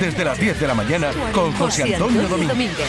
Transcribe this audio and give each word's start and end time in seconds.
Desde 0.00 0.24
las 0.24 0.38
10 0.38 0.60
de 0.60 0.66
la 0.66 0.74
mañana 0.74 1.10
con 1.32 1.52
José 1.52 1.94
Antonio 1.94 2.22
Domínguez. 2.28 2.88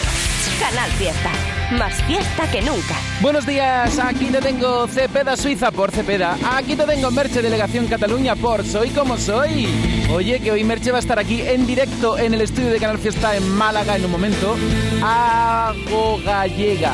Canal 0.60 0.92
Fiesta. 0.92 1.30
Más 1.78 1.94
fiesta 2.04 2.50
que 2.50 2.62
nunca. 2.62 2.96
Buenos 3.22 3.46
días, 3.46 4.00
aquí 4.00 4.26
te 4.26 4.40
tengo 4.40 4.88
Cepeda 4.88 5.36
Suiza 5.36 5.72
por 5.72 5.92
Cepeda. 5.92 6.38
Aquí 6.56 6.76
te 6.76 6.84
tengo 6.84 7.12
Merche 7.12 7.42
Delegación 7.42 7.88
Cataluña 7.88 8.36
por 8.36 8.66
Soy 8.66 8.90
como 8.90 9.18
soy. 9.18 9.68
Oye, 10.12 10.40
que 10.40 10.52
hoy 10.52 10.64
Merche 10.64 10.92
va 10.92 10.98
a 10.98 11.02
estar 11.02 11.20
aquí 11.20 11.42
en 11.42 11.68
directo 11.68 12.18
en 12.18 12.34
el 12.34 12.42
estudio 12.42 12.70
de 12.70 12.80
Canal 12.80 12.98
Fiesta 12.98 13.36
en 13.36 13.50
Málaga 13.50 13.98
en 13.98 14.06
un 14.06 14.12
momento. 14.12 14.56
Hago 15.04 16.20
gallega. 16.24 16.94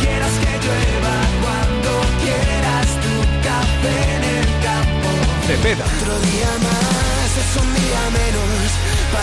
quieras 0.00 0.32
que 0.32 0.66
llueva 0.66 1.20
cuando 1.42 1.90
quieras 2.22 2.86
tu 3.00 3.20
café 3.42 4.16
en 4.16 4.24
el 4.24 4.44
campo. 4.62 5.08
Cepeda. 5.46 5.84
Otro 5.84 6.18
día 6.20 6.50
más 6.62 7.36
es 7.38 7.56
un 7.62 7.74
día 7.74 8.02
menos 8.12 8.59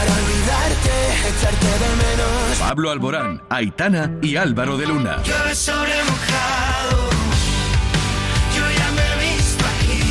olvidarte, 0.07 0.93
echarte 1.29 1.65
de 1.67 1.89
menos. 1.95 2.57
Pablo 2.59 2.91
Alborán, 2.91 3.41
Aitana 3.49 4.11
y 4.21 4.35
Álvaro 4.35 4.77
de 4.77 4.87
Luna. 4.87 5.21
Llueve 5.23 5.55
sobre 5.55 5.93
mojado. 6.03 7.09
Yo 8.55 8.63
ya 8.77 8.91
me 8.91 9.01
he 9.01 9.15
visto 9.35 9.63
aquí. 9.65 10.01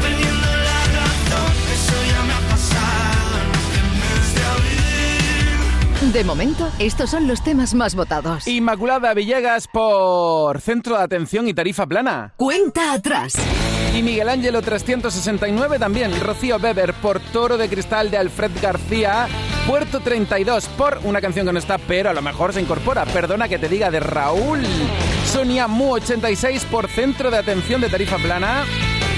Perdiendo 0.00 0.46
la 0.46 0.80
razón, 0.98 1.52
eso 1.72 1.96
ya 2.10 2.22
me 2.24 2.32
ha 2.32 2.42
pasado 2.50 3.38
en 3.42 3.50
este 3.54 3.80
mes 4.00 4.34
de 4.34 4.42
abril. 6.04 6.12
De 6.12 6.24
momento, 6.24 6.70
estos 6.78 7.10
son 7.10 7.28
los 7.28 7.42
temas 7.44 7.74
más 7.74 7.94
votados. 7.94 8.46
Inmaculada 8.48 9.14
Villegas 9.14 9.68
por 9.68 10.60
Centro 10.60 10.96
de 10.96 11.04
Atención 11.04 11.48
y 11.48 11.54
Tarifa 11.54 11.86
Plana. 11.86 12.34
Cuenta 12.36 12.92
atrás. 12.94 13.34
Y 13.94 14.02
Miguel 14.02 14.28
Ángelo 14.30 14.62
369 14.62 15.78
también. 15.78 16.18
Rocío 16.20 16.56
Weber 16.56 16.94
por 16.94 17.20
Toro 17.20 17.58
de 17.58 17.68
Cristal 17.68 18.10
de 18.10 18.16
Alfred 18.16 18.50
García. 18.62 19.28
Puerto 19.66 20.00
32 20.00 20.66
por 20.68 20.98
una 21.04 21.20
canción 21.20 21.46
que 21.46 21.52
no 21.52 21.58
está, 21.58 21.76
pero 21.78 22.08
a 22.08 22.14
lo 22.14 22.22
mejor 22.22 22.54
se 22.54 22.60
incorpora. 22.62 23.04
Perdona 23.04 23.48
que 23.48 23.58
te 23.58 23.68
diga 23.68 23.90
de 23.90 24.00
Raúl. 24.00 24.62
Sonia 25.30 25.68
Mu 25.68 25.92
86 25.94 26.64
por 26.70 26.88
Centro 26.88 27.30
de 27.30 27.36
Atención 27.38 27.82
de 27.82 27.90
Tarifa 27.90 28.16
Plana. 28.16 28.64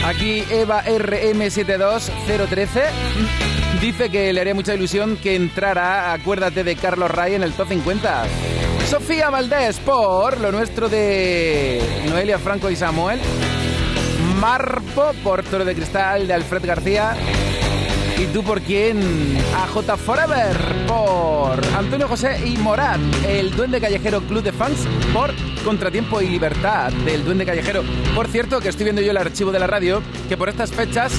Aquí 0.04 0.44
Eva 0.50 0.84
RM72013 0.84 2.82
dice 3.80 4.10
que 4.10 4.32
le 4.32 4.40
haría 4.40 4.54
mucha 4.54 4.74
ilusión 4.74 5.16
que 5.16 5.34
entrara, 5.34 6.12
acuérdate 6.12 6.62
de 6.64 6.76
Carlos 6.76 7.10
Ray 7.10 7.34
en 7.36 7.42
el 7.42 7.52
top 7.52 7.68
50. 7.68 8.24
Sofía 8.90 9.30
Valdés 9.30 9.78
por 9.78 10.38
lo 10.40 10.52
nuestro 10.52 10.88
de 10.88 11.80
Noelia 12.10 12.38
Franco 12.38 12.70
y 12.70 12.76
Samuel. 12.76 13.18
Marpo 14.40 15.12
por 15.22 15.42
Toro 15.42 15.64
de 15.64 15.74
Cristal 15.74 16.26
de 16.26 16.34
Alfred 16.34 16.64
García. 16.66 17.14
¿Y 18.18 18.26
tú 18.26 18.44
por 18.44 18.60
quién? 18.60 19.00
AJ 19.54 19.96
Forever 19.98 20.56
por 20.86 21.64
Antonio 21.76 22.06
José 22.06 22.46
y 22.46 22.56
Morat. 22.58 23.00
El 23.28 23.54
Duende 23.54 23.80
Callejero 23.80 24.20
Club 24.22 24.42
de 24.42 24.52
Fans 24.52 24.86
por 25.12 25.32
Contratiempo 25.64 26.20
y 26.20 26.28
Libertad 26.28 26.92
del 27.04 27.24
Duende 27.24 27.44
Callejero. 27.44 27.82
Por 28.14 28.28
cierto, 28.28 28.60
que 28.60 28.68
estoy 28.68 28.84
viendo 28.84 29.02
yo 29.02 29.10
el 29.10 29.16
archivo 29.16 29.50
de 29.50 29.58
la 29.58 29.66
radio, 29.66 30.02
que 30.28 30.36
por 30.36 30.48
estas 30.48 30.70
fechas, 30.70 31.12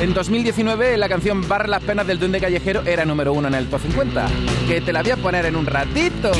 en 0.00 0.12
2019, 0.12 0.96
la 0.98 1.08
canción 1.08 1.46
Barra 1.48 1.68
las 1.68 1.82
Penas 1.82 2.06
del 2.06 2.18
Duende 2.18 2.40
Callejero 2.40 2.82
era 2.84 3.04
número 3.04 3.32
uno 3.32 3.48
en 3.48 3.54
el 3.54 3.68
top 3.68 3.80
50. 3.80 4.26
Que 4.68 4.80
te 4.80 4.92
la 4.92 5.02
voy 5.02 5.12
a 5.12 5.16
poner 5.16 5.46
en 5.46 5.56
un 5.56 5.64
ratito. 5.64 6.32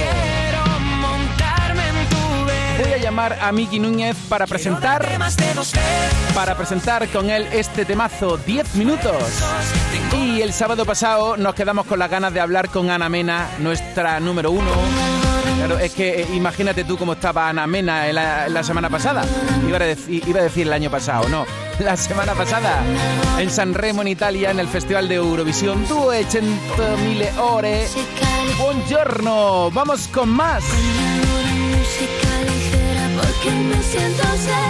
Voy 2.78 2.92
a 2.92 2.98
llamar 2.98 3.38
a 3.40 3.52
Miki 3.52 3.78
Núñez 3.78 4.16
para 4.28 4.46
presentar 4.46 5.06
para 6.34 6.54
presentar 6.54 7.08
con 7.08 7.30
él 7.30 7.46
este 7.52 7.84
temazo 7.84 8.36
10 8.36 8.74
minutos. 8.74 9.16
Y 10.12 10.42
el 10.42 10.52
sábado 10.52 10.84
pasado 10.84 11.36
nos 11.36 11.54
quedamos 11.54 11.86
con 11.86 11.98
las 11.98 12.10
ganas 12.10 12.32
de 12.34 12.40
hablar 12.40 12.68
con 12.68 12.90
Ana 12.90 13.08
Mena, 13.08 13.48
nuestra 13.58 14.20
número 14.20 14.50
uno. 14.50 14.70
Claro, 15.56 15.78
es 15.78 15.92
que 15.92 16.22
eh, 16.22 16.26
imagínate 16.34 16.84
tú 16.84 16.98
cómo 16.98 17.14
estaba 17.14 17.48
Ana 17.48 17.66
Mena 17.66 18.08
en 18.08 18.14
la, 18.16 18.46
en 18.46 18.54
la 18.54 18.62
semana 18.62 18.90
pasada. 18.90 19.24
Iba 19.66 19.78
a, 19.78 19.80
decir, 19.80 20.22
iba 20.26 20.40
a 20.40 20.44
decir 20.44 20.66
el 20.66 20.72
año 20.72 20.90
pasado, 20.90 21.28
no. 21.28 21.46
La 21.78 21.96
semana 21.96 22.32
pasada, 22.32 22.82
en 23.38 23.50
San 23.50 23.74
Remo, 23.74 24.00
en 24.00 24.08
Italia, 24.08 24.50
en 24.50 24.60
el 24.60 24.68
Festival 24.68 25.08
de 25.08 25.16
Eurovisión. 25.16 25.86
200.000 25.86 27.38
ore. 27.38 27.86
Buongiorno, 28.58 29.70
vamos 29.70 30.08
con 30.08 30.30
más. 30.30 30.64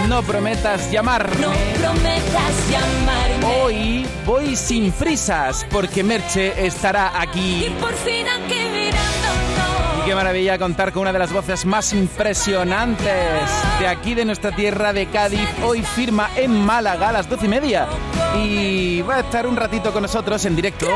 No 0.07 0.23
prometas 0.23 0.91
llamarme. 0.91 1.35
No 1.35 1.51
prometas 1.79 2.69
llamarme. 2.71 3.61
Hoy 3.61 4.05
voy 4.25 4.55
sin 4.55 4.91
prisas 4.91 5.65
porque 5.69 6.03
Merche 6.03 6.65
estará 6.65 7.19
aquí. 7.19 7.65
Y 7.65 7.69
por 7.81 7.93
fin 7.93 8.25
aquí 8.27 8.55
mirándonos. 8.55 9.99
Y 9.99 10.05
qué 10.05 10.15
maravilla 10.15 10.57
contar 10.57 10.93
con 10.93 11.01
una 11.03 11.13
de 11.13 11.19
las 11.19 11.31
voces 11.31 11.65
más 11.65 11.93
impresionantes 11.93 13.49
de 13.79 13.87
aquí 13.87 14.15
de 14.15 14.25
nuestra 14.25 14.55
tierra 14.55 14.93
de 14.93 15.07
Cádiz. 15.07 15.47
Hoy 15.63 15.83
firma 15.83 16.29
en 16.35 16.65
Málaga 16.65 17.09
a 17.09 17.11
las 17.11 17.29
doce 17.29 17.45
y 17.45 17.49
media. 17.49 17.87
Y 18.35 19.01
va 19.01 19.17
a 19.17 19.19
estar 19.19 19.45
un 19.45 19.55
ratito 19.55 19.91
con 19.91 20.03
nosotros 20.03 20.43
en 20.45 20.55
directo. 20.55 20.87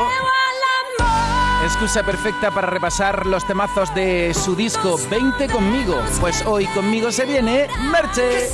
Excusa 1.64 2.02
perfecta 2.02 2.50
para 2.50 2.66
repasar 2.66 3.24
los 3.26 3.46
temazos 3.46 3.94
de 3.94 4.34
su 4.34 4.56
disco 4.56 4.98
20 5.08 5.48
conmigo. 5.48 5.96
Pues 6.20 6.42
hoy 6.44 6.66
conmigo 6.66 7.12
se 7.12 7.24
viene 7.24 7.68
Merche. 7.90 8.48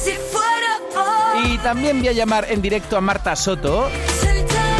Y 1.44 1.56
también 1.58 2.00
voy 2.00 2.08
a 2.08 2.12
llamar 2.12 2.46
en 2.50 2.60
directo 2.60 2.96
a 2.96 3.00
Marta 3.00 3.34
Soto. 3.34 3.88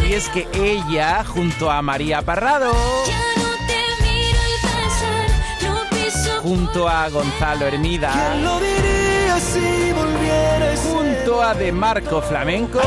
Y 0.06 0.12
es 0.12 0.28
que 0.28 0.46
ella, 0.54 1.24
junto 1.24 1.70
a 1.70 1.80
María 1.82 2.22
Parrado, 2.22 2.72
Ya 3.06 3.18
no 3.36 3.66
te 3.66 4.02
miro 4.02 4.38
y 4.48 4.62
pasar, 4.62 5.28
no 5.62 5.90
piso 5.90 6.40
junto 6.42 6.88
a 6.88 7.08
Gonzalo 7.08 7.66
Hermida, 7.66 8.12
¿Quién 8.12 8.44
lo 8.44 8.60
diría 8.60 9.40
si 9.40 9.92
volviera 9.92 10.72
ese 10.72 10.88
junto 10.88 11.42
a 11.42 11.54
De 11.54 11.72
Marco 11.72 12.22
Flamenco 12.22 12.80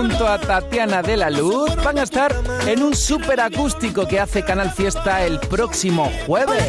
junto 0.00 0.26
a 0.26 0.38
Tatiana 0.38 1.02
de 1.02 1.14
la 1.14 1.28
Luz 1.28 1.76
van 1.84 1.98
a 1.98 2.04
estar 2.04 2.34
en 2.66 2.82
un 2.82 2.94
super 2.94 3.38
acústico 3.38 4.08
que 4.08 4.18
hace 4.18 4.42
Canal 4.42 4.70
Fiesta 4.70 5.26
el 5.26 5.38
próximo 5.40 6.10
jueves. 6.26 6.64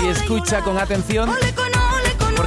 Y 0.00 0.06
escucha 0.06 0.60
con 0.60 0.78
atención 0.78 1.28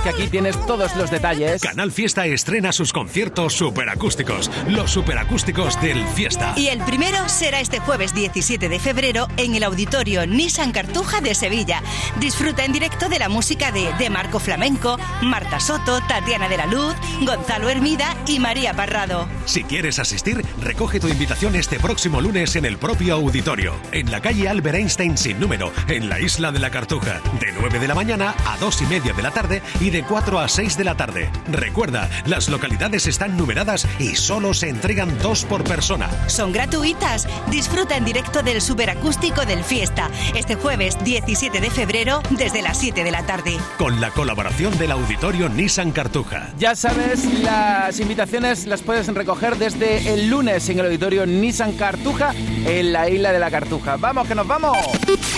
porque 0.04 0.22
aquí 0.22 0.30
tienes 0.30 0.60
todos 0.66 0.96
los 0.96 1.10
detalles. 1.10 1.62
Canal 1.62 1.92
Fiesta 1.92 2.26
estrena 2.26 2.72
sus 2.72 2.92
conciertos 2.92 3.54
superacústicos, 3.54 4.52
los 4.68 4.92
superacústicos 4.92 5.82
del 5.82 6.06
Fiesta. 6.08 6.54
Y 6.58 6.68
el 6.68 6.80
primero 6.80 7.30
será 7.30 7.62
este 7.62 7.80
jueves 7.80 8.14
17 8.14 8.68
de 8.68 8.80
febrero 8.80 9.28
en 9.38 9.56
el 9.56 9.64
auditorio 9.64 10.26
Nissan 10.28 10.72
Cartuja 10.72 11.22
de 11.22 11.34
Sevilla. 11.36 11.82
Disfruta 12.20 12.66
en 12.66 12.74
directo 12.74 13.08
de 13.08 13.20
la 13.20 13.30
música 13.30 13.72
de 13.72 13.94
De 13.98 14.10
Marco 14.10 14.40
Flamenco, 14.40 14.98
Marta 15.22 15.60
Soto, 15.60 16.02
Tatiana 16.08 16.50
de 16.50 16.58
la 16.58 16.66
Luz, 16.66 16.96
Gonzalo 17.22 17.70
Hermida 17.70 18.16
y 18.28 18.40
María 18.40 18.74
Parrado. 18.74 19.28
Si 19.46 19.64
quieres 19.64 20.00
asistir, 20.00 20.44
recoge 20.62 21.00
tu 21.00 21.08
invitación 21.08 21.56
este 21.56 21.80
próximo 21.80 22.20
lunes 22.20 22.56
en 22.58 22.66
el 22.66 22.78
propio 22.78 23.16
auditorio, 23.16 23.74
en 23.92 24.12
la 24.12 24.22
calle 24.22 24.50
Albert 24.50 24.78
Einstein 24.78 25.18
sin 25.18 25.40
número, 25.40 25.72
en 25.88 26.10
la 26.10 26.20
isla 26.20 26.52
de 26.52 26.60
la 26.60 26.72
Cartuja, 26.72 27.22
de 27.40 27.54
9 27.58 27.80
de 27.80 27.88
la 27.88 27.96
mañana 27.96 28.36
a 28.46 28.58
2 28.58 28.82
y 28.82 28.86
media 28.88 29.14
de 29.14 29.22
la 29.22 29.32
tarde 29.32 29.62
y 29.80 29.93
de 29.94 30.04
4 30.04 30.40
a 30.40 30.48
6 30.50 30.76
de 30.76 30.84
la 30.84 30.98
tarde. 30.98 31.32
Recuerda, 31.48 32.10
las 32.26 32.50
localidades 32.50 33.06
están 33.06 33.38
numeradas 33.38 33.88
y 34.00 34.16
solo 34.16 34.56
se 34.56 34.68
entregan 34.68 35.20
dos 35.20 35.46
por 35.46 35.64
persona. 35.64 36.10
Son 36.28 36.52
gratuitas. 36.52 37.28
Disfruta 37.52 37.96
en 37.96 38.04
directo 38.04 38.42
del 38.42 38.60
superacústico 38.60 39.46
del 39.46 39.64
Fiesta, 39.64 40.10
este 40.34 40.56
jueves 40.56 40.98
17 41.04 41.62
de 41.62 41.70
febrero 41.70 42.24
desde 42.32 42.64
las 42.64 42.80
7 42.80 43.04
de 43.04 43.12
la 43.12 43.24
tarde. 43.28 43.56
Con 43.78 44.02
la 44.02 44.10
colaboración 44.10 44.76
del 44.80 44.92
auditorio 44.92 45.48
Nissan 45.48 45.92
Cartuja. 45.92 46.50
Ya 46.58 46.76
sabes, 46.76 47.24
las 47.44 48.00
invitaciones 48.00 48.66
las 48.66 48.82
puedes 48.82 49.08
recoger 49.14 49.58
desde 49.58 50.12
el 50.12 50.28
lunes 50.28 50.68
en 50.70 50.80
el 50.80 50.88
auditorio 50.88 51.28
Nissan 51.28 51.74
Cartuja 51.74 52.34
en 52.66 52.92
la 52.92 53.08
isla 53.10 53.32
de 53.32 53.40
la 53.40 53.52
Cartuja. 53.52 53.98
¡Vamos, 53.98 54.28
que 54.28 54.34
nos 54.34 54.48
vamos! 54.48 54.76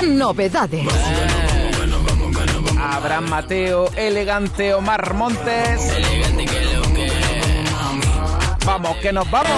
Novedades. 0.07 0.87
Abraham 2.91 3.29
Mateo, 3.29 3.89
elegante 3.95 4.73
Omar 4.73 5.13
Montes. 5.13 5.81
Vamos, 8.65 8.97
que 8.97 9.11
nos 9.13 9.29
vamos. 9.29 9.49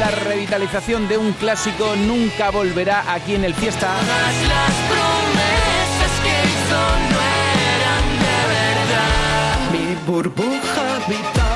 La 0.00 0.10
revitalización 0.10 1.08
de 1.08 1.18
un 1.18 1.32
clásico 1.32 1.94
nunca 1.96 2.50
volverá 2.50 3.12
aquí 3.12 3.34
en 3.34 3.44
el 3.44 3.54
Fiesta. 3.54 3.94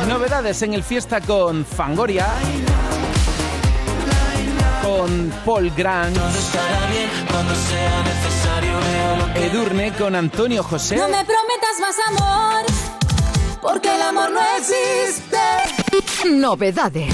Novedades 0.08 0.62
en 0.62 0.74
el 0.74 0.82
fiesta 0.82 1.20
con 1.20 1.64
Fangoria, 1.64 2.26
con 4.82 5.32
Paul 5.44 5.70
Grant, 5.76 6.16
Estará 6.16 6.86
bien 6.90 7.10
cuando 7.30 7.54
sea 7.54 8.02
necesario. 8.02 8.37
Edurne 9.34 9.92
con 9.92 10.14
Antonio 10.14 10.62
José, 10.62 10.96
No 10.96 11.08
me 11.08 11.24
prometas 11.24 11.80
más 11.80 11.96
amor, 12.08 12.64
porque 13.60 13.94
el 13.94 14.02
amor 14.02 14.30
no 14.30 14.40
existe. 14.56 15.38
Novedades. 16.28 17.12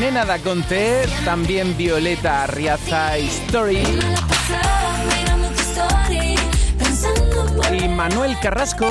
Nena 0.00 0.24
da 0.24 0.38
Conte, 0.38 1.06
también 1.24 1.76
Violeta 1.76 2.44
Arriaza 2.44 3.16
Story 3.16 3.82
y 7.72 7.88
Manuel 7.88 8.38
Carrasco. 8.40 8.88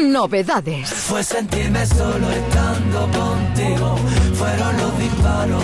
Novedades. 0.00 0.88
Fue 0.88 1.22
sentirme 1.22 1.86
solo 1.86 2.30
estando 2.30 3.00
contigo. 3.10 3.96
Fueron 4.34 4.76
los 4.76 4.98
disparos 4.98 5.63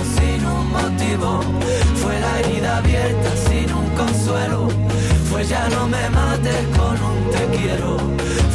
no 5.70 5.88
me 5.88 6.11
mates 6.11 6.67
con 6.76 6.96
un 7.11 7.31
te 7.31 7.58
quiero. 7.58 7.96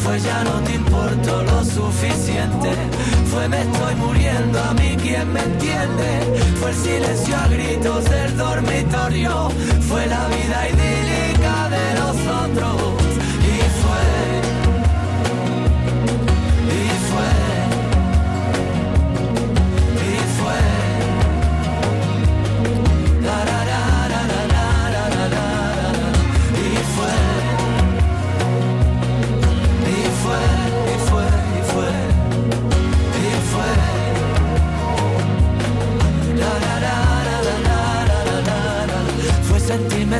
Fue 0.03 0.19
ya 0.19 0.44
no 0.44 0.62
te 0.65 0.73
importo 0.73 1.44
lo 1.44 1.63
suficiente. 1.63 2.71
Fue 3.31 3.47
me 3.50 3.62
estoy 3.62 3.95
muriendo 3.95 4.59
a 4.59 4.73
mí 4.73 4.95
quien 5.01 5.31
me 5.33 5.41
entiende. 5.41 6.09
Fue 6.59 6.71
el 6.71 6.75
silencio 6.75 7.35
a 7.35 7.47
gritos 7.47 8.06
del 8.06 8.38
dormitorio. 8.38 9.50
Fue 9.88 10.06
la 10.07 10.27
vida 10.27 10.69
idílica 10.69 11.69
de 11.69 12.00
los 12.00 12.15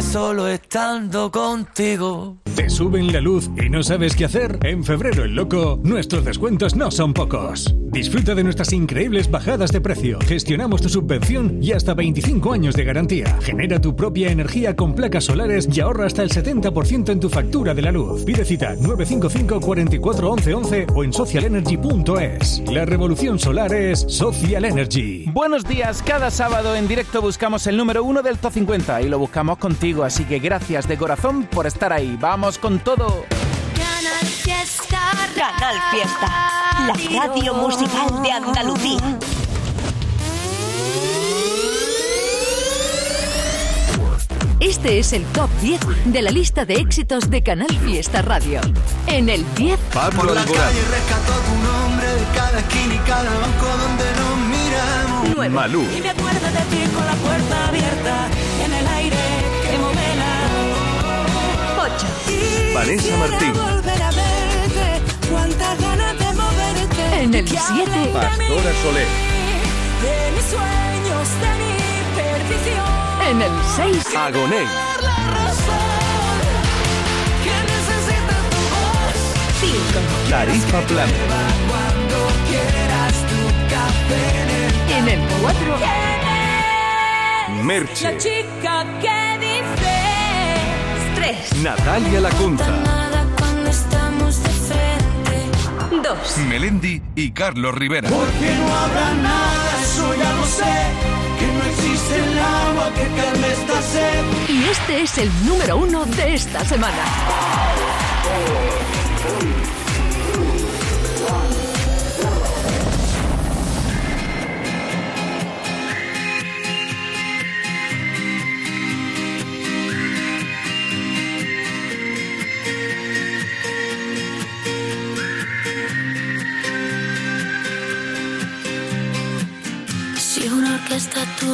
solo 0.02 0.48
estando 0.48 1.32
contigo. 1.32 2.45
¿Te 2.56 2.70
suben 2.70 3.12
la 3.12 3.20
luz 3.20 3.50
y 3.58 3.70
no 3.70 3.84
sabes 3.84 4.16
qué 4.16 4.24
hacer? 4.24 4.60
En 4.64 4.82
febrero 4.86 5.26
el 5.26 5.36
loco, 5.36 5.78
nuestros 5.84 6.24
descuentos 6.24 6.74
no 6.74 6.90
son 6.90 7.14
pocos. 7.14 7.76
Disfruta 7.92 8.34
de 8.34 8.46
nuestras 8.46 8.72
increíbles 8.72 9.30
bajadas 9.30 9.74
de 9.74 9.82
precio. 9.82 10.20
Gestionamos 10.26 10.82
tu 10.82 10.88
subvención 10.88 11.60
y 11.62 11.74
hasta 11.74 11.94
25 11.94 12.54
años 12.54 12.76
de 12.76 12.86
garantía. 12.86 13.38
Genera 13.42 13.82
tu 13.82 13.94
propia 13.94 14.32
energía 14.32 14.74
con 14.74 14.96
placas 14.96 15.26
solares 15.26 15.68
y 15.70 15.82
ahorra 15.82 16.06
hasta 16.06 16.24
el 16.24 16.30
70% 16.30 17.10
en 17.10 17.20
tu 17.20 17.30
factura 17.30 17.74
de 17.74 17.82
la 17.82 17.92
luz. 17.92 18.24
Pide 18.24 18.46
cita 18.46 18.76
955 18.76 19.60
44 19.60 20.32
11 20.32 20.54
11 20.54 20.88
o 20.96 21.04
en 21.04 21.12
socialenergy.es. 21.12 22.64
La 22.72 22.86
revolución 22.86 23.38
solar 23.38 23.74
es 23.74 24.00
Social 24.08 24.64
Energy. 24.64 25.26
Buenos 25.34 25.66
días, 25.66 26.02
cada 26.02 26.32
sábado 26.32 26.74
en 26.76 26.88
directo 26.88 27.22
buscamos 27.22 27.68
el 27.68 27.76
número 27.76 28.04
uno 28.06 28.22
del 28.22 28.38
Top 28.38 28.54
50 28.54 29.02
y 29.02 29.10
lo 29.10 29.20
buscamos 29.20 29.58
contigo, 29.58 30.06
así 30.06 30.24
que 30.24 30.40
gracias 30.40 30.88
de 30.88 30.98
corazón 30.98 31.44
por 31.44 31.68
estar 31.68 31.92
ahí. 31.92 32.18
Vamos 32.20 32.45
con 32.54 32.78
todo. 32.80 33.26
Canal 33.76 34.26
Fiesta. 34.28 35.00
Canal 35.36 35.82
Fiesta, 35.90 36.28
la 36.86 37.20
radio 37.20 37.56
musical 37.56 38.22
de 38.22 38.32
Andalucía. 38.32 39.18
Este 44.60 45.00
es 45.00 45.14
el 45.14 45.24
top 45.26 45.50
10 45.62 45.80
de 46.06 46.22
la 46.22 46.30
lista 46.30 46.66
de 46.66 46.76
éxitos 46.76 47.32
de 47.32 47.42
Canal 47.42 47.76
Fiesta 47.80 48.22
Radio. 48.22 48.62
En 49.08 49.28
el 49.30 49.44
10, 49.56 49.80
Pablo 49.92 50.20
Por 50.20 50.36
la 50.36 50.42
Alborán, 50.42 50.66
calle 50.66 50.82
rescató 50.92 51.34
tu 51.34 51.56
nombre 51.64 52.08
de 52.08 52.26
cada 52.36 52.60
esquina 52.60 52.94
y 52.94 52.98
cada 53.00 53.40
banco 53.40 53.66
donde 53.66 54.06
nos 54.22 54.38
miramos. 54.38 55.50
Malú, 55.50 55.82
Y 55.98 56.02
me 56.02 56.10
acuerdo 56.10 56.46
de 56.46 56.76
ti 56.76 56.92
con 56.94 57.06
la 57.08 57.14
puerta 57.14 57.68
abierta 57.70 58.28
en 58.64 58.74
el 58.74 58.88
aire 58.88 59.15
Vanessa 62.76 63.16
Martín. 63.16 63.54
En 67.22 67.34
el 67.34 67.48
7, 67.48 68.12
Pastora 68.14 68.74
Soler. 68.84 69.08
De 70.04 70.32
mis 70.36 70.44
sueños, 70.44 71.26
de 71.40 71.52
mi 71.62 71.72
perdición. 72.18 72.86
En 73.30 73.42
el 73.42 73.52
6, 73.78 74.16
Agoné. 74.18 74.64
5, 79.62 80.00
Tarifa 80.30 80.82
Plana. 80.82 81.14
En 84.90 85.08
el 85.08 85.22
4, 85.42 85.78
Merche. 87.64 88.04
La 88.04 88.18
chica 88.18 88.86
que 89.02 89.25
3, 91.26 91.64
Natalia 91.64 92.22
Lacunza, 92.22 92.68
Nada 92.68 93.26
cuando 93.40 93.70
estamos 93.72 94.44
de 94.44 94.50
frente. 94.50 96.08
2, 96.08 96.38
Melendi 96.48 97.02
y 97.16 97.32
Carlos 97.32 97.74
Rivera. 97.74 98.10
Porque 98.10 98.56
no 98.60 98.76
habrá 98.76 99.14
nada, 99.16 99.82
eso 99.82 100.14
ya 100.16 100.34
lo 100.34 100.46
sé. 100.46 100.76
Que 101.40 101.48
no 101.48 101.64
existe 101.64 102.16
el 102.16 102.40
agua 102.40 102.92
que 102.94 103.22
calme 103.22 103.48
esta 103.52 103.82
sed. 103.82 104.24
y 104.50 104.64
este 104.66 105.02
es 105.02 105.18
el 105.18 105.32
número 105.48 105.78
1 105.78 106.06
de 106.06 106.36
esta 106.36 106.64
semana. 106.64 107.04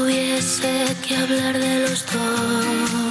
Tuviese 0.01 0.95
que 1.07 1.15
hablar 1.15 1.59
de 1.59 1.79
los 1.81 2.03
dos, 2.07 3.10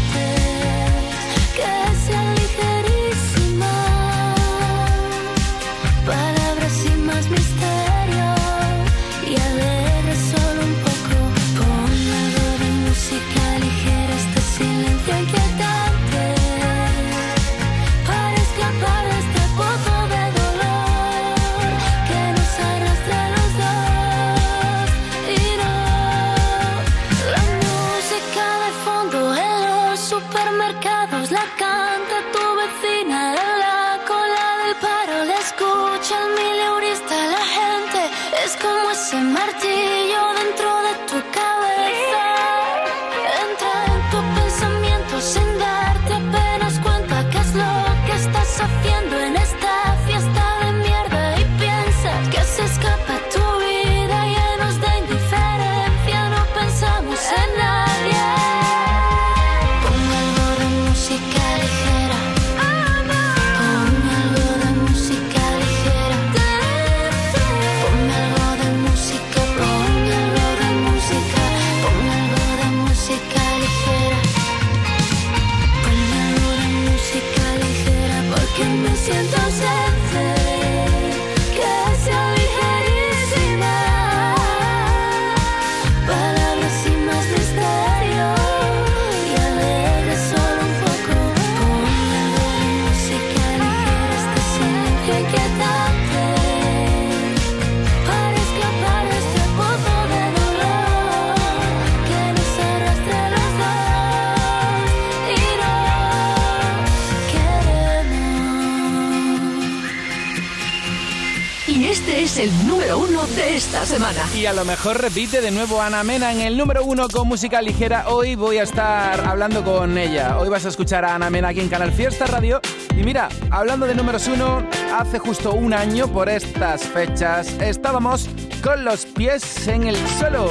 A 114.51 114.53
lo 114.53 114.65
mejor 114.65 114.99
repite 114.99 115.39
de 115.39 115.49
nuevo 115.49 115.81
Ana 115.81 116.03
Mena 116.03 116.33
en 116.33 116.41
el 116.41 116.57
número 116.57 116.83
uno 116.83 117.07
con 117.07 117.25
música 117.25 117.61
ligera. 117.61 118.09
Hoy 118.09 118.35
voy 118.35 118.57
a 118.57 118.63
estar 118.63 119.21
hablando 119.21 119.63
con 119.63 119.97
ella. 119.97 120.37
Hoy 120.39 120.49
vas 120.49 120.65
a 120.65 120.67
escuchar 120.67 121.05
a 121.05 121.15
Ana 121.15 121.29
Mena 121.29 121.47
aquí 121.47 121.61
en 121.61 121.69
Canal 121.69 121.93
Fiesta 121.93 122.25
Radio. 122.25 122.59
Y 122.89 123.03
mira, 123.03 123.29
hablando 123.49 123.87
de 123.87 123.95
números 123.95 124.27
uno, 124.27 124.67
hace 124.93 125.19
justo 125.19 125.53
un 125.53 125.73
año 125.73 126.09
por 126.09 126.27
estas 126.27 126.81
fechas 126.83 127.47
estábamos 127.61 128.27
con 128.61 128.83
los 128.83 129.05
pies 129.05 129.69
en 129.69 129.87
el 129.87 129.95
suelo. 130.19 130.49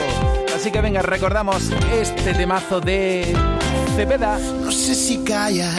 Así 0.56 0.70
que 0.70 0.80
venga, 0.80 1.02
recordamos 1.02 1.70
este 1.92 2.32
temazo 2.32 2.80
de 2.80 3.36
Cepeda. 3.96 4.38
No 4.38 4.72
sé 4.72 4.94
si 4.94 5.18
callar 5.24 5.74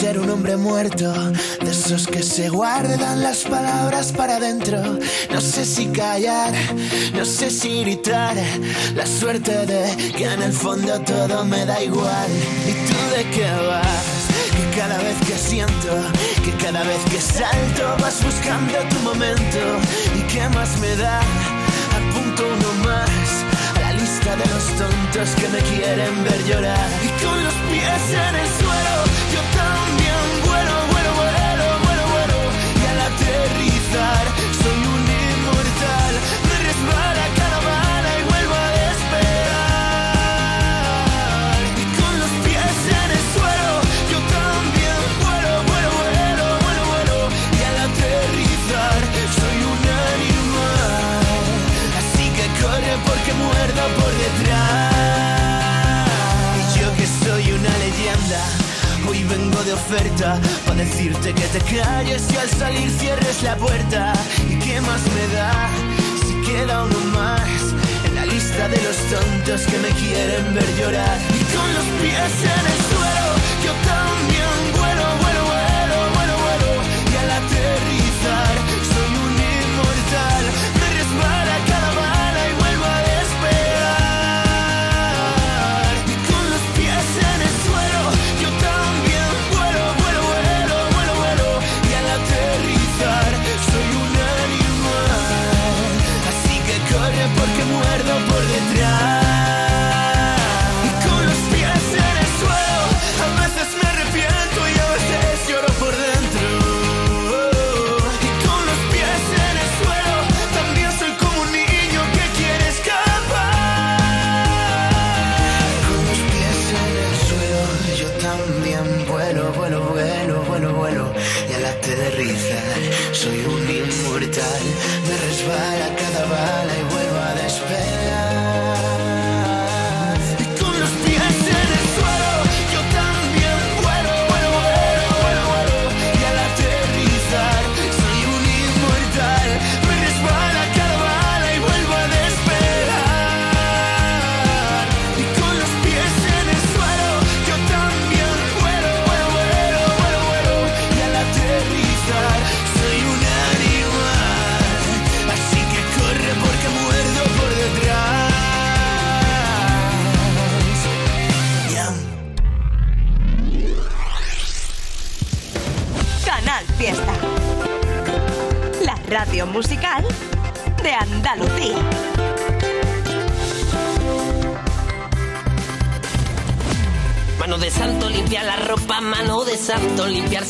ser 0.00 0.18
un 0.18 0.30
hombre 0.30 0.56
muerto, 0.56 1.12
de 1.60 1.70
esos 1.70 2.06
que 2.06 2.22
se 2.22 2.48
guardan 2.48 3.22
las 3.22 3.42
palabras 3.42 4.12
para 4.12 4.36
adentro. 4.36 4.80
No 5.30 5.40
sé 5.42 5.66
si 5.66 5.88
callar, 5.88 6.54
no 7.12 7.26
sé 7.26 7.50
si 7.50 7.82
gritar, 7.82 8.34
la 8.94 9.04
suerte 9.04 9.66
de 9.66 10.12
que 10.16 10.24
en 10.24 10.42
el 10.42 10.54
fondo 10.54 10.98
todo 11.00 11.44
me 11.44 11.66
da 11.66 11.82
igual. 11.82 12.30
¿Y 12.66 12.72
tú 12.88 12.98
de 13.14 13.30
qué 13.36 13.50
vas? 13.68 14.20
Que 14.56 14.78
cada 14.78 14.96
vez 15.02 15.18
que 15.26 15.36
siento, 15.36 15.92
que 16.44 16.64
cada 16.64 16.82
vez 16.82 17.02
que 17.12 17.20
salto 17.20 17.84
vas 18.00 18.24
buscando 18.24 18.78
tu 18.88 18.98
momento. 19.00 19.60
¿Y 20.18 20.22
qué 20.32 20.48
más 20.48 20.78
me 20.78 20.96
da? 20.96 21.20
Apunto 21.98 22.42
uno 22.46 22.88
más 22.88 23.10
la 23.80 23.92
lista 23.92 24.34
de 24.34 24.46
los 24.46 24.64
tontos 24.78 25.28
que 25.36 25.48
me 25.48 25.58
quieren 25.58 26.24
ver 26.24 26.42
llorar. 26.46 26.88
Y 27.04 27.22
con 27.22 27.44
los 27.44 27.54
pies 27.68 28.02
en 28.28 28.34
el 28.36 28.48
suelo, 28.60 28.99
oferta 59.80 60.38
para 60.66 60.78
decirte 60.78 61.32
que 61.32 61.46
te 61.54 61.60
calles 61.76 62.22
y 62.32 62.36
al 62.36 62.48
salir 62.48 62.90
cierres 62.90 63.42
la 63.42 63.56
puerta. 63.56 64.12
¿Y 64.48 64.58
qué 64.58 64.80
más 64.80 65.02
me 65.16 65.26
da 65.34 65.52
si 66.26 66.34
queda 66.50 66.84
uno 66.84 67.00
más? 67.18 67.60
En 68.04 68.14
la 68.14 68.26
lista 68.26 68.68
de 68.68 68.80
los 68.86 68.96
tontos 69.12 69.60
que 69.70 69.78
me 69.78 69.90
quieren 70.00 70.54
ver 70.54 70.70
llorar. 70.78 71.18
Y 71.38 71.42
con 71.54 71.68
los 71.76 71.86
pies 72.00 72.34
en 72.56 72.64
el 72.72 72.80
suelo, 72.88 72.99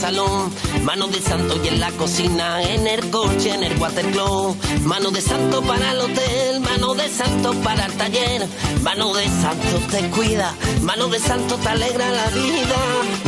salón, 0.00 0.50
mano 0.83 1.09
de 1.09 1.21
santo 1.21 1.61
y 1.62 1.69
en 1.69 1.78
la 1.78 1.90
cocina, 1.92 2.62
en 2.62 2.87
el 2.87 3.11
coche, 3.11 3.52
en 3.52 3.62
el 3.62 3.76
watercloak, 3.78 4.57
mano 4.85 5.11
de 5.11 5.21
santo 5.21 5.61
para 5.62 5.92
el 5.92 6.00
hotel, 6.00 6.61
mano 6.61 6.95
de 6.95 7.09
santo 7.09 7.52
para 7.62 7.85
el 7.85 7.92
taller, 7.92 8.49
mano 8.83 9.12
de 9.12 9.26
santo 9.26 9.76
te 9.90 10.09
cuida, 10.09 10.54
mano 10.80 11.09
de 11.09 11.19
santo 11.19 11.57
te 11.57 11.69
alegra 11.69 12.11
la 12.11 12.26
vida, 12.28 12.76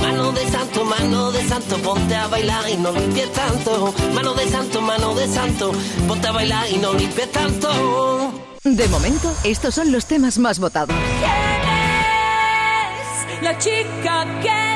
mano 0.01 0.33
de 0.33 0.51
santo, 0.51 0.85
mano 0.85 1.31
de 1.31 1.47
santo, 1.47 1.77
ponte 1.79 2.15
a 2.15 2.27
bailar 2.29 2.65
y 2.71 2.77
no 2.79 2.93
limpies 2.93 3.31
tanto, 3.33 3.93
mano 4.15 4.33
de 4.33 4.49
santo, 4.49 4.81
mano 4.81 5.15
de 5.15 5.29
santo, 5.29 5.73
ponte 6.09 6.27
a 6.29 6.33
bailar 6.33 6.71
y 6.71 6.79
no 6.79 6.95
limpies 6.95 7.31
tanto. 7.33 8.33
De 8.65 8.89
momento, 8.89 9.31
estos 9.45 9.75
son 9.75 9.93
los 9.93 10.07
temas 10.07 10.39
más 10.39 10.59
votados. 10.59 10.97
La 13.43 13.59
chica 13.59 14.25
que 14.41 14.72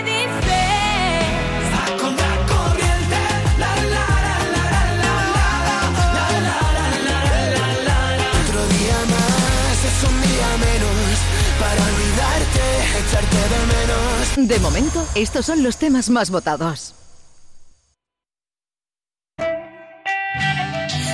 echarte 13.16 13.36
de 13.36 14.38
menos. 14.38 14.48
De 14.48 14.58
momento, 14.60 15.06
estos 15.14 15.46
son 15.46 15.62
los 15.62 15.76
temas 15.76 16.10
más 16.10 16.30
votados. 16.30 16.94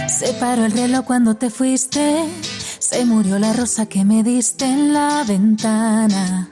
Se 0.09 0.35
paró 0.35 0.65
el 0.65 0.73
reloj 0.73 1.05
cuando 1.05 1.35
te 1.35 1.51
fuiste. 1.51 2.25
Se 2.79 3.05
murió 3.05 3.39
la 3.39 3.53
rosa 3.53 3.87
que 3.87 4.05
me 4.05 4.23
diste 4.23 4.65
en 4.65 4.93
la 4.93 5.25
ventana. 5.27 6.49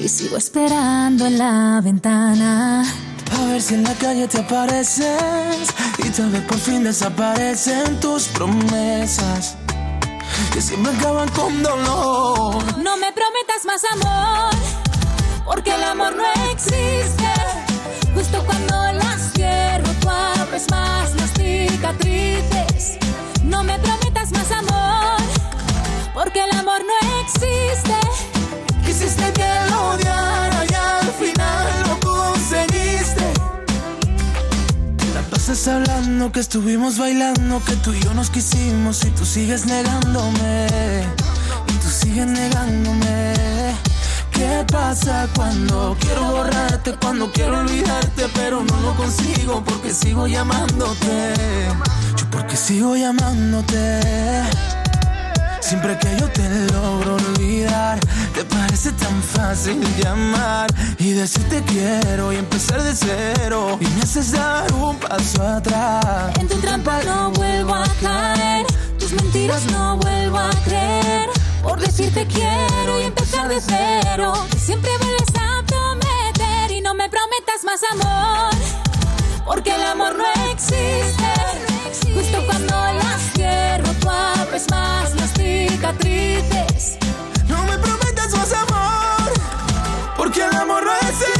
Y 0.00 0.08
sigo 0.08 0.36
esperando 0.36 1.26
en 1.26 1.38
la 1.38 1.80
ventana. 1.82 2.84
A 3.32 3.44
ver 3.46 3.60
si 3.60 3.74
en 3.74 3.82
la 3.82 3.94
calle 3.94 4.28
te 4.28 4.40
apareces 4.40 5.68
y 5.98 6.10
tal 6.10 6.30
vez 6.30 6.42
por 6.42 6.58
fin 6.58 6.84
desaparecen 6.84 7.98
tus 7.98 8.28
promesas 8.28 9.56
que 10.52 10.60
siempre 10.60 10.92
acaban 10.92 11.28
con 11.30 11.62
dolor. 11.62 12.78
No 12.78 12.93
más 13.74 13.84
amor, 13.92 14.54
porque 15.44 15.74
el 15.74 15.82
amor 15.82 16.14
no 16.14 16.22
existe. 16.52 17.32
Justo 18.14 18.44
cuando 18.46 18.74
las 18.92 19.32
cierro, 19.32 19.90
tú 20.00 20.08
abres 20.08 20.70
más 20.70 21.12
las 21.16 21.30
cicatrices. 21.32 22.98
No 23.42 23.64
me 23.64 23.76
prometas 23.80 24.30
más 24.30 24.52
amor, 24.52 25.20
porque 26.12 26.44
el 26.44 26.56
amor 26.56 26.82
no 26.86 27.20
existe. 27.22 27.98
Quisiste 28.86 29.32
que 29.32 29.48
lo 29.70 29.94
odiara 29.94 30.64
y 30.70 30.74
al 30.74 31.12
final 31.12 31.66
lo 31.88 31.98
conseguiste. 31.98 33.26
La 35.14 35.22
pasas 35.30 35.66
hablando 35.66 36.30
que 36.30 36.40
estuvimos 36.40 36.96
bailando, 36.96 37.60
que 37.64 37.74
tú 37.76 37.92
y 37.92 38.00
yo 38.00 38.14
nos 38.14 38.30
quisimos 38.30 39.04
y 39.04 39.10
tú 39.10 39.26
sigues 39.26 39.66
negándome. 39.66 40.68
Y 41.66 41.72
tú 41.72 41.88
sigues 41.88 42.26
negándome. 42.26 43.53
¿Qué 44.66 44.72
pasa 44.72 45.28
cuando 45.34 45.94
quiero 46.00 46.24
borrarte, 46.24 46.94
cuando 46.98 47.30
quiero 47.30 47.58
olvidarte, 47.58 48.28
pero 48.34 48.62
no 48.62 48.80
lo 48.80 48.94
consigo 48.96 49.62
porque 49.62 49.92
sigo 49.92 50.26
llamándote? 50.26 51.34
Yo 52.16 52.30
porque 52.30 52.56
sigo 52.56 52.96
llamándote. 52.96 54.00
Siempre 55.60 55.98
que 55.98 56.16
yo 56.18 56.28
te 56.30 56.48
logro 56.72 57.16
olvidar, 57.16 58.00
te 58.34 58.42
parece 58.44 58.92
tan 58.92 59.22
fácil 59.22 59.82
llamar 60.02 60.72
y 60.98 61.12
decirte 61.12 61.62
quiero 61.66 62.32
y 62.32 62.36
empezar 62.36 62.82
de 62.82 62.94
cero. 62.94 63.76
Y 63.80 63.86
me 63.86 64.02
haces 64.02 64.32
dar 64.32 64.72
un 64.72 64.96
paso 64.96 65.42
atrás. 65.46 66.38
En 66.38 66.48
tu 66.48 66.56
trampa 66.56 67.02
no 67.04 67.32
vuelvo 67.32 67.74
a 67.74 67.86
caer, 68.00 68.64
tus 68.98 69.12
mentiras 69.12 69.66
no 69.66 69.98
vuelvo 69.98 70.38
a 70.38 70.50
creer. 70.64 71.33
Por 71.64 71.80
decirte 71.80 72.26
quiero 72.26 73.00
y 73.00 73.04
empezar 73.04 73.48
de 73.48 73.58
cero. 73.58 74.34
Siempre 74.58 74.90
vuelves 74.98 75.30
a 75.30 75.64
prometer 75.66 76.70
y 76.70 76.82
no 76.82 76.92
me 76.92 77.08
prometas 77.08 77.64
más 77.64 77.80
amor, 77.90 78.52
porque 79.46 79.74
el 79.74 79.82
amor 79.82 80.14
no 80.14 80.24
existe. 80.52 81.24
Justo 82.14 82.38
cuando 82.46 82.74
las 82.74 83.32
cierro, 83.34 83.90
tú 83.98 84.10
abres 84.10 84.70
más 84.70 85.14
las 85.14 85.32
cicatrices. 85.32 86.98
No 87.48 87.64
me 87.64 87.78
prometas 87.78 88.30
más 88.32 88.52
amor, 88.52 89.32
porque 90.18 90.44
el 90.44 90.54
amor 90.54 90.84
no 90.84 90.92
existe. 91.08 91.33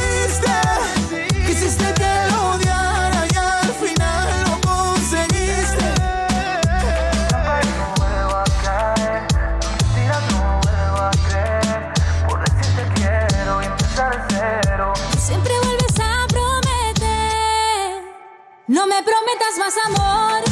Prometas 19.05 19.57
más 19.59 19.75
amor, 19.87 20.43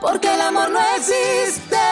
porque 0.00 0.32
el 0.34 0.40
amor 0.40 0.70
no 0.70 0.80
existe. 0.96 1.84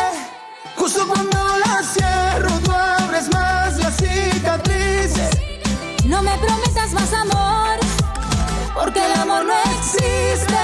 Justo 0.76 1.06
cuando 1.06 1.38
la 1.58 1.82
cierro, 1.82 2.50
tú 2.60 2.70
abres 2.72 3.28
más 3.32 3.76
las 3.78 3.96
cicatrices. 3.96 5.30
No 6.06 6.22
me 6.22 6.36
prometas 6.38 6.92
más 6.92 7.12
amor, 7.12 7.78
porque 8.74 9.04
el 9.04 9.12
amor 9.20 9.44
no 9.44 9.54
existe. 9.72 10.62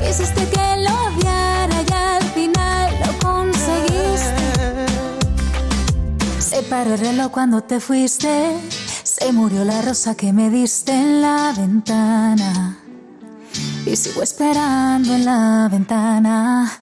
Quisiste 0.00 0.48
que 0.48 0.76
lo 0.84 0.94
odiara 1.06 1.82
y 1.88 1.92
al 1.92 2.22
final 2.32 2.88
lo 3.04 3.28
conseguiste. 3.28 4.86
Se 6.38 6.62
paró 6.62 6.94
el 6.94 7.00
reloj 7.00 7.30
cuando 7.32 7.62
te 7.62 7.80
fuiste. 7.80 8.56
Se 9.02 9.32
murió 9.32 9.64
la 9.64 9.82
rosa 9.82 10.14
que 10.14 10.32
me 10.32 10.50
diste 10.50 10.92
en 10.92 11.20
la 11.20 11.52
ventana. 11.56 12.80
Y 13.90 13.96
sigo 13.96 14.22
esperando 14.22 15.14
en 15.16 15.24
la 15.24 15.68
ventana. 15.68 16.78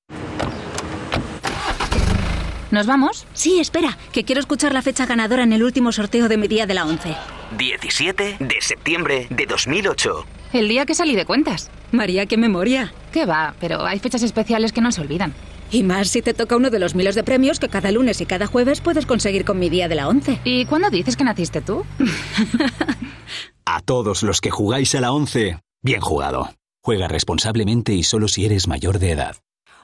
¿Nos 2.71 2.87
vamos? 2.87 3.27
Sí, 3.33 3.61
espera, 3.61 3.97
que 4.13 4.25
quiero 4.25 4.43
escuchar 4.43 4.75
la 4.75 4.83
fecha 4.83 5.07
ganadora 5.07 5.43
en 5.43 5.55
el 5.55 5.63
último 5.63 5.91
sorteo 5.91 6.29
de 6.29 6.37
mi 6.37 6.49
día 6.49 6.67
de 6.67 6.75
la 6.75 6.85
11. 6.85 7.17
17 7.57 8.37
de 8.41 8.57
septiembre 8.61 9.27
de 9.31 9.47
2008. 9.47 10.27
El 10.53 10.69
día 10.69 10.85
que 10.85 10.95
salí 10.95 11.17
de 11.17 11.25
cuentas. 11.25 11.71
María, 11.93 12.27
qué 12.27 12.37
memoria. 12.37 12.93
¿Qué 13.11 13.25
va? 13.25 13.55
Pero 13.59 13.87
hay 13.87 14.01
fechas 14.01 14.23
especiales 14.23 14.75
que 14.75 14.83
no 14.83 14.93
se 14.93 15.01
olvidan. 15.01 15.33
Y 15.71 15.85
más 15.85 16.09
si 16.09 16.21
te 16.21 16.35
toca 16.35 16.57
uno 16.57 16.69
de 16.69 16.79
los 16.79 16.95
miles 16.95 17.15
de 17.15 17.25
premios 17.25 17.59
que 17.59 17.71
cada 17.71 17.91
lunes 17.91 18.21
y 18.21 18.27
cada 18.27 18.47
jueves 18.47 18.83
puedes 18.83 19.07
conseguir 19.07 19.47
con 19.47 19.59
mi 19.59 19.71
día 19.71 19.89
de 19.89 19.95
la 19.95 20.09
11. 20.09 20.41
¿Y 20.45 20.67
cuándo 20.67 20.91
dices 20.91 21.17
que 21.17 21.25
naciste 21.25 21.63
tú? 21.63 21.87
A 23.65 23.81
todos 23.81 24.23
los 24.23 24.43
que 24.43 24.51
jugáis 24.51 24.95
a 24.95 25.01
la 25.01 25.13
11, 25.13 25.59
bien 25.83 26.01
jugado. 26.01 26.51
Juega 26.89 27.07
responsablemente 27.07 27.93
y 27.93 28.03
solo 28.03 28.29
si 28.29 28.47
eres 28.47 28.67
mayor 28.67 28.99
de 28.99 29.11
edad. 29.11 29.37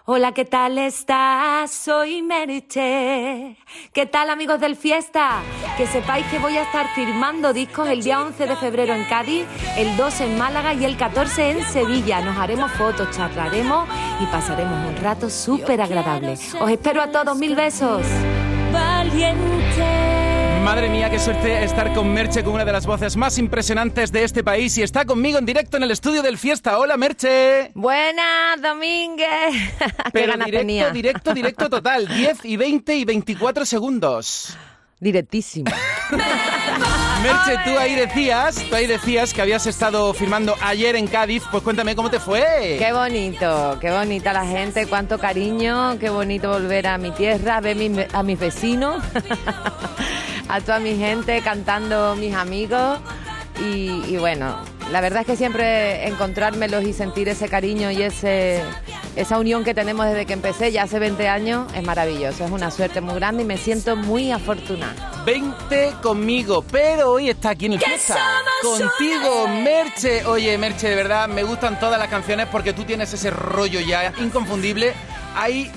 Hola, 0.06 0.32
¿qué 0.32 0.46
tal 0.46 0.78
estás? 0.78 1.70
Soy 1.70 2.22
Merche. 2.22 3.58
¿Qué 3.92 4.06
tal, 4.06 4.30
amigos 4.30 4.58
del 4.58 4.74
Fiesta? 4.74 5.42
Que 5.76 5.86
sepáis 5.86 6.24
que 6.28 6.38
voy 6.38 6.56
a 6.56 6.62
estar 6.62 6.86
firmando 6.94 7.52
discos 7.52 7.90
el 7.90 8.02
día 8.02 8.22
11 8.22 8.46
de 8.46 8.56
febrero 8.56 8.94
en 8.94 9.04
Cádiz, 9.04 9.44
el 9.76 9.94
2 9.98 10.20
en 10.22 10.38
Málaga 10.38 10.72
y 10.72 10.86
el 10.86 10.96
14 10.96 11.50
en 11.50 11.62
Sevilla. 11.64 12.22
Nos 12.22 12.38
haremos 12.38 12.72
fotos, 12.72 13.14
charlaremos 13.14 13.86
y 14.22 14.24
pasaremos 14.32 14.88
un 14.88 14.96
rato 14.96 15.28
súper 15.28 15.82
agradable. 15.82 16.38
Os 16.58 16.70
espero 16.70 17.02
a 17.02 17.10
todos, 17.10 17.36
mil 17.36 17.54
besos. 17.54 18.00
Valiente. 18.72 20.33
Madre 20.64 20.88
mía, 20.88 21.10
qué 21.10 21.18
suerte 21.18 21.62
estar 21.62 21.92
con 21.92 22.10
Merche, 22.12 22.42
con 22.42 22.54
una 22.54 22.64
de 22.64 22.72
las 22.72 22.86
voces 22.86 23.16
más 23.18 23.36
impresionantes 23.36 24.10
de 24.10 24.24
este 24.24 24.42
país 24.42 24.76
y 24.78 24.82
está 24.82 25.04
conmigo 25.04 25.38
en 25.38 25.44
directo 25.44 25.76
en 25.76 25.82
el 25.82 25.90
estudio 25.90 26.22
del 26.22 26.38
Fiesta. 26.38 26.78
Hola, 26.78 26.96
Merche. 26.96 27.70
Buenas, 27.74 28.62
Domínguez. 28.62 29.28
Qué 29.78 30.10
Pero 30.12 30.32
ganas 30.32 30.46
directo, 30.46 30.66
tenía. 30.66 30.90
directo, 30.90 31.34
directo 31.34 31.68
total. 31.68 32.08
10 32.16 32.44
y 32.46 32.56
20 32.56 32.94
y 32.96 33.04
24 33.04 33.66
segundos. 33.66 34.56
Directísimo. 35.04 35.70
Merche, 37.22 37.58
tú 37.62 37.78
ahí 37.78 37.94
decías, 37.94 38.56
tú 38.70 38.74
ahí 38.74 38.86
decías 38.86 39.34
que 39.34 39.42
habías 39.42 39.66
estado 39.66 40.14
firmando 40.14 40.54
ayer 40.62 40.96
en 40.96 41.06
Cádiz. 41.06 41.42
Pues 41.50 41.62
cuéntame 41.62 41.94
cómo 41.94 42.08
te 42.08 42.18
fue. 42.20 42.76
Qué 42.78 42.90
bonito, 42.94 43.76
qué 43.82 43.90
bonita 43.90 44.32
la 44.32 44.46
gente, 44.46 44.86
cuánto 44.86 45.18
cariño, 45.18 45.98
qué 45.98 46.08
bonito 46.08 46.48
volver 46.48 46.86
a 46.86 46.96
mi 46.96 47.10
tierra, 47.10 47.60
ver 47.60 47.76
mi- 47.76 48.06
a 48.14 48.22
mis 48.22 48.38
vecinos, 48.38 49.02
a 50.48 50.60
toda 50.62 50.80
mi 50.80 50.96
gente 50.96 51.42
cantando 51.42 52.16
mis 52.16 52.34
amigos 52.34 52.98
y, 53.60 54.04
y 54.08 54.16
bueno, 54.16 54.56
la 54.90 55.00
verdad 55.00 55.20
es 55.20 55.26
que 55.26 55.36
siempre 55.36 56.06
encontrármelos 56.08 56.84
y 56.84 56.92
sentir 56.92 57.28
ese 57.28 57.48
cariño 57.48 57.90
y 57.90 58.02
ese 58.02 58.62
esa 59.16 59.38
unión 59.38 59.62
que 59.62 59.74
tenemos 59.74 60.06
desde 60.06 60.26
que 60.26 60.32
empecé 60.32 60.72
ya 60.72 60.82
hace 60.82 60.98
20 60.98 61.28
años 61.28 61.72
es 61.74 61.84
maravilloso. 61.84 62.44
Es 62.44 62.50
una 62.50 62.70
suerte 62.70 63.00
muy 63.00 63.14
grande 63.14 63.44
y 63.44 63.46
me 63.46 63.56
siento 63.56 63.94
muy 63.94 64.32
afortunada. 64.32 65.22
20 65.24 65.94
conmigo, 66.02 66.64
pero 66.70 67.12
hoy 67.12 67.30
está 67.30 67.50
aquí 67.50 67.66
en 67.66 67.74
el 67.74 67.80
fiesta. 67.80 68.18
Contigo, 68.60 69.46
Merche. 69.48 70.24
Oye, 70.26 70.58
Merche, 70.58 70.88
de 70.88 70.96
verdad, 70.96 71.28
me 71.28 71.44
gustan 71.44 71.78
todas 71.78 71.98
las 71.98 72.08
canciones 72.08 72.48
porque 72.50 72.72
tú 72.72 72.84
tienes 72.84 73.12
ese 73.12 73.30
rollo 73.30 73.80
ya 73.80 74.12
inconfundible. 74.20 74.92
Hay 75.36 75.70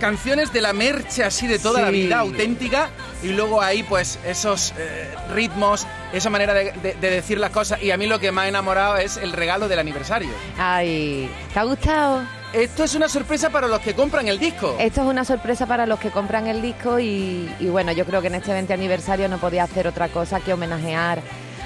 canciones 0.00 0.52
de 0.52 0.60
la 0.60 0.72
Merche 0.72 1.22
así 1.22 1.46
de 1.46 1.58
toda 1.60 1.80
la 1.82 1.90
vida, 1.90 2.18
auténtica, 2.18 2.88
y 3.22 3.28
luego 3.28 3.62
hay 3.62 3.82
pues 3.84 4.18
esos 4.26 4.72
eh, 4.78 5.14
ritmos, 5.32 5.86
esa 6.12 6.30
manera 6.30 6.54
de, 6.54 6.72
de- 6.72 6.94
de 6.94 7.10
decir 7.10 7.38
las 7.38 7.50
cosas. 7.50 7.80
Y 7.82 7.90
a 7.92 7.96
mí 7.96 8.06
lo 8.06 8.18
que 8.18 8.32
me 8.32 8.40
ha 8.40 8.48
enamorado 8.48 8.96
es 8.96 9.16
el 9.18 9.32
regalo 9.32 9.68
del 9.68 9.78
aniversario. 9.78 10.30
Ay, 10.58 11.30
¿te 11.52 11.58
ha 11.60 11.62
gustado? 11.64 12.22
Esto 12.52 12.82
es 12.82 12.96
una 12.96 13.08
sorpresa 13.08 13.50
para 13.50 13.68
los 13.68 13.78
que 13.78 13.94
compran 13.94 14.26
el 14.26 14.40
disco. 14.40 14.74
Esto 14.80 15.02
es 15.02 15.06
una 15.06 15.24
sorpresa 15.24 15.66
para 15.66 15.86
los 15.86 16.00
que 16.00 16.10
compran 16.10 16.48
el 16.48 16.60
disco 16.60 16.98
y, 16.98 17.48
y 17.60 17.66
bueno, 17.66 17.92
yo 17.92 18.04
creo 18.04 18.20
que 18.20 18.26
en 18.26 18.34
este 18.34 18.52
20 18.52 18.72
aniversario 18.72 19.28
no 19.28 19.38
podía 19.38 19.62
hacer 19.64 19.86
otra 19.86 20.08
cosa 20.08 20.40
que 20.40 20.52
homenajear 20.52 21.20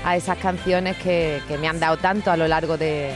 a 0.05 0.17
esas 0.17 0.37
canciones 0.37 0.99
que, 0.99 1.41
que 1.49 1.57
me 1.57 1.69
han 1.69 1.81
dado 1.81 1.97
tanto 1.97 2.31
a 2.31 2.37
lo 2.37 2.47
largo 2.47 2.77
de, 2.77 3.15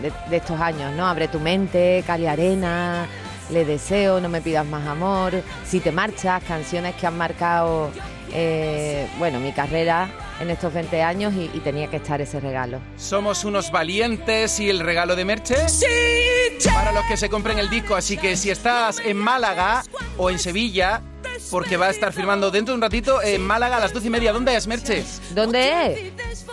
de- 0.00 0.12
de 0.30 0.36
estos 0.38 0.58
años, 0.58 0.94
¿no? 0.94 1.06
Abre 1.06 1.28
tu 1.28 1.38
mente, 1.40 2.02
Cali 2.06 2.26
Arena, 2.26 3.06
Le 3.52 3.64
Deseo, 3.64 4.20
No 4.20 4.28
me 4.28 4.40
pidas 4.40 4.66
más 4.66 4.86
amor, 4.86 5.42
Si 5.66 5.80
te 5.80 5.92
marchas, 5.92 6.42
canciones 6.44 6.94
que 6.94 7.06
han 7.06 7.16
marcado, 7.16 7.90
eh, 8.32 9.08
bueno, 9.18 9.40
mi 9.40 9.52
carrera 9.52 10.08
en 10.40 10.50
estos 10.50 10.72
20 10.72 11.02
años 11.02 11.34
y, 11.34 11.50
y 11.52 11.60
tenía 11.60 11.88
que 11.88 11.96
estar 11.96 12.20
ese 12.20 12.40
regalo. 12.40 12.80
Somos 12.96 13.44
unos 13.44 13.70
valientes 13.70 14.58
y 14.60 14.70
el 14.70 14.80
regalo 14.80 15.14
de 15.16 15.24
Merche 15.24 15.56
para 16.74 16.92
los 16.92 17.04
que 17.04 17.16
se 17.16 17.28
compren 17.28 17.58
el 17.58 17.68
disco. 17.68 17.94
Así 17.94 18.16
que 18.16 18.36
si 18.36 18.50
estás 18.50 19.00
en 19.00 19.16
Málaga 19.16 19.82
o 20.16 20.30
en 20.30 20.38
Sevilla, 20.38 21.02
porque 21.50 21.76
va 21.76 21.86
a 21.86 21.90
estar 21.90 22.12
firmando 22.12 22.50
dentro 22.50 22.72
de 22.72 22.76
un 22.76 22.82
ratito 22.82 23.22
en 23.22 23.42
Málaga 23.42 23.76
a 23.76 23.80
las 23.80 23.92
doce 23.92 24.06
y 24.06 24.10
media. 24.10 24.32
¿Dónde 24.32 24.56
es 24.56 24.66
Merche? 24.66 25.04
¿Dónde 25.34 25.92
es? 25.92 26.12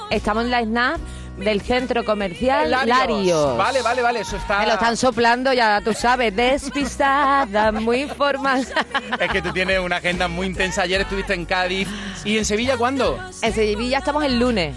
Estamos 0.09 0.45
en 0.45 0.51
la 0.51 0.63
SNAP 0.63 0.99
del 1.37 1.61
centro 1.61 2.03
comercial 2.03 2.69
Larios. 2.71 2.97
Larios. 2.97 3.57
Vale, 3.57 3.81
vale, 3.81 4.01
vale, 4.01 4.19
eso 4.21 4.37
está. 4.37 4.59
Me 4.59 4.67
lo 4.67 4.73
están 4.73 4.97
soplando, 4.97 5.53
ya 5.53 5.81
tú 5.81 5.93
sabes, 5.93 6.35
despistada, 6.35 7.71
muy 7.71 8.07
formal. 8.07 8.67
Es 9.19 9.31
que 9.31 9.41
tú 9.41 9.51
tienes 9.51 9.79
una 9.79 9.97
agenda 9.97 10.27
muy 10.27 10.47
intensa. 10.47 10.83
Ayer 10.83 11.01
estuviste 11.01 11.33
en 11.33 11.45
Cádiz. 11.45 11.87
¿Y 12.23 12.37
en 12.37 12.45
Sevilla 12.45 12.77
cuándo? 12.77 13.19
En 13.41 13.53
Sevilla 13.53 13.99
estamos 13.99 14.23
el 14.23 14.39
lunes. 14.39 14.75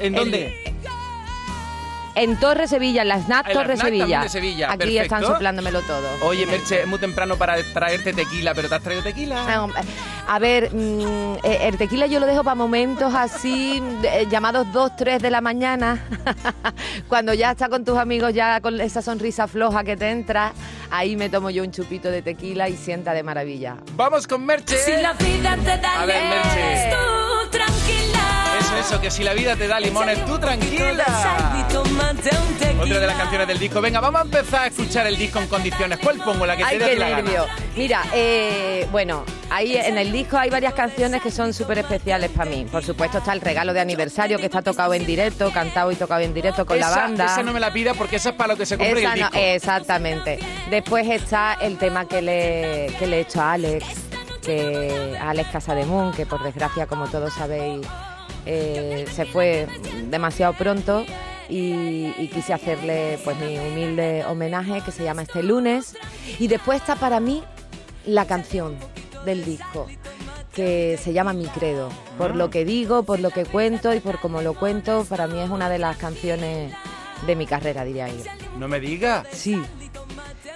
¿En 0.00 0.14
dónde? 0.14 0.74
En 2.16 2.36
Torre 2.40 2.66
Sevilla, 2.66 3.02
en 3.02 3.08
la 3.08 3.20
SNAP 3.20 3.46
En 3.48 3.54
la 3.54 3.60
Torre 3.62 3.76
Sevilla. 3.76 4.22
de 4.22 4.28
Sevilla, 4.30 4.68
Aquí 4.72 4.78
perfecto. 4.78 5.02
están 5.02 5.22
soplándomelo 5.22 5.82
todo. 5.82 6.08
Oye, 6.22 6.46
Merche, 6.46 6.80
es 6.80 6.86
muy 6.86 6.98
temprano 6.98 7.36
para 7.36 7.56
traerte 7.74 8.14
tequila, 8.14 8.54
pero 8.54 8.68
¿te 8.70 8.74
has 8.74 8.82
traído 8.82 9.02
tequila? 9.02 9.44
Ah, 9.46 9.66
A 10.28 10.38
ver, 10.38 10.74
mm, 10.74 11.34
eh, 11.44 11.58
el 11.68 11.76
tequila 11.76 12.06
yo 12.06 12.18
lo 12.18 12.24
dejo 12.26 12.42
para 12.42 12.54
momentos 12.54 13.14
así, 13.14 13.82
eh, 14.02 14.26
llamados 14.30 14.66
2, 14.72 14.96
3 14.96 15.20
de 15.22 15.30
la 15.30 15.40
mañana, 15.42 16.02
cuando 17.08 17.34
ya 17.34 17.50
estás 17.52 17.68
con 17.68 17.84
tus 17.84 17.98
amigos, 17.98 18.32
ya 18.32 18.60
con 18.62 18.80
esa 18.80 19.02
sonrisa 19.02 19.46
floja 19.46 19.84
que 19.84 19.96
te 19.96 20.10
entra, 20.10 20.52
ahí 20.90 21.16
me 21.16 21.28
tomo 21.28 21.50
yo 21.50 21.62
un 21.62 21.70
chupito 21.70 22.10
de 22.10 22.22
tequila 22.22 22.68
y 22.70 22.76
sienta 22.78 23.12
de 23.12 23.22
maravilla. 23.22 23.76
Vamos 23.92 24.26
con 24.26 24.44
Merche. 24.44 24.78
Si 24.78 24.92
la 25.02 25.12
vida 25.12 25.54
te 25.62 25.76
da 25.78 26.02
A 26.02 26.06
ver, 26.06 26.22
Merche. 26.30 26.90
tú 26.96 27.50
tranquila. 27.50 28.22
Eso, 28.58 28.76
eso, 28.78 29.00
que 29.00 29.10
si 29.10 29.22
la 29.22 29.34
vida 29.34 29.54
te 29.54 29.68
da 29.68 29.78
limones, 29.78 30.24
tú 30.24 30.38
tranquila. 30.38 31.04
Otra 32.86 33.00
de 33.00 33.06
las 33.08 33.16
canciones 33.16 33.48
del 33.48 33.58
disco. 33.58 33.80
Venga, 33.80 34.00
vamos 34.00 34.20
a 34.20 34.24
empezar 34.24 34.62
a 34.62 34.66
escuchar 34.68 35.06
el 35.06 35.16
disco 35.16 35.38
en 35.40 35.48
condiciones. 35.48 35.98
¿Cuál 35.98 36.18
pongo? 36.18 36.46
La 36.46 36.56
que 36.56 36.62
Ay, 36.64 36.78
te 36.78 36.84
dé 36.84 36.90
qué 36.92 36.96
la 36.98 37.08
gana. 37.10 37.22
nervio. 37.22 37.46
Mira, 37.76 38.02
eh, 38.14 38.86
bueno, 38.92 39.24
ahí 39.50 39.76
en 39.76 39.98
el 39.98 40.12
disco 40.12 40.36
hay 40.38 40.50
varias 40.50 40.72
canciones 40.74 41.20
que 41.20 41.30
son 41.32 41.52
súper 41.52 41.78
especiales 41.78 42.30
para 42.30 42.48
mí. 42.48 42.64
Por 42.70 42.84
supuesto 42.84 43.18
está 43.18 43.32
el 43.32 43.40
regalo 43.40 43.72
de 43.72 43.80
aniversario 43.80 44.38
que 44.38 44.46
está 44.46 44.62
tocado 44.62 44.94
en 44.94 45.04
directo, 45.04 45.50
cantado 45.52 45.90
y 45.90 45.96
tocado 45.96 46.20
en 46.20 46.32
directo 46.32 46.64
con 46.64 46.78
la 46.78 46.86
Esa- 46.88 46.96
banda. 47.00 47.24
Esa 47.26 47.42
no 47.42 47.52
me 47.52 47.60
la 47.60 47.72
pida 47.72 47.92
porque 47.94 48.16
esa 48.16 48.30
es 48.30 48.34
para 48.36 48.52
lo 48.52 48.56
que 48.56 48.66
se 48.66 48.78
compre 48.78 49.00
Esa 49.02 49.14
el 49.14 49.20
no- 49.20 49.26
disco. 49.30 49.42
exactamente. 49.44 50.38
Después 50.70 51.08
está 51.08 51.54
el 51.60 51.78
tema 51.78 52.06
que 52.06 52.22
le, 52.22 52.94
que 52.98 53.06
le 53.08 53.16
he 53.18 53.20
hecho 53.22 53.40
a 53.40 53.52
Alex, 53.54 53.84
que 54.42 55.18
a 55.20 55.30
Alex 55.30 55.48
Casademun, 55.50 56.12
que 56.12 56.24
por 56.24 56.42
desgracia, 56.42 56.86
como 56.86 57.08
todos 57.08 57.34
sabéis, 57.34 57.84
eh, 58.46 59.06
se 59.12 59.26
fue 59.26 59.66
demasiado 60.04 60.52
pronto 60.54 61.04
y, 61.48 62.12
y 62.18 62.28
quise 62.32 62.52
hacerle 62.52 63.18
pues 63.24 63.36
mi 63.38 63.58
humilde 63.58 64.24
homenaje 64.26 64.80
que 64.82 64.90
se 64.90 65.04
llama 65.04 65.22
Este 65.22 65.42
lunes. 65.42 65.96
Y 66.38 66.48
después 66.48 66.80
está 66.80 66.96
para 66.96 67.20
mí 67.20 67.42
la 68.04 68.24
canción 68.26 68.76
del 69.24 69.44
disco 69.44 69.86
que 70.54 70.98
se 71.02 71.12
llama 71.12 71.32
Mi 71.32 71.46
Credo. 71.46 71.90
Por 72.16 72.30
Ah. 72.30 72.34
lo 72.34 72.50
que 72.50 72.64
digo, 72.64 73.02
por 73.02 73.20
lo 73.20 73.30
que 73.30 73.44
cuento 73.44 73.92
y 73.94 74.00
por 74.00 74.18
cómo 74.20 74.40
lo 74.40 74.54
cuento, 74.54 75.04
para 75.04 75.26
mí 75.26 75.38
es 75.38 75.50
una 75.50 75.68
de 75.68 75.78
las 75.78 75.96
canciones 75.98 76.72
de 77.26 77.36
mi 77.36 77.46
carrera, 77.46 77.84
diría 77.84 78.08
yo. 78.08 78.22
No 78.58 78.66
me 78.68 78.80
digas. 78.80 79.26
Sí. 79.32 79.60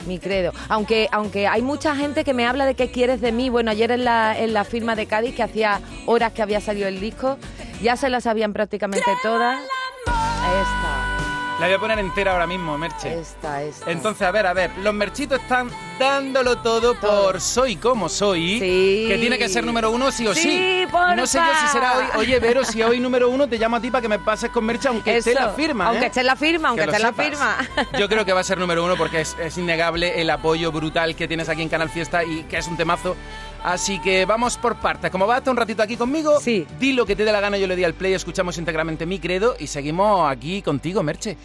Mi 0.07 0.19
credo. 0.19 0.53
Aunque, 0.71 1.09
aunque 1.13 1.47
hay 1.47 1.61
mucha 1.61 1.95
gente 1.95 2.25
que 2.25 2.33
me 2.33 2.47
habla 2.47 2.65
de 2.65 2.75
qué 2.75 2.91
quieres 2.91 3.21
de 3.21 3.33
mí. 3.33 3.51
Bueno, 3.51 3.71
ayer 3.71 3.91
en 3.91 4.05
la, 4.05 4.39
en 4.39 4.55
la 4.55 4.65
firma 4.65 4.97
de 4.97 5.05
Cádiz, 5.05 5.35
que 5.35 5.43
hacía 5.43 5.81
horas 6.07 6.33
que 6.33 6.41
había 6.41 6.61
salido 6.63 6.89
el 6.89 7.01
disco, 7.01 7.37
ya 7.83 7.97
se 7.97 8.09
la 8.09 8.23
sabían 8.23 8.55
prácticamente 8.55 9.05
todas. 9.23 9.61
Esta, 10.07 11.59
La 11.61 11.67
voy 11.67 11.75
a 11.75 11.79
poner 11.79 11.99
entera 11.99 12.33
ahora 12.33 12.47
mismo, 12.47 12.77
Merche. 12.79 13.21
esta, 13.21 13.63
esta. 13.63 13.91
Entonces, 13.91 14.23
a 14.27 14.31
ver, 14.31 14.47
a 14.47 14.55
ver, 14.55 14.71
los 14.79 14.95
merchitos 14.95 15.41
están 15.41 15.71
dándolo 15.99 16.59
todo 16.59 16.95
por 16.95 17.41
Soy 17.41 17.77
como 17.77 18.09
soy, 18.09 18.59
que 18.59 19.19
tiene 19.21 19.37
que 19.39 19.49
ser 19.49 19.65
número 19.65 19.91
uno 19.91 20.11
sí 20.11 20.27
o 20.27 20.35
sí. 20.35 20.41
Sí, 20.41 20.87
porfa. 20.91 21.15
No 21.15 21.27
sé 21.27 21.39
yo 21.39 21.45
si 21.61 21.67
será 21.69 21.99
hoy. 21.99 22.05
Oye, 22.17 22.39
Vero, 22.41 22.65
si 22.65 22.83
hoy 22.83 22.99
número 22.99 23.29
uno 23.29 23.47
te 23.47 23.59
llamo 23.59 23.77
a 23.77 23.81
ti 23.81 23.91
para 23.91 24.01
que 24.03 24.09
me 24.09 24.19
pases 24.19 24.51
con 24.51 24.65
Merche, 24.65 24.89
aunque 24.89 25.19
esté 25.19 25.33
Eso, 25.33 25.41
la 25.41 25.51
firma. 25.51 25.87
aunque 25.89 26.05
¿eh? 26.05 26.09
esté 26.09 26.23
la 26.23 26.37
firma, 26.37 26.69
aunque 26.71 26.85
esté 26.85 26.99
la 26.99 27.13
firma. 27.13 27.57
Yo 27.99 28.09
creo 28.09 28.25
que 28.25 28.33
va 28.33 28.41
a 28.41 28.45
ser 28.45 28.59
número 28.59 28.83
uno 28.85 28.97
porque 28.97 29.21
es, 29.21 29.37
es 29.39 29.59
innegable 29.59 30.21
el 30.21 30.31
apoyo 30.31 30.73
brutal 30.73 31.15
que 31.15 31.29
tienes 31.29 31.49
aquí 31.49 31.63
en 31.63 31.69
Canal 31.69 31.91
Fiesta 31.91 32.25
y 32.25 32.45
que 32.45 32.57
es 32.59 32.67
un 32.69 32.77
temazo. 32.77 33.17
Así 33.63 34.01
que 34.01 34.25
vamos 34.25 34.57
por 34.57 34.77
partes. 34.77 35.11
Como 35.11 35.27
vas 35.27 35.37
a 35.37 35.39
estar 35.39 35.53
un 35.53 35.57
ratito 35.57 35.83
aquí 35.83 35.97
conmigo, 35.97 36.39
di 36.79 36.93
lo 36.93 37.05
que 37.05 37.15
te 37.15 37.25
dé 37.25 37.33
la 37.33 37.41
gana, 37.41 37.59
yo 37.59 37.67
le 37.67 37.77
di 37.77 37.85
al 37.85 37.95
play, 37.95 38.15
escuchamos 38.15 38.57
íntegramente 38.59 39.07
mi 39.07 39.19
credo 39.19 39.55
y 39.59 39.67
seguimos 39.67 40.31
aquí 40.31 40.63
contigo, 40.63 41.03
Merche. 41.03 41.37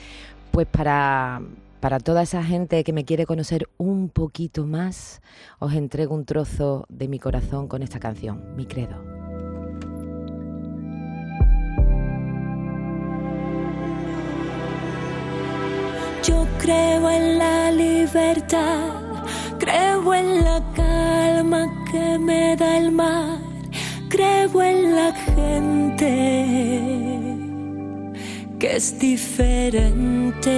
Pues 0.51 0.67
para, 0.67 1.41
para 1.81 1.99
toda 1.99 2.23
esa 2.23 2.43
gente 2.43 2.83
que 2.83 2.93
me 2.93 3.03
quiere 3.03 3.25
conocer 3.25 3.67
un 3.77 4.09
poquito 4.09 4.65
más, 4.65 5.21
os 5.59 5.73
entrego 5.73 6.15
un 6.15 6.25
trozo 6.25 6.85
de 6.89 7.07
mi 7.07 7.19
corazón 7.19 7.67
con 7.67 7.83
esta 7.83 7.99
canción, 7.99 8.55
Mi 8.55 8.65
Credo. 8.65 8.95
Yo 16.23 16.47
creo 16.57 17.11
en 17.11 17.37
la 17.37 17.71
libertad, 17.71 19.14
creo 19.59 20.13
en 20.13 20.43
la 20.43 20.61
calma 20.75 21.67
que 21.91 22.17
me 22.19 22.55
da 22.55 22.77
el 22.77 22.91
mar, 22.91 23.39
creo 24.09 24.61
en 24.61 24.95
la 24.95 25.13
gente 25.13 26.55
que 28.59 28.75
es 28.75 28.97
diferente. 28.99 30.55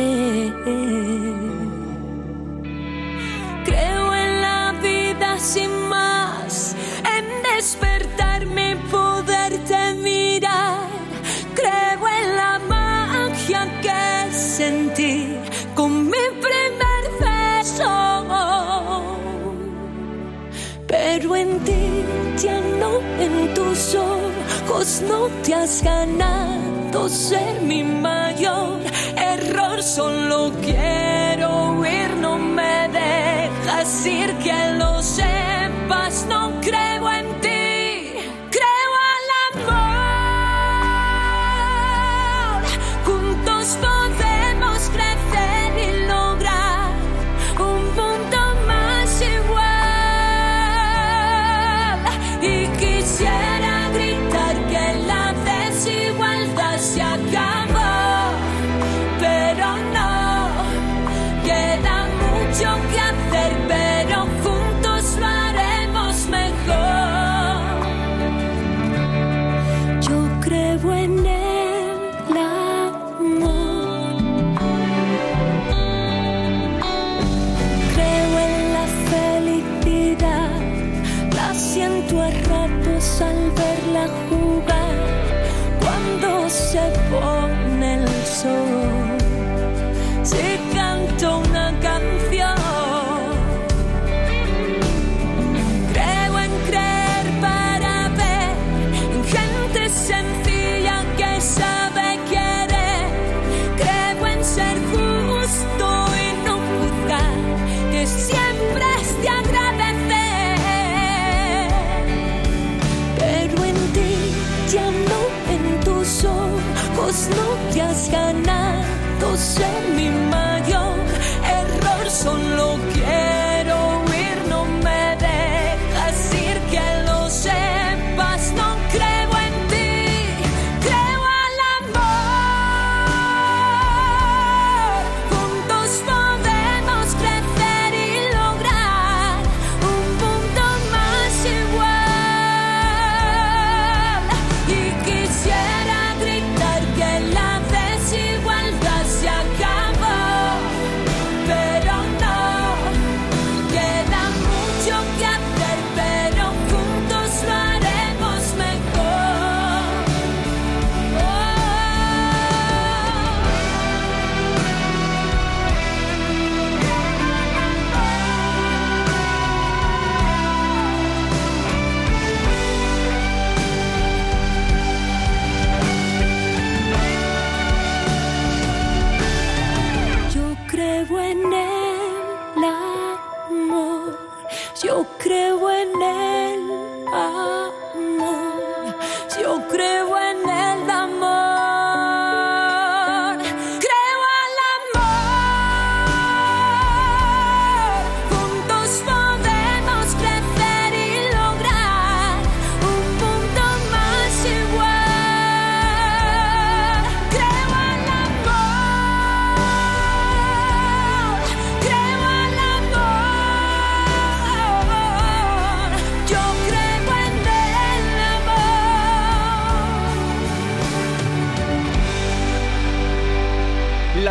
Creo 3.66 4.14
en 4.14 4.42
la 4.42 4.74
vida 4.82 5.40
sin 5.40 5.72
más, 5.90 6.76
en 7.18 7.26
despertarme 7.44 7.97
Pero 21.28 21.36
en 21.36 21.60
ti 21.60 22.06
ya 22.42 22.58
no, 22.80 23.02
en 23.20 23.54
tus 23.54 23.96
ojos 23.96 25.02
no 25.10 25.28
te 25.44 25.54
has 25.56 25.84
ganado 25.84 27.10
ser 27.10 27.62
mi 27.62 27.84
mayor 27.84 28.80
error. 29.18 29.84
Solo 29.84 30.54
quiero 30.62 31.74
huir, 31.74 32.16
no 32.22 32.38
me 32.38 32.88
dejas 32.94 34.06
ir, 34.06 34.34
que 34.38 34.72
lo 34.78 35.02
sepas. 35.04 35.37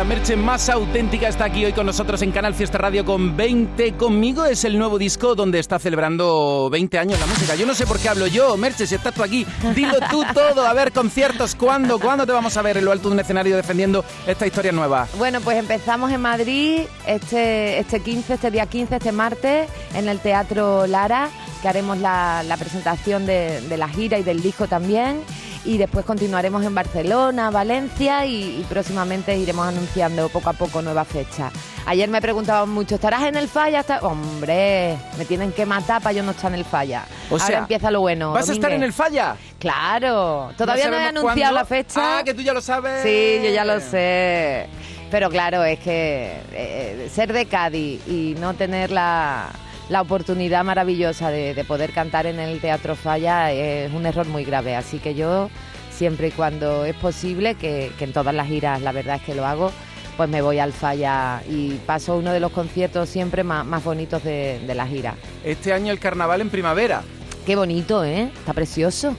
Merche 0.07 0.37
más 0.37 0.69
auténtica 0.69 1.27
está 1.27 1.45
aquí 1.45 1.65
hoy 1.65 1.73
con 1.73 1.85
nosotros 1.85 2.21
en 2.21 2.31
Canal 2.31 2.53
Fiesta 2.53 2.77
Radio 2.77 3.03
con 3.03 3.35
20 3.35 3.93
conmigo. 3.93 4.45
Es 4.45 4.63
el 4.63 4.77
nuevo 4.77 4.97
disco 4.97 5.35
donde 5.35 5.59
está 5.59 5.79
celebrando 5.79 6.69
20 6.71 6.97
años 6.97 7.19
la 7.19 7.25
música. 7.25 7.55
Yo 7.55 7.65
no 7.65 7.75
sé 7.75 7.85
por 7.85 7.99
qué 7.99 8.07
hablo 8.07 8.25
yo, 8.25 8.55
Merche, 8.55 8.87
si 8.87 8.95
estás 8.95 9.13
tú 9.13 9.21
aquí. 9.21 9.45
Dilo 9.75 9.97
tú 10.09 10.23
todo. 10.33 10.65
A 10.65 10.73
ver, 10.73 10.93
conciertos, 10.93 11.55
¿cuándo? 11.55 11.99
¿Cuándo 11.99 12.25
te 12.25 12.31
vamos 12.31 12.55
a 12.55 12.61
ver 12.61 12.77
en 12.77 12.85
lo 12.85 12.93
alto 12.93 13.09
de 13.09 13.15
un 13.15 13.19
escenario 13.19 13.57
defendiendo 13.57 14.05
esta 14.25 14.47
historia 14.47 14.71
nueva? 14.71 15.07
Bueno, 15.17 15.41
pues 15.41 15.57
empezamos 15.57 16.09
en 16.11 16.21
Madrid 16.21 16.81
este, 17.05 17.79
este 17.79 17.99
15, 17.99 18.35
este 18.35 18.49
día 18.51 18.65
15, 18.65 18.95
este 18.95 19.11
martes, 19.11 19.69
en 19.93 20.07
el 20.07 20.19
Teatro 20.19 20.87
Lara, 20.87 21.29
que 21.61 21.67
haremos 21.67 21.97
la, 21.97 22.43
la 22.43 22.55
presentación 22.55 23.25
de, 23.25 23.59
de 23.59 23.77
la 23.77 23.89
gira 23.89 24.17
y 24.17 24.23
del 24.23 24.41
disco 24.41 24.67
también. 24.67 25.21
Y 25.67 25.77
después 25.77 26.05
continuaremos 26.05 26.63
en 26.63 26.73
Barcelona, 26.73 27.49
Valencia 27.51 28.25
y, 28.25 28.61
y 28.61 28.65
próximamente 28.69 29.35
iremos 29.37 29.67
anunciando 29.67 30.29
poco 30.29 30.49
a 30.49 30.53
poco 30.53 30.81
nuevas 30.81 31.05
fechas. 31.09 31.51
Ayer 31.85 32.09
me 32.09 32.21
preguntaban 32.21 32.69
mucho, 32.69 32.95
¿estarás 32.95 33.23
en 33.23 33.35
el 33.35 33.49
falla? 33.49 33.81
¿Estar-?" 33.81 34.01
Hombre, 34.01 34.97
me 35.17 35.25
tienen 35.25 35.51
que 35.51 35.65
matar 35.65 36.01
para 36.01 36.13
yo 36.13 36.23
no 36.23 36.31
estar 36.31 36.53
en 36.53 36.59
el 36.59 36.65
falla. 36.65 37.03
O 37.29 37.33
Ahora 37.33 37.45
sea, 37.45 37.59
empieza 37.59 37.91
lo 37.91 37.99
bueno. 37.99 38.31
¿Vas 38.31 38.49
a 38.49 38.53
estar 38.53 38.71
en 38.71 38.81
el 38.81 38.93
falla? 38.93 39.35
Claro, 39.59 40.53
todavía 40.57 40.89
no, 40.89 40.95
he 40.95 41.03
anunciado 41.03 41.35
cuándo. 41.35 41.51
la 41.59 41.65
fecha. 41.65 42.19
Ah, 42.19 42.23
que 42.23 42.33
tú 42.33 42.41
ya 42.41 42.53
lo 42.53 42.61
sabes. 42.61 43.03
Sí, 43.03 43.41
yo 43.43 43.51
ya 43.51 43.65
lo 43.65 43.81
sé. 43.81 44.67
Pero 45.11 45.29
claro, 45.29 45.65
es 45.65 45.79
que 45.79 46.33
eh, 46.53 47.09
ser 47.13 47.33
de 47.33 47.45
Cádiz 47.45 48.01
y 48.07 48.35
no 48.39 48.53
tener 48.53 48.89
la, 48.91 49.49
la 49.89 50.01
oportunidad 50.01 50.63
maravillosa 50.63 51.29
de, 51.29 51.53
de 51.53 51.63
poder 51.63 51.91
cantar 51.91 52.25
en 52.25 52.39
el 52.39 52.59
Teatro 52.59 52.95
Falla 52.95 53.51
es 53.51 53.91
un 53.93 54.05
error 54.05 54.27
muy 54.27 54.43
grave. 54.43 54.75
Así 54.75 54.99
que 54.99 55.15
yo, 55.15 55.49
siempre 55.91 56.27
y 56.27 56.31
cuando 56.31 56.85
es 56.85 56.95
posible, 56.95 57.55
que, 57.55 57.91
que 57.97 58.03
en 58.03 58.13
todas 58.13 58.33
las 58.35 58.47
giras 58.47 58.81
la 58.81 58.91
verdad 58.91 59.15
es 59.17 59.21
que 59.21 59.35
lo 59.35 59.45
hago, 59.45 59.71
pues 60.17 60.29
me 60.29 60.41
voy 60.41 60.59
al 60.59 60.73
Falla 60.73 61.41
y 61.47 61.73
paso 61.85 62.17
uno 62.17 62.33
de 62.33 62.39
los 62.39 62.51
conciertos 62.51 63.07
siempre 63.07 63.43
más, 63.43 63.65
más 63.65 63.83
bonitos 63.83 64.23
de, 64.23 64.59
de 64.65 64.75
la 64.75 64.87
gira. 64.87 65.15
Este 65.43 65.71
año 65.73 65.93
el 65.93 65.99
carnaval 65.99 66.41
en 66.41 66.49
primavera. 66.49 67.03
Qué 67.45 67.55
bonito, 67.55 68.03
¿eh? 68.03 68.29
Está 68.39 68.53
precioso. 68.53 69.15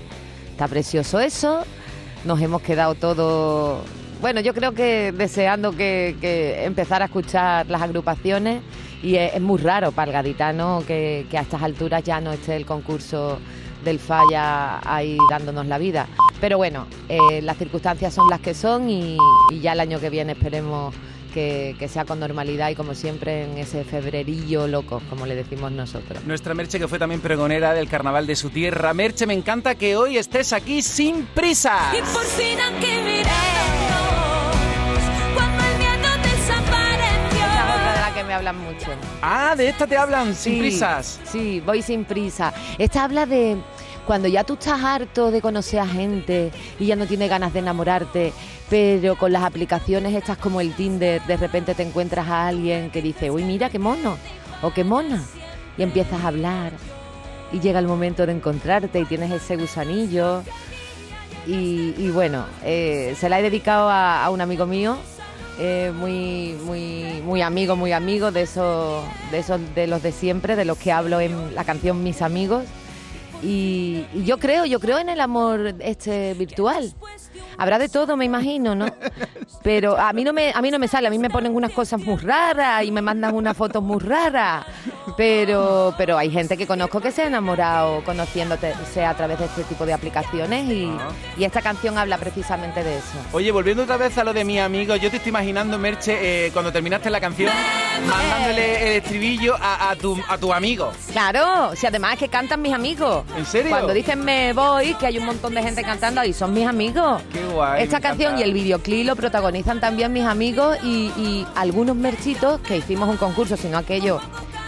Está 0.51 0.69
precioso 0.69 1.21
eso. 1.21 1.65
Nos 2.25 2.43
hemos 2.43 2.63
quedado 2.63 2.97
todos, 2.97 3.81
bueno, 4.21 4.41
yo 4.41 4.53
creo 4.53 4.73
que 4.73 5.13
deseando 5.13 5.71
que, 5.71 6.17
que 6.21 6.65
empezar 6.65 7.01
a 7.01 7.05
escuchar 7.05 7.69
las 7.69 7.81
agrupaciones 7.81 8.61
y 9.03 9.17
es, 9.17 9.35
es 9.35 9.41
muy 9.41 9.59
raro 9.59 9.93
para 9.93 10.11
el 10.11 10.13
gaditano 10.13 10.83
que, 10.87 11.27
que 11.31 11.39
a 11.39 11.43
estas 11.43 11.63
alturas 11.63 12.03
ya 12.03 12.21
no 12.21 12.33
esté 12.33 12.57
el 12.57 12.67
concurso 12.67 13.39
del 13.85 13.99
falla 13.99 14.81
ahí 14.85 15.17
dándonos 15.31 15.67
la 15.67 15.79
vida. 15.79 16.07
Pero 16.41 16.57
bueno, 16.57 16.87
eh, 17.09 17.43
las 17.43 17.57
circunstancias 17.57 18.15
son 18.15 18.29
las 18.29 18.41
que 18.41 18.55
son 18.55 18.89
y, 18.89 19.17
y 19.51 19.61
ya 19.61 19.73
el 19.73 19.81
año 19.81 20.01
que 20.01 20.11
viene 20.11 20.33
esperemos 20.33 20.95
que, 21.35 21.77
que 21.79 21.89
sea 21.89 22.05
con 22.05 22.21
normalidad 22.21 22.71
y 22.71 22.75
como 22.75 22.95
siempre 22.95 23.45
en 23.45 23.59
ese 23.59 23.85
febrerillo 23.85 24.67
loco, 24.67 25.03
como 25.11 25.27
le 25.27 25.35
decimos 25.35 25.73
nosotros. 25.73 26.25
Nuestra 26.25 26.55
Merche 26.55 26.79
que 26.79 26.89
fue 26.89 26.99
también 26.99 27.21
pregonera 27.21 27.75
del 27.75 27.89
carnaval 27.89 28.27
de 28.27 28.37
su 28.37 28.51
tierra. 28.51 28.95
Merche, 28.95 29.27
me 29.27 29.35
encanta 29.35 29.75
que 29.75 29.97
hoy 29.97 30.17
estés 30.17 30.53
aquí 30.53 30.83
sin 30.83 31.27
prisa. 31.27 31.93
Y 31.93 32.01
por 32.13 32.25
fin 32.25 32.59
hablan 38.39 38.59
mucho. 38.59 38.87
Ah, 39.23 39.55
de 39.57 39.69
esta 39.69 39.87
te 39.87 39.97
hablan, 39.97 40.35
sin 40.35 40.55
Sí, 40.55 40.59
prisas. 40.61 41.21
Sí, 41.25 41.61
voy 41.65 41.83
sin 41.83 42.05
prisa. 42.05 42.53
Esta 42.79 43.05
habla 43.05 43.27
de 43.27 43.57
cuando 44.07 44.27
ya 44.29 44.43
tú 44.45 44.55
estás 44.55 44.83
harto 44.83 45.31
de 45.31 45.41
conocer 45.43 45.81
a 45.81 45.87
gente 45.87 46.51
y 46.79 46.87
ya 46.87 46.97
no 46.97 47.07
tienes 47.07 47.29
ganas 47.29 47.53
de 47.53 47.59
enamorarte, 47.59 48.33
pero 48.71 49.17
con 49.17 49.33
las 49.33 49.43
aplicaciones 49.45 50.15
estas 50.15 50.39
como 50.39 50.61
el 50.61 50.73
Tinder, 50.75 51.21
de 51.27 51.37
repente 51.37 51.75
te 51.75 51.83
encuentras 51.83 52.27
a 52.29 52.49
alguien 52.49 52.91
que 52.91 53.03
dice, 53.03 53.31
uy, 53.31 53.45
mira 53.45 53.69
qué 53.69 53.79
mono 53.79 54.17
o 54.63 54.73
qué 54.73 54.83
mona, 54.83 55.23
y 55.77 55.83
empiezas 55.83 56.25
a 56.25 56.29
hablar 56.29 56.73
y 57.53 57.61
llega 57.61 57.79
el 57.79 57.87
momento 57.87 58.25
de 58.27 58.33
encontrarte 58.33 58.99
y 59.01 59.05
tienes 59.05 59.31
ese 59.31 59.57
gusanillo. 59.57 60.43
Y, 61.47 61.95
y 61.97 62.11
bueno, 62.11 62.45
eh, 62.63 63.15
se 63.19 63.29
la 63.29 63.41
he 63.41 63.43
dedicado 63.43 63.89
a, 63.89 64.23
a 64.25 64.31
un 64.31 64.41
amigo 64.43 64.67
mío, 64.67 64.99
eh, 65.59 65.93
muy, 65.95 66.57
muy, 66.65 67.21
muy 67.25 67.43
amigo, 67.43 67.77
muy 67.77 67.93
amigo 67.93 68.31
de 68.31 68.43
esos, 68.43 69.05
de 69.31 69.39
esos 69.39 69.61
de 69.75 69.87
los 69.87 70.03
de 70.03 70.13
siempre, 70.13 70.57
de 70.57 70.65
los 70.65 70.79
que 70.79 70.93
hablo 70.93 71.21
en 71.21 71.55
la 71.55 71.65
canción 71.65 72.03
Mis 72.03 72.23
amigos. 72.23 72.65
Y, 73.43 74.05
y 74.15 74.25
yo 74.25 74.39
creo, 74.39 74.65
yo 74.65 74.81
creo 74.81 74.99
en 74.99 75.09
el 75.09 75.21
amor 75.21 75.75
este 75.81 76.35
virtual. 76.35 76.95
Habrá 77.59 77.79
de 77.79 77.89
todo, 77.89 78.17
me 78.17 78.25
imagino, 78.25 78.75
¿no? 78.75 78.87
Pero 79.63 79.99
a 79.99 80.13
mí 80.13 80.23
no 80.25 80.33
me, 80.33 80.53
a 80.55 80.63
mí 80.63 80.71
no 80.71 80.79
me 80.79 80.87
sale, 80.89 81.09
a 81.09 81.11
mí 81.11 81.19
me 81.19 81.29
ponen 81.29 81.55
unas 81.55 81.73
cosas 81.73 82.01
muy 82.01 82.17
raras 82.17 82.85
y 82.85 82.93
me 82.93 83.03
mandan 83.03 83.35
unas 83.35 83.57
fotos 83.57 83.83
muy 83.83 83.99
raras. 83.99 84.65
Pero, 85.17 85.93
pero 85.99 86.17
hay 86.17 86.31
gente 86.31 86.57
que 86.57 86.67
conozco 86.67 87.01
que 87.01 87.11
se 87.11 87.23
ha 87.23 87.27
enamorado 87.27 88.05
conociéndote 88.05 88.73
sea 88.95 89.11
a 89.11 89.15
través 89.17 89.39
de 89.41 89.47
este 89.47 89.65
tipo 89.65 89.85
de 89.85 89.93
aplicaciones 89.93 90.69
y, 90.71 90.89
y 91.37 91.45
esta 91.45 91.61
canción 91.61 91.99
habla 91.99 92.19
precisamente 92.19 92.85
de 92.85 92.99
eso. 92.99 93.19
Oye, 93.33 93.51
volviendo 93.51 93.83
otra 93.83 93.97
vez 93.97 94.17
a 94.19 94.25
lo 94.25 94.33
de 94.33 94.45
mi 94.45 94.61
amigo, 94.61 94.95
yo 94.97 95.11
te 95.11 95.17
estoy 95.17 95.31
imaginando, 95.31 95.77
Merche, 95.79 96.47
eh, 96.47 96.51
cuando 96.53 96.71
terminaste 96.73 97.11
la 97.11 97.21
canción, 97.21 97.53
mandándole 98.09 98.91
el 98.91 99.03
estribillo 99.03 99.57
a, 99.61 99.91
a 99.91 99.97
tu, 99.97 100.17
a 100.29 100.39
tu 100.39 100.53
amigo. 100.53 100.93
Claro, 101.13 101.75
si 101.75 101.87
además 101.87 102.13
es 102.13 102.19
que 102.21 102.29
cantan 102.29 102.63
mis 102.63 102.73
amigos. 102.73 103.25
¿En 103.37 103.45
serio? 103.45 103.71
Cuando 103.71 103.93
dicen 103.93 104.25
me 104.25 104.53
voy, 104.53 104.95
que 104.95 105.07
hay 105.07 105.19
un 105.19 105.27
montón 105.27 105.55
de 105.55 105.63
gente 105.63 105.83
cantando 105.83 106.23
y 106.25 106.33
son 106.33 106.53
mis 106.53 106.67
amigos. 106.67 107.21
Qué 107.33 107.45
Esta 107.83 108.01
canción 108.01 108.33
encanta. 108.33 108.47
y 108.47 108.49
el 108.49 108.55
videoclip 108.55 109.07
lo 109.07 109.17
protagonizan 109.17 109.81
también 109.81 110.13
mis 110.13 110.25
amigos 110.25 110.77
y, 110.83 111.11
y 111.17 111.47
algunos 111.55 111.97
merchitos 111.97 112.61
que 112.61 112.77
hicimos 112.79 113.09
un 113.09 113.17
concurso, 113.17 113.57
sino 113.57 113.79
aquello 113.79 114.21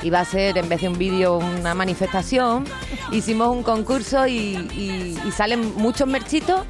iba 0.02 0.20
a 0.20 0.24
ser 0.24 0.56
en 0.58 0.68
vez 0.68 0.80
de 0.80 0.88
un 0.88 0.96
vídeo 0.98 1.36
una 1.38 1.74
manifestación. 1.74 2.64
Hicimos 3.12 3.48
un 3.48 3.62
concurso 3.62 4.26
y, 4.26 4.32
y- 4.74 5.18
y 5.26 5.30
salen 5.32 5.74
muchos 5.76 6.06
merchitos 6.08 6.62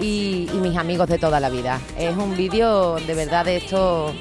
y, 0.00 0.48
y 0.52 0.56
mis 0.56 0.76
amigos 0.76 1.06
de 1.08 1.18
toda 1.18 1.38
la 1.38 1.48
vida. 1.50 1.78
Es 1.98 2.16
un 2.16 2.36
vídeo 2.36 2.96
de 2.96 3.14
verdad 3.14 3.44
de 3.44 3.58
esto 3.58 4.12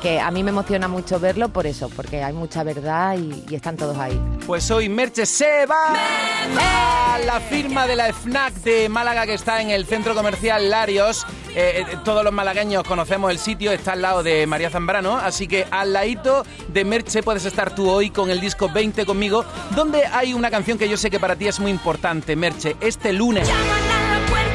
que 0.00 0.20
a 0.20 0.30
mí 0.30 0.42
me 0.42 0.50
emociona 0.50 0.88
mucho 0.88 1.18
verlo 1.18 1.48
por 1.48 1.66
eso, 1.66 1.88
porque 1.94 2.22
hay 2.22 2.32
mucha 2.32 2.62
verdad 2.62 3.16
y, 3.18 3.44
y 3.48 3.54
están 3.54 3.76
todos 3.76 3.96
ahí. 3.98 4.20
Pues 4.46 4.70
hoy 4.70 4.88
Merche 4.88 5.26
se 5.26 5.66
va 5.66 5.94
a 5.94 7.18
la 7.18 7.40
firma 7.40 7.86
de 7.86 7.96
la 7.96 8.12
FNAC 8.12 8.54
de 8.62 8.88
Málaga 8.88 9.26
que 9.26 9.34
está 9.34 9.60
en 9.60 9.70
el 9.70 9.86
centro 9.86 10.14
comercial 10.14 10.70
Larios. 10.70 11.26
Eh, 11.54 11.84
eh, 11.90 11.96
todos 12.04 12.22
los 12.22 12.32
malagueños 12.32 12.84
conocemos 12.84 13.30
el 13.30 13.38
sitio, 13.38 13.72
está 13.72 13.92
al 13.92 14.02
lado 14.02 14.22
de 14.22 14.46
María 14.46 14.68
Zambrano, 14.70 15.16
así 15.16 15.48
que 15.48 15.66
al 15.70 15.92
ladito 15.94 16.44
de 16.68 16.84
Merche 16.84 17.22
puedes 17.22 17.44
estar 17.46 17.74
tú 17.74 17.90
hoy 17.90 18.10
con 18.10 18.30
el 18.30 18.40
disco 18.40 18.68
20 18.72 19.06
conmigo, 19.06 19.44
donde 19.74 20.04
hay 20.06 20.34
una 20.34 20.50
canción 20.50 20.76
que 20.76 20.88
yo 20.88 20.96
sé 20.98 21.10
que 21.10 21.18
para 21.18 21.34
ti 21.34 21.48
es 21.48 21.58
muy 21.58 21.70
importante, 21.70 22.36
Merche, 22.36 22.76
este 22.80 23.12
lunes. 23.12 23.48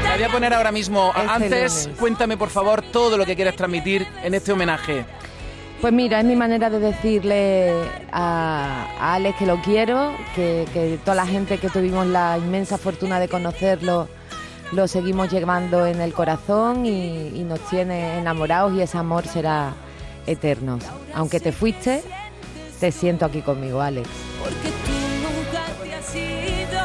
La 0.03 0.15
voy 0.15 0.23
a 0.23 0.29
poner 0.29 0.53
ahora 0.53 0.71
mismo. 0.71 1.11
Este 1.15 1.29
Antes, 1.31 1.83
lunes. 1.85 1.99
cuéntame 1.99 2.37
por 2.37 2.49
favor 2.49 2.81
todo 2.81 3.17
lo 3.17 3.25
que 3.25 3.35
quieres 3.35 3.55
transmitir 3.55 4.07
en 4.23 4.33
este 4.33 4.51
homenaje. 4.51 5.05
Pues 5.81 5.93
mira, 5.93 6.19
es 6.19 6.25
mi 6.25 6.35
manera 6.35 6.69
de 6.69 6.79
decirle 6.79 7.73
a, 8.11 9.13
Alex 9.15 9.39
que 9.39 9.45
lo 9.47 9.59
quiero, 9.61 10.11
que, 10.35 10.67
que 10.71 10.99
toda 11.03 11.15
la 11.15 11.25
gente 11.25 11.57
que 11.57 11.69
tuvimos 11.69 12.05
la 12.05 12.37
inmensa 12.37 12.77
fortuna 12.77 13.19
de 13.19 13.27
conocerlo 13.27 14.07
lo 14.73 14.87
seguimos 14.87 15.29
llevando 15.29 15.85
en 15.85 15.99
el 15.99 16.13
corazón 16.13 16.85
y, 16.85 17.29
y 17.29 17.43
nos 17.43 17.59
tiene 17.69 18.19
enamorados 18.19 18.73
y 18.73 18.81
ese 18.81 18.97
amor 18.97 19.25
será 19.25 19.73
eterno. 20.27 20.79
Aunque 21.13 21.39
te 21.39 21.51
fuiste, 21.51 22.03
te 22.79 22.91
siento 22.91 23.25
aquí 23.25 23.41
conmigo, 23.41 23.81
Alex. 23.81 24.07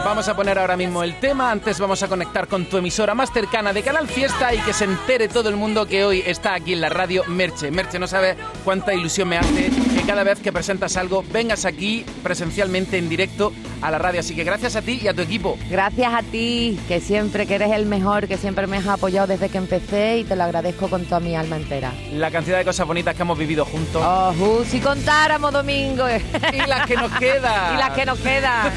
Vamos 0.07 0.29
a 0.29 0.37
poner 0.37 0.57
ahora 0.57 0.77
mismo 0.77 1.03
el 1.03 1.19
tema. 1.19 1.51
Antes 1.51 1.81
vamos 1.81 2.01
a 2.01 2.07
conectar 2.07 2.47
con 2.47 2.67
tu 2.67 2.77
emisora 2.77 3.13
más 3.17 3.33
cercana 3.33 3.73
de 3.73 3.83
Canal 3.83 4.07
Fiesta 4.07 4.55
y 4.55 4.59
que 4.59 4.73
se 4.73 4.85
entere 4.85 5.27
todo 5.27 5.49
el 5.49 5.57
mundo 5.57 5.85
que 5.85 6.05
hoy 6.05 6.23
está 6.25 6.55
aquí 6.55 6.75
en 6.75 6.81
la 6.81 6.89
radio 6.89 7.25
Merche. 7.27 7.73
Merche, 7.73 7.99
no 7.99 8.07
sabe 8.07 8.37
cuánta 8.63 8.95
ilusión 8.95 9.27
me 9.27 9.37
hace 9.37 9.69
que 9.69 10.03
cada 10.07 10.23
vez 10.23 10.39
que 10.39 10.53
presentas 10.53 10.97
algo 10.97 11.25
vengas 11.33 11.65
aquí 11.65 12.07
presencialmente 12.23 12.99
en 12.99 13.09
directo 13.09 13.53
a 13.83 13.91
la 13.91 13.99
radio. 13.99 14.21
Así 14.21 14.37
que 14.37 14.45
gracias 14.45 14.77
a 14.77 14.83
ti 14.83 15.01
y 15.03 15.09
a 15.09 15.13
tu 15.13 15.23
equipo. 15.23 15.59
Gracias 15.69 16.15
a 16.15 16.23
ti, 16.23 16.79
que 16.87 17.01
siempre 17.01 17.45
que 17.49 17.57
eres 17.57 17.73
el 17.73 17.87
mejor, 17.87 18.29
que 18.29 18.37
siempre 18.37 18.69
me 18.69 18.77
has 18.77 18.87
apoyado 18.87 19.27
desde 19.27 19.49
que 19.49 19.59
empecé 19.59 20.19
y 20.19 20.25
te 20.25 20.37
lo 20.37 20.45
agradezco 20.45 20.89
con 20.89 21.05
toda 21.05 21.19
mi 21.19 21.35
alma 21.35 21.57
entera. 21.57 21.93
La 22.13 22.31
cantidad 22.31 22.59
de 22.59 22.65
cosas 22.65 22.87
bonitas 22.87 23.17
que 23.17 23.23
hemos 23.23 23.37
vivido 23.37 23.65
juntos. 23.65 24.01
Oh, 24.05 24.33
uh, 24.39 24.65
si 24.65 24.79
contáramos, 24.79 25.53
Domingo. 25.53 26.05
y 26.09 26.67
las 26.69 26.87
que 26.87 26.95
nos 26.95 27.11
quedan. 27.19 27.75
y 27.75 27.79
las 27.79 27.91
que 27.91 28.07
nos 28.07 28.19
quedan. 28.21 28.73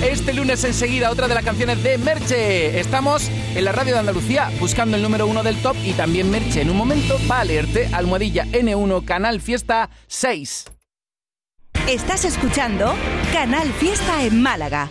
Este 0.00 0.32
lunes 0.32 0.43
enseguida 0.44 1.10
otra 1.10 1.26
de 1.26 1.34
las 1.34 1.44
canciones 1.44 1.82
de 1.82 1.96
Merche. 1.96 2.78
Estamos 2.78 3.30
en 3.54 3.64
la 3.64 3.72
radio 3.72 3.94
de 3.94 4.00
Andalucía 4.00 4.50
buscando 4.60 4.96
el 4.96 5.02
número 5.02 5.26
uno 5.26 5.42
del 5.42 5.56
top 5.62 5.74
y 5.84 5.92
también 5.94 6.30
Merche 6.30 6.60
en 6.60 6.70
un 6.70 6.76
momento 6.76 7.18
va 7.30 7.40
a 7.40 7.44
leerte 7.44 7.88
almohadilla 7.92 8.44
N1 8.46 9.04
Canal 9.06 9.40
Fiesta 9.40 9.88
6. 10.06 10.66
Estás 11.88 12.26
escuchando 12.26 12.94
Canal 13.32 13.72
Fiesta 13.72 14.22
en 14.22 14.42
Málaga. 14.42 14.90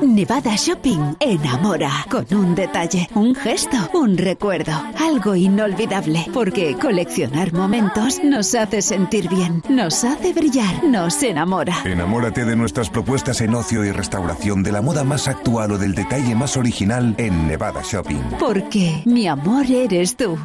Nevada 0.00 0.56
Shopping 0.56 1.16
enamora 1.20 1.90
con 2.10 2.24
un 2.32 2.54
detalle, 2.54 3.08
un 3.14 3.34
gesto, 3.34 3.76
un 3.92 4.16
recuerdo, 4.16 4.72
algo 4.98 5.34
inolvidable, 5.34 6.24
porque 6.32 6.78
coleccionar 6.78 7.52
momentos 7.52 8.24
nos 8.24 8.54
hace 8.54 8.80
sentir 8.80 9.28
bien, 9.28 9.62
nos 9.68 10.02
hace 10.04 10.32
brillar, 10.32 10.84
nos 10.84 11.22
enamora. 11.22 11.74
Enamórate 11.84 12.46
de 12.46 12.56
nuestras 12.56 12.88
propuestas 12.88 13.42
en 13.42 13.54
ocio 13.54 13.84
y 13.84 13.92
restauración, 13.92 14.62
de 14.62 14.72
la 14.72 14.80
moda 14.80 15.04
más 15.04 15.28
actual 15.28 15.72
o 15.72 15.78
del 15.78 15.94
detalle 15.94 16.34
más 16.34 16.56
original 16.56 17.14
en 17.18 17.46
Nevada 17.46 17.82
Shopping. 17.82 18.22
Porque 18.38 19.02
mi 19.04 19.28
amor 19.28 19.66
eres 19.66 20.16
tú. 20.16 20.38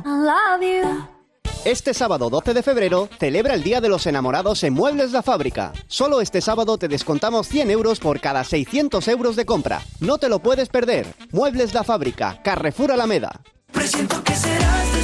Este 1.67 1.93
sábado 1.93 2.30
12 2.30 2.53
de 2.53 2.63
febrero 2.63 3.10
celebra 3.19 3.53
el 3.53 3.62
Día 3.62 3.82
de 3.82 3.89
los 3.89 4.08
Enamorados 4.08 4.63
en 4.63 4.73
Muebles 4.73 5.12
La 5.12 5.21
Fábrica. 5.21 5.73
Solo 5.88 6.21
este 6.21 6.39
sábado 6.39 6.77
te 6.77 6.88
descontamos 6.88 7.49
100 7.49 7.71
euros 7.71 7.99
por 7.99 8.21
cada 8.21 8.45
600 8.45 9.06
euros 9.10 9.36
de 9.36 9.45
compra. 9.45 9.82
No 9.99 10.17
te 10.17 10.30
lo 10.30 10.39
puedes 10.39 10.69
perder. 10.69 11.13
Muebles 11.34 11.73
La 11.73 11.84
Fábrica, 11.84 12.39
Carrefour 12.41 12.93
Alameda. 12.93 13.41
Presiento 13.73 14.23
que 14.23 14.34
serás 14.34 14.95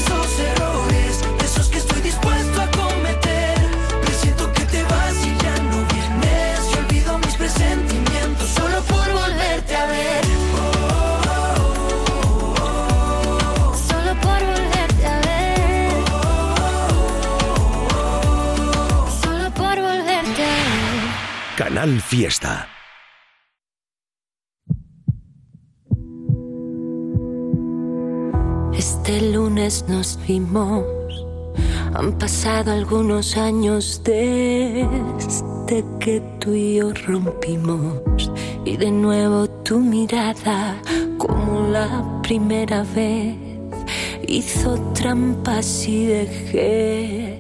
Fiesta. 21.84 22.70
Este 28.74 29.34
lunes 29.34 29.84
nos 29.90 30.18
vimos. 30.26 30.86
Han 31.94 32.18
pasado 32.18 32.72
algunos 32.72 33.36
años 33.36 34.02
desde 34.06 35.84
que 36.00 36.22
tú 36.40 36.54
y 36.54 36.78
yo 36.78 36.94
rompimos. 37.06 38.32
Y 38.64 38.78
de 38.78 38.90
nuevo 38.90 39.50
tu 39.50 39.80
mirada, 39.80 40.82
como 41.18 41.68
la 41.68 42.22
primera 42.24 42.84
vez, 42.96 43.36
hizo 44.26 44.80
trampas 44.94 45.86
y 45.86 46.06
dejé 46.06 47.33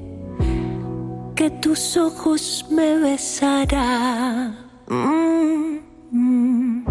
que 1.35 1.49
tus 1.49 1.97
ojos 1.97 2.65
me 2.69 2.97
besaran. 2.97 4.57
Mm, 4.87 5.79
mm. 6.11 6.85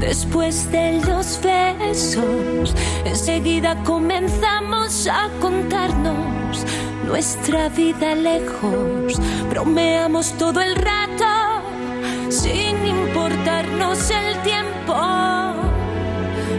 Después 0.00 0.70
de 0.72 1.00
los 1.06 1.40
besos, 1.42 2.74
enseguida 3.04 3.76
comenzamos 3.84 5.06
a 5.06 5.28
contarnos 5.40 6.64
nuestra 7.06 7.68
vida 7.68 8.14
lejos. 8.14 9.20
Bromeamos 9.50 10.32
todo 10.32 10.60
el 10.60 10.74
rato, 10.76 11.24
sin 12.28 12.86
importarnos 12.86 14.10
el 14.10 14.42
tiempo. 14.42 14.96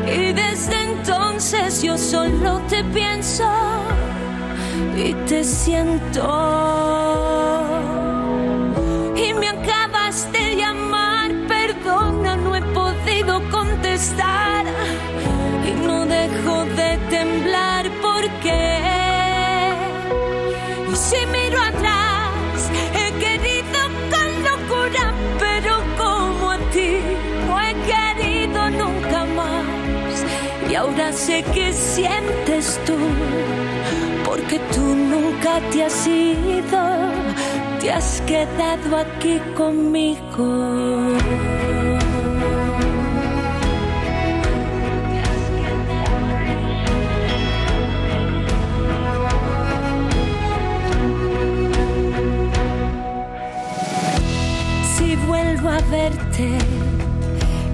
Y 0.08 0.34
desde 0.34 0.82
entonces 0.84 1.82
yo 1.82 1.98
solo 1.98 2.62
te 2.70 2.84
pienso 2.86 3.46
y 4.98 5.14
te 5.28 5.44
siento. 5.44 6.24
Y 9.16 9.34
me 9.34 9.50
acabas 9.50 10.32
de 10.32 10.56
llamar, 10.56 11.32
perdona, 11.48 12.36
no 12.36 12.56
he 12.56 12.62
podido 12.62 13.42
contestar. 13.50 14.66
Y 15.68 15.72
no 15.86 16.06
dejo 16.06 16.66
de 16.80 16.98
temblar 17.10 17.90
porque. 18.02 18.80
Y 20.92 20.96
si 20.96 21.26
miro 21.28 21.60
atrás, 21.62 22.70
he 23.02 23.12
querido 23.24 23.80
con 24.14 24.30
locura, 24.50 25.14
pero 25.40 25.74
como 25.98 26.52
a 26.52 26.58
ti 26.72 27.00
no 27.48 27.60
he 27.60 27.74
querido 27.92 28.70
nunca 28.72 29.26
más. 29.26 30.26
Y 30.70 30.76
ahora 30.76 31.12
sé 31.12 31.44
que 31.54 31.74
sientes 31.74 32.80
tú 32.86 32.98
tú 34.78 34.96
nunca 35.14 35.60
te 35.72 35.84
has 35.86 36.08
ido, 36.08 36.84
te 37.80 37.92
has 37.92 38.22
quedado 38.22 38.98
aquí 38.98 39.40
conmigo. 39.56 40.48
Si 54.94 55.16
vuelvo 55.28 55.70
a 55.70 55.80
verte 55.90 56.48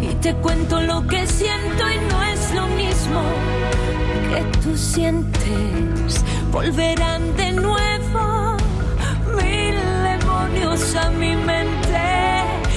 y 0.01 0.13
te 0.21 0.33
cuento 0.35 0.79
lo 0.81 1.05
que 1.05 1.27
siento 1.27 1.83
y 1.95 1.97
no 2.11 2.23
es 2.33 2.53
lo 2.55 2.65
mismo 2.81 3.21
que 4.29 4.41
tú 4.61 4.77
sientes, 4.77 6.23
volverán 6.53 7.35
de 7.35 7.51
nuevo 7.51 8.55
mil 9.41 9.75
demonios 10.03 10.95
a 10.95 11.09
mi 11.09 11.35
mente 11.35 12.05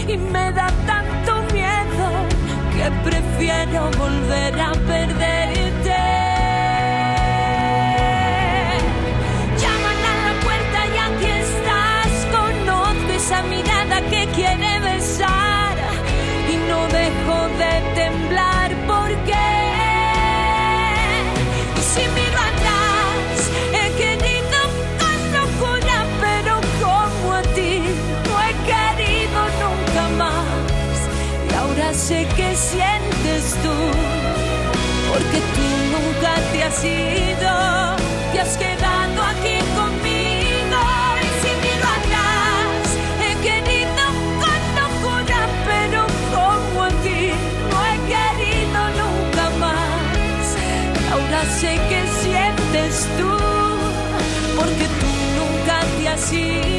y 0.09 0.17
me 0.17 0.51
da 0.53 0.69
tanto 0.87 1.43
miedo 1.53 2.09
que 2.73 2.91
prefiero 3.09 3.91
volver 3.99 4.59
a 4.59 4.73
perderte. 4.73 6.03
Llaman 9.61 10.01
a 10.11 10.15
la 10.25 10.35
puerta 10.45 10.79
y 10.95 10.99
aquí 11.07 11.31
estás. 11.45 12.11
Conozco 12.33 13.13
esa 13.15 13.43
mirada 13.43 14.01
que 14.11 14.27
quiere 14.35 14.81
besar 14.81 15.77
y 16.51 16.57
no 16.69 16.79
dejo 16.99 17.37
de 17.61 17.96
nunca 36.77 36.83
te 36.83 36.83
has 36.83 36.85
ido, 36.85 37.97
te 38.33 38.41
has 38.41 38.57
quedado 38.57 39.23
aquí 39.23 39.59
conmigo. 39.75 40.81
Y 41.23 41.29
si 41.41 41.51
miro 41.63 41.87
atrás, 41.99 42.85
he 43.21 43.33
querido 43.43 44.05
con 44.41 44.61
locura, 44.77 45.41
pero 45.65 46.01
como 46.35 46.79
a 46.85 46.87
ti 47.03 47.23
no 47.71 47.77
he 47.85 47.97
querido 48.13 48.81
nunca 49.01 49.45
más. 49.59 50.45
Ahora 51.13 51.41
sé 51.45 51.73
que 51.89 52.01
sientes 52.23 52.95
tú, 53.19 53.33
porque 54.57 54.87
tú 55.01 55.11
nunca 55.39 55.77
te 55.99 56.09
has 56.09 56.33
ido, 56.33 56.76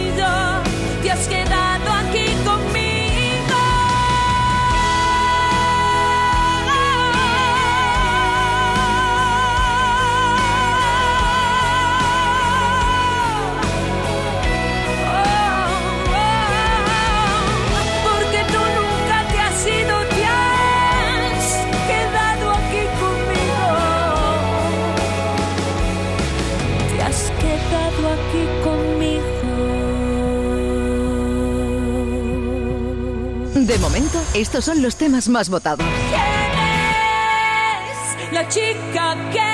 estos 34.42 34.66
son 34.66 34.82
los 34.82 34.96
temas 34.96 35.30
más 35.30 35.50
votados. 35.50 35.86
Es 38.22 38.34
la 38.34 38.48
chica 38.48 39.30
que 39.32 39.47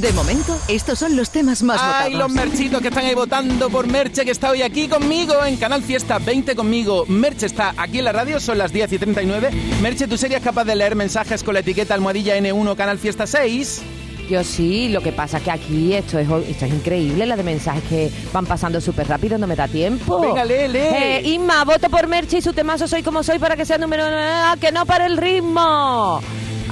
De 0.00 0.12
momento, 0.12 0.58
estos 0.68 0.98
son 0.98 1.14
los 1.16 1.30
temas 1.30 1.62
más 1.62 1.80
Ay, 1.80 2.14
los 2.14 2.30
merchitos 2.30 2.80
que 2.82 2.88
están 2.88 3.06
ahí 3.06 3.14
votando 3.14 3.70
por 3.70 3.86
Merche, 3.86 4.24
que 4.24 4.32
está 4.32 4.50
hoy 4.50 4.62
aquí 4.62 4.88
conmigo 4.88 5.34
en 5.44 5.56
Canal 5.56 5.82
Fiesta 5.82 6.18
20 6.18 6.56
conmigo. 6.56 7.04
Merche 7.06 7.46
está 7.46 7.74
aquí 7.76 7.98
en 8.00 8.04
la 8.06 8.12
radio, 8.12 8.40
son 8.40 8.58
las 8.58 8.72
10 8.72 8.92
y 8.92 8.98
39. 8.98 9.50
Merche, 9.80 10.08
¿tú 10.08 10.18
serías 10.18 10.42
capaz 10.42 10.64
de 10.64 10.74
leer 10.74 10.96
mensajes 10.96 11.44
con 11.44 11.54
la 11.54 11.60
etiqueta 11.60 11.94
almohadilla 11.94 12.36
N1 12.36 12.76
Canal 12.76 12.98
Fiesta 12.98 13.26
6? 13.26 13.82
Yo 14.28 14.42
sí, 14.42 14.88
lo 14.88 15.00
que 15.02 15.12
pasa 15.12 15.38
que 15.40 15.50
aquí 15.50 15.92
esto 15.92 16.18
es, 16.18 16.28
esto 16.48 16.64
es 16.64 16.72
increíble, 16.72 17.24
la 17.26 17.36
de 17.36 17.42
mensajes 17.42 17.82
que 17.88 18.10
van 18.32 18.46
pasando 18.46 18.80
súper 18.80 19.06
rápido, 19.06 19.38
no 19.38 19.46
me 19.46 19.54
da 19.54 19.68
tiempo. 19.68 20.18
Venga, 20.20 20.44
lee, 20.44 20.66
lee. 20.68 20.78
Eh, 20.80 21.22
Inma, 21.24 21.62
voto 21.64 21.88
por 21.88 22.06
Merche 22.08 22.38
y 22.38 22.42
su 22.42 22.52
temazo 22.52 22.88
Soy 22.88 23.02
como 23.02 23.22
soy 23.22 23.38
para 23.38 23.54
que 23.54 23.64
sea 23.64 23.78
número 23.78 24.06
uno, 24.08 24.16
¡Ah, 24.18 24.56
que 24.60 24.72
no 24.72 24.86
para 24.86 25.06
el 25.06 25.18
ritmo. 25.18 26.20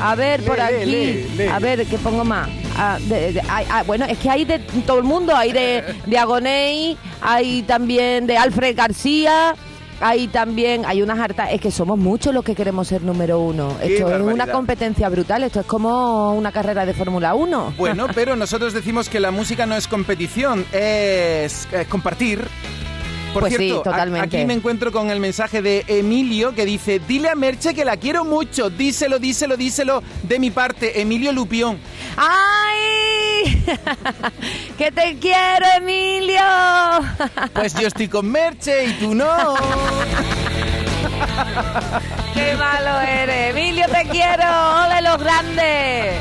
A 0.00 0.14
ver, 0.16 0.42
por 0.42 0.56
Lee, 0.56 0.62
aquí. 0.62 0.86
lee, 0.86 1.26
lee. 1.36 1.46
A 1.46 1.58
ver, 1.58 1.86
¿qué 1.86 1.98
pongo 1.98 2.24
más? 2.24 2.48
Ah, 2.76 2.98
de- 3.00 3.32
de- 3.34 3.42
hay- 3.48 3.66
ah, 3.70 3.82
bueno, 3.86 4.04
es 4.06 4.18
que 4.18 4.30
hay 4.30 4.44
de 4.44 4.58
todo 4.86 4.98
el 4.98 5.04
mundo. 5.04 5.34
Hay 5.36 5.52
de, 5.52 5.84
de 6.06 6.18
Agoney, 6.18 6.96
hay 7.20 7.62
también 7.62 8.26
de 8.26 8.36
Alfred 8.36 8.76
García. 8.76 9.54
Hay 10.04 10.26
también, 10.26 10.82
hay 10.84 11.00
unas 11.00 11.16
hartas, 11.20 11.50
es 11.52 11.60
que 11.60 11.70
somos 11.70 11.96
muchos 11.96 12.34
los 12.34 12.42
que 12.42 12.56
queremos 12.56 12.88
ser 12.88 13.02
número 13.02 13.38
uno. 13.38 13.76
Qué 13.80 13.94
Esto 13.94 14.12
es 14.12 14.20
una 14.20 14.46
competencia 14.52 15.08
brutal, 15.08 15.44
esto 15.44 15.60
es 15.60 15.66
como 15.66 16.32
una 16.32 16.50
carrera 16.50 16.84
de 16.84 16.92
Fórmula 16.92 17.36
1. 17.36 17.74
Bueno, 17.78 18.08
pero 18.12 18.34
nosotros 18.34 18.72
decimos 18.72 19.08
que 19.08 19.20
la 19.20 19.30
música 19.30 19.64
no 19.64 19.76
es 19.76 19.86
competición, 19.86 20.66
es, 20.72 21.68
es 21.70 21.86
compartir. 21.88 22.48
Por 23.32 23.42
Pues 23.42 23.54
sí, 23.54 23.58
cierto, 23.68 23.82
totalmente. 23.84 24.36
aquí 24.36 24.44
me 24.46 24.52
encuentro 24.54 24.92
con 24.92 25.10
el 25.10 25.18
mensaje 25.18 25.62
de 25.62 25.84
Emilio 25.88 26.54
que 26.54 26.66
dice, 26.66 27.00
dile 27.08 27.30
a 27.30 27.34
Merche 27.34 27.72
que 27.74 27.84
la 27.84 27.96
quiero 27.96 28.24
mucho, 28.26 28.68
díselo, 28.68 29.18
díselo, 29.18 29.56
díselo 29.56 30.02
de 30.22 30.38
mi 30.38 30.50
parte, 30.50 31.00
Emilio 31.00 31.32
Lupión. 31.32 31.78
¡Ay! 32.16 33.64
¡Que 34.78 34.92
te 34.92 35.16
quiero, 35.18 35.66
Emilio! 35.76 36.42
Pues 37.54 37.74
yo 37.74 37.88
estoy 37.88 38.08
con 38.08 38.30
Merche 38.30 38.84
y 38.86 38.92
tú 38.94 39.14
no. 39.14 39.54
¡Qué 42.34 42.54
malo 42.56 43.00
eres! 43.00 43.50
¡Emilio, 43.50 43.86
te 43.88 44.08
quiero! 44.08 44.44
¡Ole 44.84 45.02
los 45.02 45.18
grandes! 45.18 46.14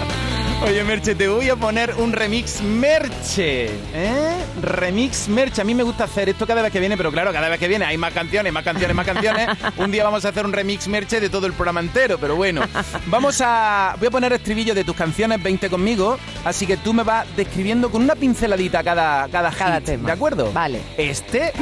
Oye, 0.63 0.83
Merche, 0.83 1.15
te 1.15 1.27
voy 1.27 1.49
a 1.49 1.55
poner 1.55 1.95
un 1.97 2.13
remix 2.13 2.61
Merche. 2.61 3.65
¿Eh? 3.93 4.35
Remix 4.61 5.27
Merche. 5.27 5.61
A 5.61 5.63
mí 5.63 5.73
me 5.73 5.81
gusta 5.81 6.03
hacer 6.03 6.29
esto 6.29 6.45
cada 6.45 6.61
vez 6.61 6.71
que 6.71 6.79
viene, 6.79 6.95
pero 6.95 7.11
claro, 7.11 7.33
cada 7.33 7.49
vez 7.49 7.59
que 7.59 7.67
viene 7.67 7.83
hay 7.85 7.97
más 7.97 8.13
canciones, 8.13 8.53
más 8.53 8.63
canciones, 8.63 8.95
más 8.95 9.05
canciones. 9.05 9.47
Un 9.77 9.89
día 9.89 10.03
vamos 10.03 10.23
a 10.23 10.29
hacer 10.29 10.45
un 10.45 10.53
remix 10.53 10.87
Merche 10.87 11.19
de 11.19 11.29
todo 11.29 11.47
el 11.47 11.53
programa 11.53 11.79
entero, 11.79 12.19
pero 12.19 12.35
bueno. 12.35 12.61
Vamos 13.07 13.41
a... 13.43 13.95
Voy 13.97 14.09
a 14.09 14.11
poner 14.11 14.33
estribillo 14.33 14.75
de 14.75 14.83
tus 14.83 14.95
canciones 14.95 15.41
20 15.41 15.67
conmigo, 15.69 16.19
así 16.45 16.67
que 16.67 16.77
tú 16.77 16.93
me 16.93 17.01
vas 17.01 17.25
describiendo 17.35 17.89
con 17.89 18.03
una 18.03 18.13
pinceladita 18.15 18.83
cada, 18.83 19.27
cada, 19.29 19.49
Cada 19.49 19.77
hit, 19.77 19.85
tema. 19.85 20.07
¿de 20.07 20.13
acuerdo? 20.13 20.51
Vale. 20.53 20.79
Este, 20.95 21.53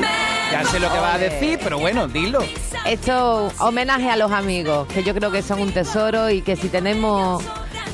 ya 0.52 0.66
sé 0.66 0.78
lo 0.78 0.91
que 0.91 1.00
vas 1.00 1.16
a 1.16 1.20
decir, 1.20 1.58
pero 1.64 1.80
bueno, 1.80 2.10
dilo. 2.10 2.39
Esto, 2.86 3.50
homenaje 3.60 4.10
a 4.10 4.18
los 4.18 4.32
amigos, 4.32 4.88
que 4.89 5.04
yo 5.04 5.16
creo 5.16 5.32
que 5.32 5.41
son 5.41 5.62
un 5.62 5.72
tesoro 5.72 6.30
y 6.30 6.41
que 6.41 6.58
si 6.58 6.68
tenemos 6.68 7.41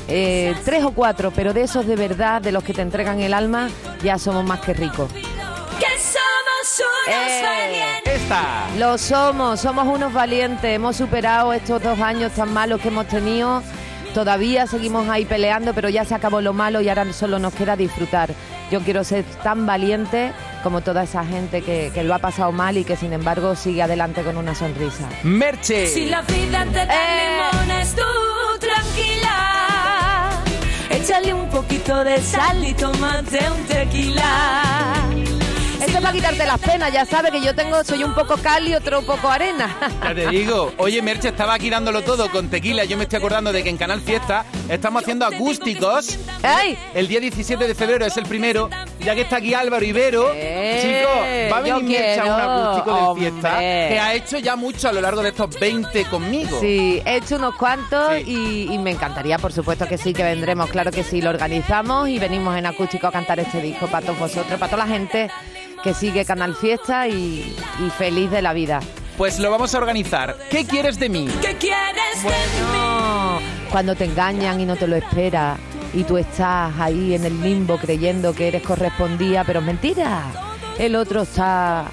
eh, 0.08 0.54
tres 0.64 0.84
o 0.84 0.90
cuatro, 0.92 1.30
pero 1.34 1.52
de 1.52 1.62
esos 1.62 1.86
de 1.86 1.96
verdad, 1.96 2.40
de 2.42 2.52
los 2.52 2.62
que 2.64 2.72
te 2.72 2.82
entregan 2.82 3.20
el 3.20 3.34
alma, 3.34 3.68
ya 4.02 4.18
somos 4.18 4.44
más 4.44 4.60
que 4.60 4.72
ricos. 4.74 5.10
Que 5.12 5.98
somos 6.00 6.82
unos 7.06 7.30
Eh. 7.30 7.42
valientes. 7.42 8.22
Esta. 8.22 8.42
Lo 8.78 8.98
somos, 8.98 9.60
somos 9.60 9.86
unos 9.86 10.12
valientes, 10.12 10.64
hemos 10.74 10.96
superado 10.96 11.52
estos 11.52 11.82
dos 11.82 12.00
años 12.00 12.32
tan 12.32 12.52
malos 12.52 12.80
que 12.80 12.88
hemos 12.88 13.06
tenido. 13.08 13.62
Todavía 14.14 14.66
seguimos 14.66 15.08
ahí 15.10 15.26
peleando, 15.26 15.74
pero 15.74 15.90
ya 15.90 16.04
se 16.06 16.14
acabó 16.14 16.40
lo 16.40 16.54
malo 16.54 16.80
y 16.80 16.88
ahora 16.88 17.12
solo 17.12 17.38
nos 17.38 17.52
queda 17.52 17.76
disfrutar. 17.76 18.30
Yo 18.70 18.80
quiero 18.80 19.04
ser 19.04 19.24
tan 19.42 19.66
valiente 19.66 20.32
como 20.62 20.80
toda 20.80 21.02
esa 21.04 21.22
gente 21.24 21.60
que, 21.62 21.90
que 21.92 22.02
lo 22.02 22.14
ha 22.14 22.18
pasado 22.18 22.50
mal 22.50 22.78
y 22.78 22.84
que 22.84 22.96
sin 22.96 23.12
embargo 23.12 23.54
sigue 23.54 23.82
adelante 23.82 24.22
con 24.22 24.38
una 24.38 24.54
sonrisa. 24.54 25.06
Merche. 25.22 25.86
Si 25.88 26.06
la 26.06 26.22
vida 26.22 26.64
te 26.72 26.86
da 26.86 26.94
Eh. 26.94 27.42
limones, 27.52 27.94
tú 27.94 28.02
tranquila. 28.58 29.25
Échale 31.06 31.32
un 31.32 31.48
poquito 31.50 32.02
de 32.02 32.20
sal 32.20 32.66
y 32.66 32.74
tómate 32.74 33.38
un 33.48 33.64
tequila. 33.66 35.35
Esto 35.80 35.98
es 35.98 36.00
para 36.00 36.12
quitarte 36.12 36.46
las 36.46 36.58
penas, 36.58 36.92
ya 36.92 37.04
sabes 37.04 37.30
que 37.30 37.40
yo 37.40 37.54
tengo, 37.54 37.84
soy 37.84 38.02
un 38.02 38.14
poco 38.14 38.36
cal 38.38 38.66
y 38.66 38.74
otro 38.74 39.02
poco 39.02 39.28
arena. 39.30 39.76
Ya 40.06 40.14
te 40.14 40.28
digo, 40.28 40.72
oye 40.78 41.02
Merche 41.02 41.28
estaba 41.28 41.54
aquí 41.54 41.68
dándolo 41.68 42.02
todo 42.02 42.30
con 42.30 42.48
tequila. 42.48 42.84
Yo 42.84 42.96
me 42.96 43.04
estoy 43.04 43.18
acordando 43.18 43.52
de 43.52 43.62
que 43.64 43.70
en 43.70 43.76
Canal 43.76 44.00
Fiesta 44.00 44.44
estamos 44.68 45.02
haciendo 45.02 45.26
acústicos. 45.26 46.18
¡Ay! 46.42 46.78
El 46.94 47.08
día 47.08 47.18
17 47.20 47.66
de 47.66 47.74
febrero 47.74 48.06
es 48.06 48.16
el 48.16 48.24
primero, 48.24 48.70
ya 49.00 49.14
que 49.14 49.22
está 49.22 49.36
aquí 49.36 49.52
Álvaro 49.52 49.84
Ibero. 49.84 50.30
Eh, 50.34 50.78
Chicos, 50.80 51.52
va 51.52 51.58
a 51.58 51.60
venir 51.60 51.98
Merche 51.98 52.20
a 52.20 52.24
un 52.24 52.40
acústico 52.40 53.14
de 53.14 53.20
fiesta 53.20 53.48
hombre. 53.52 53.86
que 53.90 53.98
ha 54.00 54.14
hecho 54.14 54.38
ya 54.38 54.56
mucho 54.56 54.88
a 54.88 54.92
lo 54.92 55.00
largo 55.00 55.22
de 55.22 55.28
estos 55.30 55.58
20 55.58 56.04
conmigo. 56.04 56.60
Sí, 56.60 57.02
he 57.04 57.16
hecho 57.16 57.36
unos 57.36 57.56
cuantos 57.56 58.12
y, 58.24 58.68
y 58.72 58.78
me 58.78 58.92
encantaría, 58.92 59.38
por 59.38 59.52
supuesto 59.52 59.86
que 59.86 59.98
sí, 59.98 60.12
que 60.12 60.22
vendremos, 60.22 60.70
claro 60.70 60.90
que 60.92 61.02
sí, 61.02 61.20
lo 61.20 61.30
organizamos 61.30 62.08
y 62.08 62.18
venimos 62.18 62.56
en 62.56 62.66
acústico 62.66 63.08
a 63.08 63.12
cantar 63.12 63.40
este 63.40 63.60
disco 63.60 63.86
para 63.88 64.06
todos 64.06 64.18
vosotros, 64.18 64.58
para 64.58 64.70
toda 64.70 64.86
la 64.86 64.92
gente 64.92 65.30
que 65.82 65.94
sigue 65.94 66.24
Canal 66.24 66.54
Fiesta 66.54 67.06
y, 67.08 67.54
y 67.84 67.90
feliz 67.96 68.30
de 68.30 68.42
la 68.42 68.52
vida. 68.52 68.80
Pues 69.16 69.38
lo 69.38 69.50
vamos 69.50 69.74
a 69.74 69.78
organizar. 69.78 70.36
¿Qué 70.50 70.64
quieres 70.66 70.98
de 70.98 71.08
mí? 71.08 71.28
¿Qué 71.40 71.56
quieres 71.56 72.22
Bueno, 72.22 73.38
cuando 73.70 73.94
te 73.94 74.04
engañan 74.04 74.60
y 74.60 74.66
no 74.66 74.76
te 74.76 74.86
lo 74.86 74.96
esperas 74.96 75.58
y 75.94 76.04
tú 76.04 76.18
estás 76.18 76.72
ahí 76.78 77.14
en 77.14 77.24
el 77.24 77.40
limbo 77.42 77.78
creyendo 77.78 78.34
que 78.34 78.48
eres 78.48 78.62
correspondida, 78.62 79.44
pero 79.44 79.60
es 79.60 79.66
mentira. 79.66 80.22
El 80.78 80.94
otro 80.96 81.22
está 81.22 81.86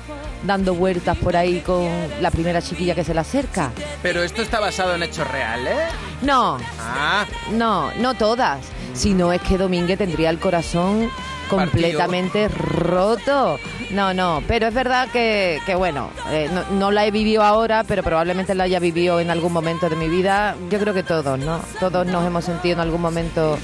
dando 0.46 0.74
vueltas 0.76 1.18
por 1.18 1.38
ahí 1.38 1.62
con 1.62 1.88
la 2.20 2.30
primera 2.30 2.62
chiquilla 2.62 2.94
que 2.96 3.06
se 3.06 3.14
le 3.14 3.22
acerca. 3.22 3.72
Pero 4.02 4.22
esto 4.24 4.42
está 4.42 4.60
basado 4.60 4.94
en 4.96 5.04
hechos 5.04 5.26
reales. 5.30 5.78
No, 6.22 6.58
Ah, 6.82 7.26
no, 7.52 7.94
no 7.94 8.14
todas. 8.16 8.60
Si 8.94 9.14
no 9.14 9.32
es 9.32 9.42
que 9.42 9.58
Domínguez 9.58 9.98
tendría 9.98 10.30
el 10.30 10.40
corazón 10.40 11.10
completamente 11.50 12.48
roto. 12.48 13.60
No, 13.92 14.14
no, 14.14 14.44
pero 14.48 14.68
es 14.68 14.74
verdad 14.74 15.08
que, 15.12 15.60
que 15.66 15.76
bueno, 15.76 16.10
eh, 16.32 16.50
no, 16.52 16.64
no 16.72 16.92
la 16.92 17.06
he 17.06 17.12
vivido 17.12 17.44
ahora, 17.44 17.84
pero 17.84 18.04
probablemente 18.04 18.56
la 18.56 18.64
haya 18.64 18.80
vivido 18.80 19.20
en 19.20 19.30
algún 19.30 19.54
momento 19.54 19.90
de 19.90 19.96
mi 19.96 20.08
vida. 20.08 20.56
Yo 20.70 20.80
creo 20.80 20.94
que 20.94 21.04
todos, 21.04 21.38
¿no? 21.40 21.60
Todos 21.80 22.06
nos 22.08 22.26
hemos 22.26 22.46
sentido 22.46 22.76
en 22.76 22.80
algún 22.80 23.02
momento 23.02 23.58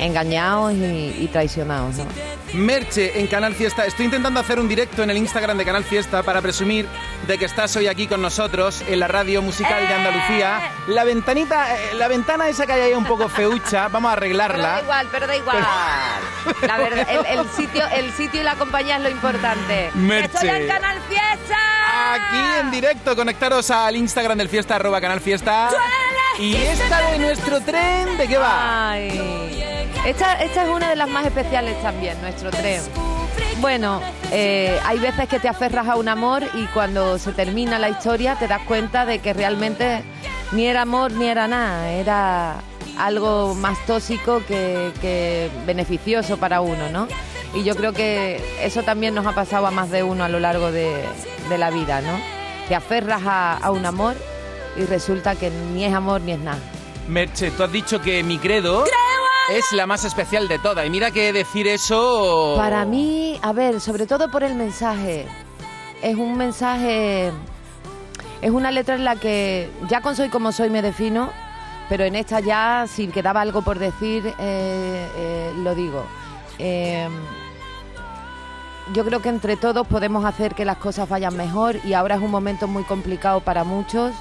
engañados 0.00 0.72
y, 0.72 1.16
y 1.20 1.28
traicionados, 1.32 1.96
¿no? 1.96 2.06
Merche 2.54 3.20
en 3.20 3.28
Canal 3.28 3.54
Fiesta. 3.54 3.86
Estoy 3.86 4.06
intentando 4.06 4.40
hacer 4.40 4.58
un 4.58 4.66
directo 4.68 5.04
en 5.04 5.10
el 5.10 5.16
Instagram 5.18 5.56
de 5.56 5.64
Canal 5.64 5.84
Fiesta 5.84 6.22
para 6.24 6.40
presumir 6.42 6.88
de 7.28 7.38
que 7.38 7.44
estás 7.44 7.76
hoy 7.76 7.86
aquí 7.86 8.08
con 8.08 8.20
nosotros 8.20 8.82
en 8.88 8.98
la 8.98 9.06
radio 9.06 9.40
musical 9.40 9.86
de 9.86 9.94
Andalucía. 9.94 10.72
La 10.88 11.04
ventanita, 11.04 11.76
eh, 11.76 11.94
la 11.94 12.08
ventana 12.08 12.48
esa 12.48 12.66
que 12.66 12.72
hay 12.72 12.80
ahí 12.80 12.92
un 12.94 13.04
poco 13.04 13.28
feucha, 13.28 13.86
vamos 13.88 14.12
a 14.12 14.16
Pero 14.18 14.36
da 14.36 14.44
arreglarla. 14.46 14.80
igual, 14.82 15.08
pero 15.12 15.26
da 15.28 15.36
igual. 15.36 15.58
La 16.66 16.78
verdad, 16.78 17.06
el, 17.08 17.38
el 17.38 17.48
sitio, 17.50 17.84
el 17.94 18.12
sitio 18.14 18.40
y 18.40 18.44
la 18.44 18.56
compañía 18.56 18.96
es 18.96 19.02
lo 19.02 19.10
importante. 19.10 19.90
Merche. 19.94 20.24
¡Estoy 20.34 20.48
en 20.48 20.66
Canal 20.66 20.98
Fiesta! 21.08 21.56
Aquí 22.14 22.60
en 22.60 22.70
directo, 22.72 23.14
conectaros 23.14 23.70
al 23.70 23.94
Instagram 23.94 24.38
del 24.38 24.48
Fiesta, 24.48 24.74
arroba 24.74 25.00
Canal 25.00 25.20
Fiesta. 25.20 25.68
Y 26.38 26.56
esta 26.56 27.10
de 27.12 27.18
nuestro 27.18 27.60
tren, 27.60 28.16
¿de 28.16 28.26
qué 28.26 28.38
va? 28.38 28.90
Ay, 28.90 29.79
esta, 30.04 30.42
esta 30.42 30.64
es 30.64 30.68
una 30.68 30.88
de 30.88 30.96
las 30.96 31.08
más 31.08 31.26
especiales 31.26 31.80
también, 31.82 32.20
nuestro 32.22 32.50
tren. 32.50 32.80
Bueno, 33.58 34.00
eh, 34.32 34.78
hay 34.84 34.98
veces 34.98 35.28
que 35.28 35.38
te 35.38 35.48
aferras 35.48 35.86
a 35.88 35.96
un 35.96 36.08
amor 36.08 36.42
y 36.54 36.64
cuando 36.68 37.18
se 37.18 37.32
termina 37.32 37.78
la 37.78 37.90
historia 37.90 38.36
te 38.36 38.48
das 38.48 38.62
cuenta 38.62 39.04
de 39.04 39.18
que 39.18 39.34
realmente 39.34 40.02
ni 40.52 40.66
era 40.66 40.82
amor 40.82 41.12
ni 41.12 41.28
era 41.28 41.46
nada, 41.46 41.90
era 41.90 42.62
algo 42.98 43.54
más 43.54 43.78
tóxico 43.86 44.42
que, 44.46 44.92
que 45.00 45.50
beneficioso 45.66 46.38
para 46.38 46.60
uno, 46.60 46.88
¿no? 46.90 47.06
Y 47.54 47.64
yo 47.64 47.74
creo 47.76 47.92
que 47.92 48.40
eso 48.62 48.82
también 48.82 49.14
nos 49.14 49.26
ha 49.26 49.32
pasado 49.32 49.66
a 49.66 49.70
más 49.70 49.90
de 49.90 50.02
uno 50.02 50.24
a 50.24 50.28
lo 50.28 50.40
largo 50.40 50.72
de, 50.72 51.04
de 51.48 51.58
la 51.58 51.70
vida, 51.70 52.00
¿no? 52.00 52.18
Te 52.68 52.74
aferras 52.74 53.22
a, 53.26 53.56
a 53.56 53.70
un 53.70 53.84
amor 53.84 54.14
y 54.76 54.84
resulta 54.84 55.34
que 55.34 55.50
ni 55.50 55.84
es 55.84 55.92
amor 55.92 56.20
ni 56.20 56.32
es 56.32 56.38
nada. 56.38 56.60
Merche, 57.08 57.50
tú 57.50 57.64
has 57.64 57.72
dicho 57.72 58.00
que 58.00 58.22
mi 58.22 58.38
credo 58.38 58.84
es 59.50 59.72
la 59.72 59.86
más 59.86 60.04
especial 60.04 60.48
de 60.48 60.58
todas. 60.58 60.86
Y 60.86 60.90
mira 60.90 61.10
que 61.10 61.32
decir 61.32 61.66
eso... 61.66 62.54
Para 62.56 62.84
mí, 62.84 63.38
a 63.42 63.52
ver, 63.52 63.80
sobre 63.80 64.06
todo 64.06 64.30
por 64.30 64.42
el 64.42 64.54
mensaje. 64.54 65.26
Es 66.02 66.16
un 66.16 66.36
mensaje. 66.36 67.32
Es 68.40 68.50
una 68.50 68.70
letra 68.70 68.94
en 68.94 69.04
la 69.04 69.16
que 69.16 69.70
ya 69.88 70.00
con 70.00 70.16
Soy 70.16 70.28
como 70.28 70.52
soy 70.52 70.70
me 70.70 70.82
defino, 70.82 71.30
pero 71.88 72.04
en 72.04 72.14
esta 72.14 72.40
ya, 72.40 72.86
si 72.88 73.08
quedaba 73.08 73.40
algo 73.40 73.62
por 73.62 73.78
decir, 73.78 74.26
eh, 74.26 75.08
eh, 75.16 75.52
lo 75.56 75.74
digo. 75.74 76.04
Eh, 76.58 77.08
yo 78.94 79.04
creo 79.04 79.20
que 79.20 79.28
entre 79.28 79.56
todos 79.56 79.86
podemos 79.86 80.24
hacer 80.24 80.54
que 80.54 80.64
las 80.64 80.78
cosas 80.78 81.08
vayan 81.08 81.36
mejor 81.36 81.76
y 81.84 81.92
ahora 81.92 82.16
es 82.16 82.22
un 82.22 82.30
momento 82.30 82.66
muy 82.66 82.82
complicado 82.84 83.40
para 83.40 83.62
muchos 83.64 84.12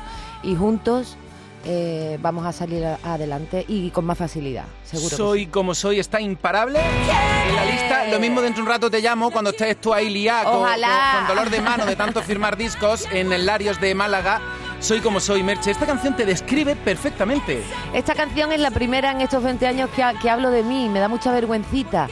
y 0.43 0.55
juntos 0.55 1.17
eh, 1.65 2.17
vamos 2.21 2.45
a 2.45 2.51
salir 2.53 2.85
a- 2.85 2.97
adelante 3.03 3.65
y 3.67 3.89
con 3.91 4.05
más 4.05 4.17
facilidad, 4.17 4.65
seguro. 4.83 5.09
que 5.09 5.15
Soy 5.15 5.45
como 5.47 5.75
soy, 5.75 5.99
está 5.99 6.21
imparable 6.21 6.79
en 6.79 7.55
la 7.55 7.65
lista. 7.65 8.05
Lo 8.07 8.19
mismo 8.19 8.41
dentro 8.41 8.63
de 8.63 8.67
un 8.69 8.73
rato 8.73 8.89
te 8.89 9.01
llamo 9.01 9.29
cuando 9.31 9.49
estés 9.51 9.79
tú 9.81 9.93
ahí 9.93 10.09
liado 10.09 10.51
con, 10.51 10.61
con- 10.69 11.27
dolor 11.27 11.49
de 11.49 11.61
mano 11.61 11.85
de 11.85 11.95
tanto 11.95 12.21
firmar 12.21 12.55
discos 12.57 13.05
en 13.11 13.31
el 13.33 13.45
Larios 13.45 13.79
de 13.81 13.93
Málaga. 13.95 14.41
Soy 14.79 15.01
como 15.01 15.19
soy, 15.19 15.43
Merche. 15.43 15.71
Esta 15.71 15.85
canción 15.85 16.15
te 16.15 16.25
describe 16.25 16.75
perfectamente. 16.77 17.61
Esta 17.93 18.15
canción 18.15 18.53
es 18.53 18.61
la 18.61 18.71
primera 18.71 19.11
en 19.11 19.19
estos 19.19 19.43
20 19.43 19.67
años 19.67 19.89
que, 19.93 20.01
ha- 20.03 20.13
que 20.17 20.29
hablo 20.29 20.51
de 20.51 20.63
mí, 20.63 20.87
me 20.87 20.99
da 20.99 21.09
mucha 21.09 21.31
vergüencita. 21.33 22.07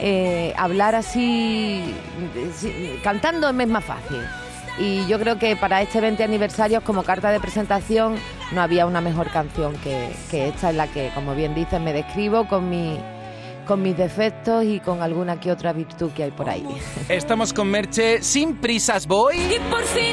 Eh, 0.00 0.52
hablar 0.56 0.94
así, 0.96 1.94
sí, 2.56 2.98
cantando 3.04 3.48
es 3.48 3.68
más 3.68 3.84
fácil. 3.84 4.20
Y 4.80 5.06
yo 5.06 5.18
creo 5.18 5.38
que 5.38 5.56
para 5.56 5.82
este 5.82 6.00
20 6.00 6.22
aniversario, 6.22 6.82
como 6.82 7.02
carta 7.02 7.30
de 7.30 7.40
presentación, 7.40 8.16
no 8.52 8.62
había 8.62 8.86
una 8.86 9.00
mejor 9.00 9.28
canción 9.30 9.74
que, 9.78 10.10
que 10.30 10.48
esta, 10.48 10.70
en 10.70 10.76
la 10.76 10.86
que, 10.86 11.10
como 11.14 11.34
bien 11.34 11.54
dices, 11.54 11.80
me 11.80 11.92
describo 11.92 12.46
con, 12.46 12.70
mi, 12.70 12.96
con 13.66 13.82
mis 13.82 13.96
defectos 13.96 14.64
y 14.64 14.78
con 14.78 15.02
alguna 15.02 15.40
que 15.40 15.50
otra 15.50 15.72
virtud 15.72 16.12
que 16.12 16.22
hay 16.24 16.30
por 16.30 16.48
ahí. 16.48 16.64
Estamos 17.08 17.52
con 17.52 17.68
Merche. 17.68 18.22
Sin 18.22 18.56
prisas 18.56 19.06
voy. 19.06 19.36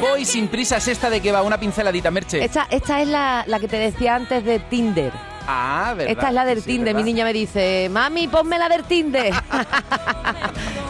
Voy 0.00 0.24
sin 0.24 0.48
prisas. 0.48 0.88
Esta 0.88 1.10
de 1.10 1.20
que 1.20 1.30
va 1.30 1.42
una 1.42 1.58
pinceladita, 1.60 2.10
Merche. 2.10 2.44
Esta, 2.44 2.66
esta 2.70 3.00
es 3.00 3.08
la, 3.08 3.44
la 3.46 3.60
que 3.60 3.68
te 3.68 3.78
decía 3.78 4.16
antes 4.16 4.44
de 4.44 4.58
Tinder. 4.58 5.12
Ah, 5.48 5.94
¿verdad? 5.96 6.10
Esta 6.12 6.28
es 6.28 6.34
la 6.34 6.44
del 6.44 6.60
Sí, 6.60 6.70
Tinder. 6.72 6.92
Mi 6.94 7.04
niña 7.04 7.24
me 7.24 7.32
dice, 7.32 7.88
mami, 7.88 8.26
ponme 8.26 8.58
la 8.58 8.68
del 8.68 8.82
Tinder. 8.82 9.32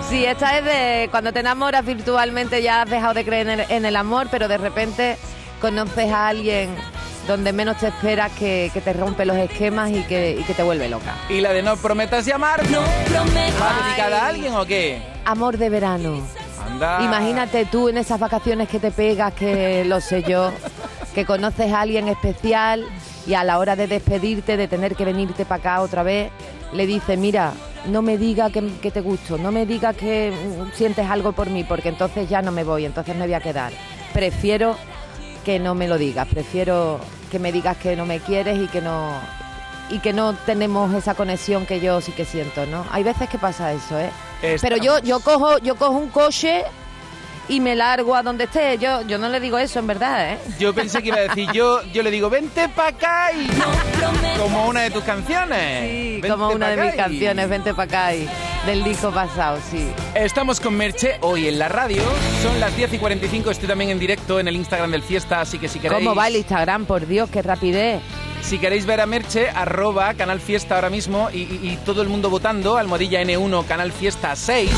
sí, 0.08 0.24
esta 0.24 0.58
es 0.58 0.64
de 0.64 1.08
cuando 1.10 1.32
te 1.32 1.40
enamoras 1.40 1.84
virtualmente 1.84 2.62
ya 2.62 2.82
has 2.82 2.90
dejado 2.90 3.14
de 3.14 3.24
creer 3.24 3.48
en 3.48 3.60
el, 3.60 3.70
en 3.70 3.84
el 3.84 3.96
amor, 3.96 4.28
pero 4.30 4.48
de 4.48 4.58
repente 4.58 5.16
conoces 5.60 6.12
a 6.12 6.28
alguien 6.28 6.74
donde 7.26 7.52
menos 7.52 7.78
te 7.78 7.88
esperas 7.88 8.30
que, 8.32 8.70
que 8.72 8.80
te 8.80 8.92
rompe 8.92 9.24
los 9.24 9.36
esquemas 9.36 9.90
y 9.90 10.02
que, 10.02 10.36
y 10.38 10.44
que 10.44 10.54
te 10.54 10.62
vuelve 10.62 10.88
loca. 10.88 11.14
¿Y 11.28 11.40
la 11.40 11.52
de 11.52 11.62
no 11.62 11.76
prometas 11.76 12.24
llamar? 12.24 12.68
No 12.70 12.82
prometas. 13.08 13.60
¿Va 13.60 13.84
dedicada 13.84 14.24
a 14.24 14.28
alguien 14.28 14.54
o 14.54 14.64
qué? 14.64 15.02
Amor 15.24 15.58
de 15.58 15.68
verano. 15.70 16.22
Anda. 16.64 17.02
Imagínate 17.02 17.64
tú 17.64 17.88
en 17.88 17.96
esas 17.96 18.20
vacaciones 18.20 18.68
que 18.68 18.78
te 18.78 18.90
pegas, 18.90 19.32
que 19.34 19.84
lo 19.84 20.00
sé 20.00 20.22
yo, 20.22 20.52
que 21.14 21.24
conoces 21.24 21.72
a 21.72 21.80
alguien 21.80 22.08
especial 22.08 22.84
y 23.26 23.34
a 23.34 23.42
la 23.42 23.58
hora 23.58 23.74
de 23.74 23.86
despedirte, 23.86 24.56
de 24.56 24.68
tener 24.68 24.94
que 24.94 25.04
venirte 25.04 25.44
para 25.44 25.58
acá 25.58 25.80
otra 25.80 26.02
vez, 26.02 26.30
le 26.72 26.86
dices, 26.86 27.18
mira, 27.18 27.52
no 27.88 28.02
me 28.02 28.18
digas 28.18 28.52
que, 28.52 28.66
que 28.80 28.90
te 28.90 29.00
gusto, 29.00 29.38
no 29.38 29.52
me 29.52 29.66
digas 29.66 29.96
que 29.96 30.32
mm, 30.32 30.76
sientes 30.76 31.08
algo 31.08 31.32
por 31.32 31.50
mí, 31.50 31.64
porque 31.64 31.88
entonces 31.88 32.28
ya 32.28 32.42
no 32.42 32.52
me 32.52 32.64
voy, 32.64 32.84
entonces 32.84 33.14
me 33.16 33.24
voy 33.24 33.34
a 33.34 33.40
quedar. 33.40 33.72
Prefiero 34.12 34.76
que 35.44 35.58
no 35.58 35.74
me 35.74 35.88
lo 35.88 35.98
digas, 35.98 36.26
prefiero 36.26 36.98
que 37.30 37.38
me 37.38 37.52
digas 37.52 37.76
que 37.76 37.96
no 37.96 38.06
me 38.06 38.20
quieres 38.20 38.58
y 38.58 38.66
que 38.66 38.80
no 38.80 39.12
y 39.88 40.00
que 40.00 40.12
no 40.12 40.34
tenemos 40.34 40.92
esa 40.94 41.14
conexión 41.14 41.64
que 41.64 41.78
yo 41.80 42.00
sí 42.00 42.10
que 42.10 42.24
siento, 42.24 42.66
¿no? 42.66 42.84
Hay 42.90 43.04
veces 43.04 43.28
que 43.28 43.38
pasa 43.38 43.72
eso, 43.72 43.98
¿eh? 43.98 44.10
Pero 44.60 44.76
yo 44.76 44.98
yo 45.00 45.20
cojo 45.20 45.58
yo 45.58 45.76
cojo 45.76 45.92
un 45.92 46.08
coche 46.08 46.64
y 47.48 47.60
me 47.60 47.74
largo 47.76 48.14
a 48.14 48.22
donde 48.22 48.44
esté. 48.44 48.78
Yo 48.78 49.02
yo 49.06 49.18
no 49.18 49.28
le 49.28 49.40
digo 49.40 49.58
eso 49.58 49.78
en 49.78 49.86
verdad, 49.86 50.32
¿eh? 50.32 50.38
Yo 50.58 50.74
pensé 50.74 51.02
que 51.02 51.08
iba 51.08 51.18
a 51.18 51.20
decir, 51.22 51.50
yo, 51.52 51.82
yo 51.92 52.02
le 52.02 52.10
digo, 52.10 52.28
vente 52.30 52.68
para 52.68 52.88
acá 52.88 53.30
y... 53.32 53.48
Como 54.38 54.66
una 54.68 54.82
de 54.82 54.90
tus 54.90 55.02
canciones. 55.04 55.90
Sí, 55.90 56.12
Vente 56.20 56.28
como 56.28 56.48
una 56.50 56.68
de 56.70 56.76
mis 56.84 56.94
y- 56.94 56.96
canciones, 56.96 57.48
vente 57.48 57.74
para 57.74 57.84
acá 57.84 58.14
y 58.14 58.28
del 58.66 58.82
disco 58.84 59.10
pasado, 59.10 59.58
sí. 59.70 59.86
Estamos 60.14 60.60
con 60.60 60.76
Merche 60.76 61.18
hoy 61.20 61.46
en 61.48 61.58
la 61.58 61.68
radio. 61.68 62.02
Son 62.42 62.58
las 62.60 62.76
10 62.76 62.94
y 62.94 62.98
45. 62.98 63.50
Estoy 63.50 63.68
también 63.68 63.90
en 63.90 63.98
directo 63.98 64.40
en 64.40 64.48
el 64.48 64.56
Instagram 64.56 64.90
del 64.90 65.02
Fiesta, 65.02 65.40
así 65.40 65.58
que 65.58 65.68
si 65.68 65.78
queréis. 65.78 66.02
¿Cómo 66.02 66.14
va 66.16 66.28
el 66.28 66.36
Instagram? 66.36 66.84
Por 66.84 67.06
Dios, 67.06 67.30
qué 67.30 67.42
rapidez. 67.42 68.00
Si 68.42 68.58
queréis 68.58 68.86
ver 68.86 69.00
a 69.00 69.06
Merche, 69.06 69.48
arroba 69.50 70.14
Canal 70.14 70.40
Fiesta 70.40 70.76
ahora 70.76 70.90
mismo 70.90 71.30
y, 71.32 71.38
y- 71.38 71.60
y 71.72 71.78
todo 71.84 72.02
el 72.02 72.08
mundo 72.08 72.28
votando, 72.30 72.76
almohadilla 72.76 73.22
N1, 73.22 73.66
Canal 73.66 73.92
Fiesta 73.92 74.34
6. 74.36 74.70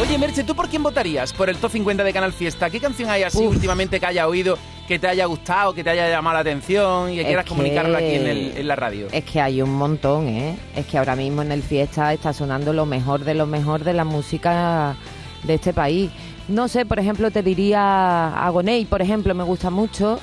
Oye, 0.00 0.18
Merche, 0.18 0.44
¿tú 0.44 0.54
por 0.54 0.68
quién 0.68 0.82
votarías? 0.82 1.32
Por 1.32 1.48
el 1.48 1.56
top 1.56 1.70
50 1.72 2.04
de 2.04 2.12
Canal 2.12 2.32
Fiesta. 2.32 2.68
¿Qué 2.68 2.80
canción 2.80 3.08
hay 3.08 3.22
así 3.22 3.38
Uf. 3.38 3.54
últimamente 3.54 3.98
que 3.98 4.04
haya 4.06 4.28
oído, 4.28 4.58
que 4.86 4.98
te 4.98 5.08
haya 5.08 5.24
gustado, 5.24 5.72
que 5.72 5.82
te 5.82 5.90
haya 5.90 6.08
llamado 6.10 6.34
la 6.34 6.40
atención 6.40 7.10
y 7.10 7.14
que 7.14 7.20
Es 7.22 7.26
quieras 7.28 7.46
comunicarlo 7.46 7.96
aquí 7.96 8.14
en, 8.14 8.26
el- 8.26 8.56
en 8.58 8.68
la 8.68 8.76
radio? 8.76 9.06
Es 9.10 9.24
que 9.24 9.40
hay 9.40 9.62
un 9.62 9.72
montón, 9.74 10.28
¿eh? 10.28 10.58
Es 10.76 10.84
que 10.86 10.98
ahora 10.98 11.16
mismo 11.16 11.40
en 11.42 11.50
el 11.50 11.62
fiesta 11.62 12.12
está 12.12 12.32
sonando 12.34 12.72
lo 12.74 12.84
mejor 12.84 13.24
de 13.24 13.34
lo 13.34 13.46
mejor 13.46 13.84
de 13.84 13.94
la 13.94 14.04
música 14.04 14.96
de 15.44 15.54
este 15.54 15.72
país. 15.72 16.10
No 16.48 16.68
sé, 16.68 16.84
por 16.84 16.98
ejemplo, 16.98 17.30
te 17.30 17.42
diría 17.42 18.28
Agoney, 18.44 18.84
por 18.84 19.00
ejemplo, 19.00 19.34
me 19.34 19.44
gusta 19.44 19.70
mucho. 19.70 20.20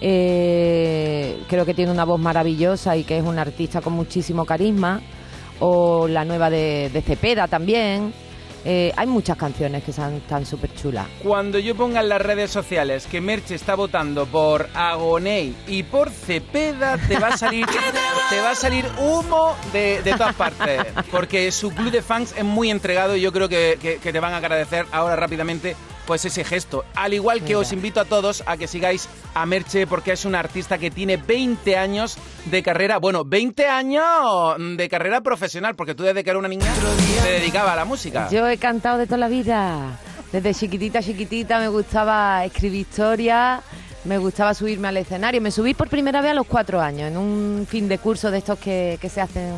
Eh, 0.00 1.38
creo 1.48 1.64
que 1.64 1.72
tiene 1.72 1.92
una 1.92 2.04
voz 2.04 2.20
maravillosa 2.20 2.96
y 2.96 3.04
que 3.04 3.18
es 3.18 3.24
un 3.24 3.38
artista 3.38 3.80
con 3.80 3.92
muchísimo 3.92 4.44
carisma. 4.44 5.00
O 5.60 6.08
la 6.08 6.24
nueva 6.24 6.50
de, 6.50 6.90
de 6.92 7.00
Cepeda 7.00 7.46
también. 7.46 8.12
Eh, 8.66 8.92
hay 8.96 9.06
muchas 9.06 9.36
canciones 9.36 9.84
que 9.84 9.90
están 9.90 10.20
tan 10.20 10.46
súper 10.46 10.72
chulas. 10.74 11.06
Cuando 11.22 11.58
yo 11.58 11.74
ponga 11.74 12.00
en 12.00 12.08
las 12.08 12.22
redes 12.22 12.50
sociales 12.50 13.06
que 13.06 13.20
Merche 13.20 13.54
está 13.54 13.74
votando 13.74 14.24
por 14.26 14.68
Agoney 14.74 15.54
y 15.66 15.82
por 15.82 16.10
Cepeda, 16.10 16.96
te 16.96 17.18
va 17.18 17.28
a 17.28 17.36
salir, 17.36 17.66
te 18.30 18.40
va 18.40 18.52
a 18.52 18.54
salir 18.54 18.86
humo 18.98 19.54
de, 19.72 20.00
de 20.02 20.12
todas 20.12 20.34
partes. 20.34 20.80
Porque 21.10 21.52
su 21.52 21.70
club 21.72 21.90
de 21.90 22.00
fans 22.00 22.34
es 22.36 22.44
muy 22.44 22.70
entregado 22.70 23.16
y 23.16 23.20
yo 23.20 23.32
creo 23.32 23.48
que, 23.48 23.78
que- 23.80 23.98
que 23.98 24.12
te 24.12 24.20
van 24.20 24.32
a 24.32 24.38
agradecer 24.38 24.86
ahora 24.92 25.14
rápidamente 25.16 25.76
pues 26.06 26.24
ese 26.24 26.44
gesto. 26.44 26.84
Al 26.94 27.14
igual 27.14 27.40
que 27.40 27.48
Mira. 27.48 27.58
os 27.58 27.72
invito 27.72 28.00
a 28.00 28.04
todos 28.04 28.42
a 28.46 28.56
que 28.56 28.66
sigáis 28.66 29.08
a 29.34 29.46
Merche 29.46 29.86
porque 29.86 30.12
es 30.12 30.24
una 30.24 30.40
artista 30.40 30.78
que 30.78 30.90
tiene 30.90 31.16
20 31.16 31.76
años 31.76 32.16
de 32.46 32.62
carrera. 32.62 32.98
Bueno, 32.98 33.24
20 33.24 33.66
años 33.66 34.56
de 34.76 34.88
carrera 34.88 35.20
profesional, 35.20 35.74
porque 35.74 35.94
tú 35.94 36.02
desde 36.02 36.22
que 36.24 36.30
era 36.30 36.38
una 36.38 36.48
niña 36.48 36.66
te 37.22 37.30
dedicaba 37.30 37.72
a 37.72 37.76
la 37.76 37.84
música. 37.84 38.28
Yo 38.30 38.48
he 38.48 38.58
cantado 38.58 38.98
de 38.98 39.06
toda 39.06 39.18
la 39.18 39.28
vida. 39.28 39.98
Desde 40.32 40.52
chiquitita, 40.54 41.00
chiquitita 41.00 41.60
me 41.60 41.68
gustaba 41.68 42.44
escribir 42.44 42.80
historias, 42.80 43.62
me 44.04 44.18
gustaba 44.18 44.52
subirme 44.52 44.88
al 44.88 44.96
escenario. 44.96 45.40
Me 45.40 45.50
subí 45.50 45.74
por 45.74 45.88
primera 45.88 46.20
vez 46.20 46.32
a 46.32 46.34
los 46.34 46.46
cuatro 46.46 46.80
años, 46.80 47.08
en 47.08 47.16
un 47.16 47.66
fin 47.68 47.88
de 47.88 47.98
curso 47.98 48.30
de 48.30 48.38
estos 48.38 48.58
que, 48.58 48.98
que 49.00 49.08
se 49.08 49.20
hacen 49.20 49.52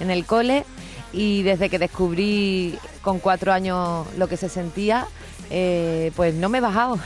en 0.00 0.10
el 0.10 0.26
cole. 0.26 0.64
Y 1.12 1.42
desde 1.42 1.70
que 1.70 1.78
descubrí 1.78 2.78
con 3.00 3.18
cuatro 3.18 3.52
años 3.52 4.06
lo 4.18 4.28
que 4.28 4.36
se 4.36 4.50
sentía, 4.50 5.06
eh, 5.50 6.12
pues 6.16 6.34
no 6.34 6.48
me 6.48 6.58
he 6.58 6.60
bajado. 6.60 6.98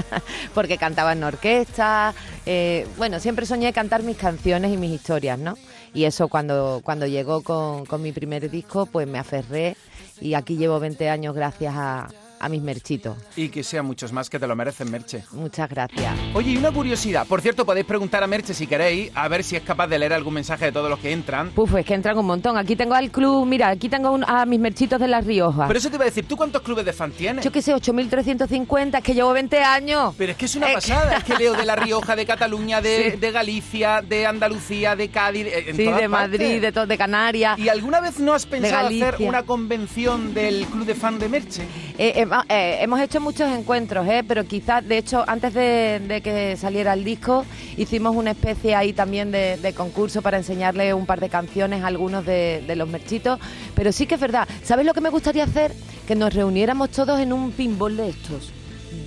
Porque 0.54 0.78
cantaba 0.78 1.12
en 1.12 1.24
orquesta. 1.24 2.14
eh, 2.46 2.86
bueno, 2.96 3.20
siempre 3.20 3.46
soñé 3.46 3.72
cantar 3.72 4.02
mis 4.02 4.16
canciones 4.16 4.72
y 4.72 4.76
mis 4.76 4.92
historias, 4.92 5.38
¿no? 5.38 5.56
Y 5.92 6.04
eso 6.04 6.28
cuando, 6.28 6.80
cuando 6.84 7.06
llegó 7.06 7.42
con, 7.42 7.86
con 7.86 8.02
mi 8.02 8.12
primer 8.12 8.50
disco, 8.50 8.86
pues 8.86 9.06
me 9.06 9.18
aferré 9.18 9.76
y 10.20 10.34
aquí 10.34 10.56
llevo 10.56 10.80
20 10.80 11.08
años 11.08 11.34
gracias 11.34 11.74
a, 11.76 12.08
a 12.44 12.48
mis 12.48 12.62
merchitos. 12.62 13.16
Y 13.36 13.48
que 13.48 13.62
sean 13.62 13.86
muchos 13.86 14.12
más 14.12 14.28
que 14.28 14.38
te 14.38 14.46
lo 14.46 14.54
merecen, 14.54 14.90
Merche. 14.90 15.24
Muchas 15.32 15.68
gracias. 15.70 16.14
Oye, 16.34 16.50
y 16.52 16.56
una 16.56 16.70
curiosidad. 16.70 17.26
Por 17.26 17.40
cierto, 17.40 17.64
podéis 17.64 17.86
preguntar 17.86 18.22
a 18.22 18.26
Merche 18.26 18.52
si 18.54 18.66
queréis, 18.66 19.10
a 19.14 19.26
ver 19.28 19.42
si 19.44 19.56
es 19.56 19.62
capaz 19.62 19.86
de 19.86 19.98
leer 19.98 20.12
algún 20.12 20.34
mensaje 20.34 20.66
de 20.66 20.72
todos 20.72 20.90
los 20.90 20.98
que 20.98 21.12
entran. 21.12 21.50
Puf, 21.50 21.74
es 21.76 21.86
que 21.86 21.94
entran 21.94 22.18
un 22.18 22.26
montón. 22.26 22.56
Aquí 22.58 22.76
tengo 22.76 22.94
al 22.94 23.10
club, 23.10 23.46
mira, 23.46 23.68
aquí 23.68 23.88
tengo 23.88 24.10
un- 24.10 24.24
a 24.24 24.44
mis 24.46 24.60
merchitos 24.60 25.00
de 25.00 25.08
La 25.08 25.20
Rioja. 25.20 25.66
Pero 25.66 25.78
eso 25.78 25.88
te 25.88 25.96
iba 25.96 26.04
a 26.04 26.06
decir, 26.06 26.26
¿tú 26.26 26.36
cuántos 26.36 26.62
clubes 26.62 26.84
de 26.84 26.92
fan 26.92 27.10
tienes? 27.12 27.44
Yo 27.44 27.50
qué 27.50 27.62
sé, 27.62 27.72
8.350, 27.74 28.98
es 28.98 29.04
que 29.04 29.14
llevo 29.14 29.32
20 29.32 29.62
años. 29.62 30.14
Pero 30.18 30.32
es 30.32 30.38
que 30.38 30.44
es 30.46 30.54
una 30.56 30.70
Eh, 30.70 30.74
pasada. 30.74 31.16
Es 31.16 31.24
que 31.24 31.34
leo 31.38 31.54
de 31.54 31.64
La 31.64 31.76
Rioja, 31.76 32.16
de 32.16 32.26
Cataluña, 32.26 32.80
de, 32.80 33.12
Sí. 33.12 33.16
de 33.18 33.30
Galicia, 33.30 34.02
de 34.02 34.26
Andalucía, 34.26 34.96
de 34.96 35.08
Cádiz. 35.08 35.46
en 35.52 35.76
Sí, 35.76 35.84
todas 35.84 36.00
de 36.00 36.08
Madrid, 36.08 36.60
de, 36.60 36.86
de 36.86 36.98
Canarias. 36.98 37.58
¿Y 37.58 37.68
alguna 37.68 38.00
vez 38.00 38.18
no 38.20 38.32
has 38.34 38.46
pensado 38.46 38.88
hacer 38.88 39.16
una 39.20 39.42
convención 39.44 40.34
del 40.34 40.66
club 40.66 40.84
de 40.86 40.94
fan 40.94 41.18
de 41.18 41.28
Merche? 41.28 41.62
Eh, 41.98 42.12
eh, 42.16 42.26
eh, 42.48 42.78
hemos 42.80 43.00
hecho 43.00 43.20
muchos 43.20 43.50
encuentros, 43.50 44.06
¿eh? 44.08 44.24
pero 44.26 44.44
quizás, 44.44 44.86
de 44.86 44.98
hecho, 44.98 45.24
antes 45.26 45.54
de, 45.54 46.00
de 46.06 46.20
que 46.20 46.56
saliera 46.56 46.92
el 46.92 47.04
disco, 47.04 47.44
hicimos 47.76 48.16
una 48.16 48.32
especie 48.32 48.74
ahí 48.74 48.92
también 48.92 49.30
de, 49.30 49.56
de 49.56 49.72
concurso 49.72 50.22
para 50.22 50.36
enseñarle 50.36 50.94
un 50.94 51.06
par 51.06 51.20
de 51.20 51.28
canciones 51.28 51.82
a 51.82 51.86
algunos 51.86 52.26
de, 52.26 52.64
de 52.66 52.76
los 52.76 52.88
merchitos. 52.88 53.38
Pero 53.74 53.92
sí 53.92 54.06
que 54.06 54.16
es 54.16 54.20
verdad. 54.20 54.48
¿Sabes 54.62 54.84
lo 54.86 54.94
que 54.94 55.00
me 55.00 55.10
gustaría 55.10 55.44
hacer? 55.44 55.72
Que 56.06 56.14
nos 56.14 56.34
reuniéramos 56.34 56.90
todos 56.90 57.20
en 57.20 57.32
un 57.32 57.52
pinball 57.52 57.96
de 57.96 58.08
estos. 58.08 58.52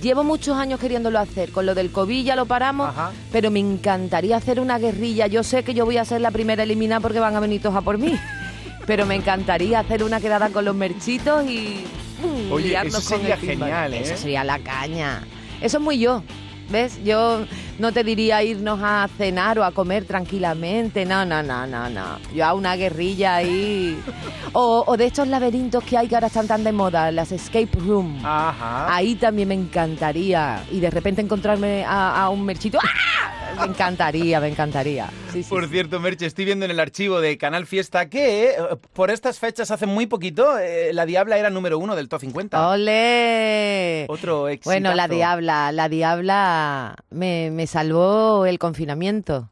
Llevo 0.02 0.22
muchos 0.22 0.56
años 0.56 0.80
queriéndolo 0.80 1.18
hacer. 1.18 1.50
Con 1.50 1.66
lo 1.66 1.74
del 1.74 1.90
COVID 1.90 2.24
ya 2.24 2.36
lo 2.36 2.46
paramos, 2.46 2.90
pero 3.32 3.50
me 3.50 3.58
encantaría 3.58 4.36
hacer 4.36 4.60
una 4.60 4.78
guerrilla. 4.78 5.26
Yo 5.26 5.42
sé 5.42 5.64
que 5.64 5.74
yo 5.74 5.84
voy 5.84 5.96
a 5.96 6.04
ser 6.04 6.20
la 6.20 6.30
primera 6.30 6.62
eliminada 6.62 7.00
porque 7.00 7.20
van 7.20 7.34
a 7.34 7.40
venir 7.40 7.60
todos 7.60 7.76
a 7.76 7.80
por 7.82 7.98
mí. 7.98 8.18
Pero 8.86 9.04
me 9.04 9.16
encantaría 9.16 9.80
hacer 9.80 10.02
una 10.02 10.18
quedada 10.18 10.48
con 10.48 10.64
los 10.64 10.74
merchitos 10.74 11.44
y. 11.44 11.84
mm, 12.22 12.52
Oye, 12.52 12.76
eso 12.84 13.00
sería 13.00 13.36
genial, 13.36 13.94
¿eh? 13.94 14.00
Eso 14.02 14.16
sería 14.16 14.44
la 14.44 14.58
caña. 14.58 15.22
Eso 15.60 15.78
es 15.78 15.82
muy 15.82 15.98
yo. 15.98 16.22
¿Ves? 16.70 17.02
Yo 17.04 17.46
no 17.78 17.92
te 17.92 18.04
diría 18.04 18.42
irnos 18.42 18.80
a 18.82 19.08
cenar 19.16 19.58
o 19.58 19.64
a 19.64 19.72
comer 19.72 20.04
tranquilamente. 20.04 21.04
No, 21.04 21.24
no, 21.24 21.42
no, 21.42 21.66
no, 21.66 21.88
no. 21.88 22.18
Yo 22.34 22.44
a 22.44 22.54
una 22.54 22.76
guerrilla 22.76 23.36
ahí. 23.36 23.98
O, 24.52 24.84
o 24.86 24.96
de 24.96 25.06
estos 25.06 25.28
laberintos 25.28 25.84
que 25.84 25.96
hay 25.96 26.08
que 26.08 26.14
ahora 26.14 26.26
están 26.28 26.46
tan 26.46 26.64
de 26.64 26.72
moda, 26.72 27.10
las 27.12 27.32
escape 27.32 27.70
room. 27.78 28.18
Ajá. 28.24 28.94
Ahí 28.94 29.14
también 29.14 29.48
me 29.48 29.54
encantaría. 29.54 30.64
Y 30.70 30.80
de 30.80 30.90
repente 30.90 31.22
encontrarme 31.22 31.84
a, 31.84 32.22
a 32.22 32.30
un 32.30 32.44
merchito. 32.44 32.78
¡Ah! 32.82 33.38
Me 33.58 33.64
encantaría, 33.64 34.40
me 34.40 34.48
encantaría. 34.48 35.08
Sí, 35.32 35.42
sí. 35.42 35.48
Por 35.50 35.68
cierto, 35.68 35.98
Merche, 35.98 36.26
estoy 36.26 36.44
viendo 36.44 36.64
en 36.64 36.70
el 36.70 36.78
archivo 36.78 37.20
de 37.20 37.36
Canal 37.38 37.66
Fiesta 37.66 38.08
que 38.08 38.50
eh, 38.50 38.56
por 38.92 39.10
estas 39.10 39.38
fechas, 39.38 39.70
hace 39.70 39.86
muy 39.86 40.06
poquito, 40.06 40.58
eh, 40.58 40.92
La 40.92 41.06
Diabla 41.06 41.38
era 41.38 41.50
número 41.50 41.78
uno 41.78 41.96
del 41.96 42.08
Top 42.08 42.20
50. 42.20 42.68
¡Ole! 42.68 44.06
Otro 44.08 44.48
éxito. 44.48 44.70
Bueno, 44.70 44.94
la 44.94 45.08
diabla, 45.08 45.72
la 45.72 45.88
diabla 45.88 46.94
me, 47.10 47.50
me 47.50 47.66
salvó 47.68 48.46
el 48.46 48.58
confinamiento. 48.58 49.50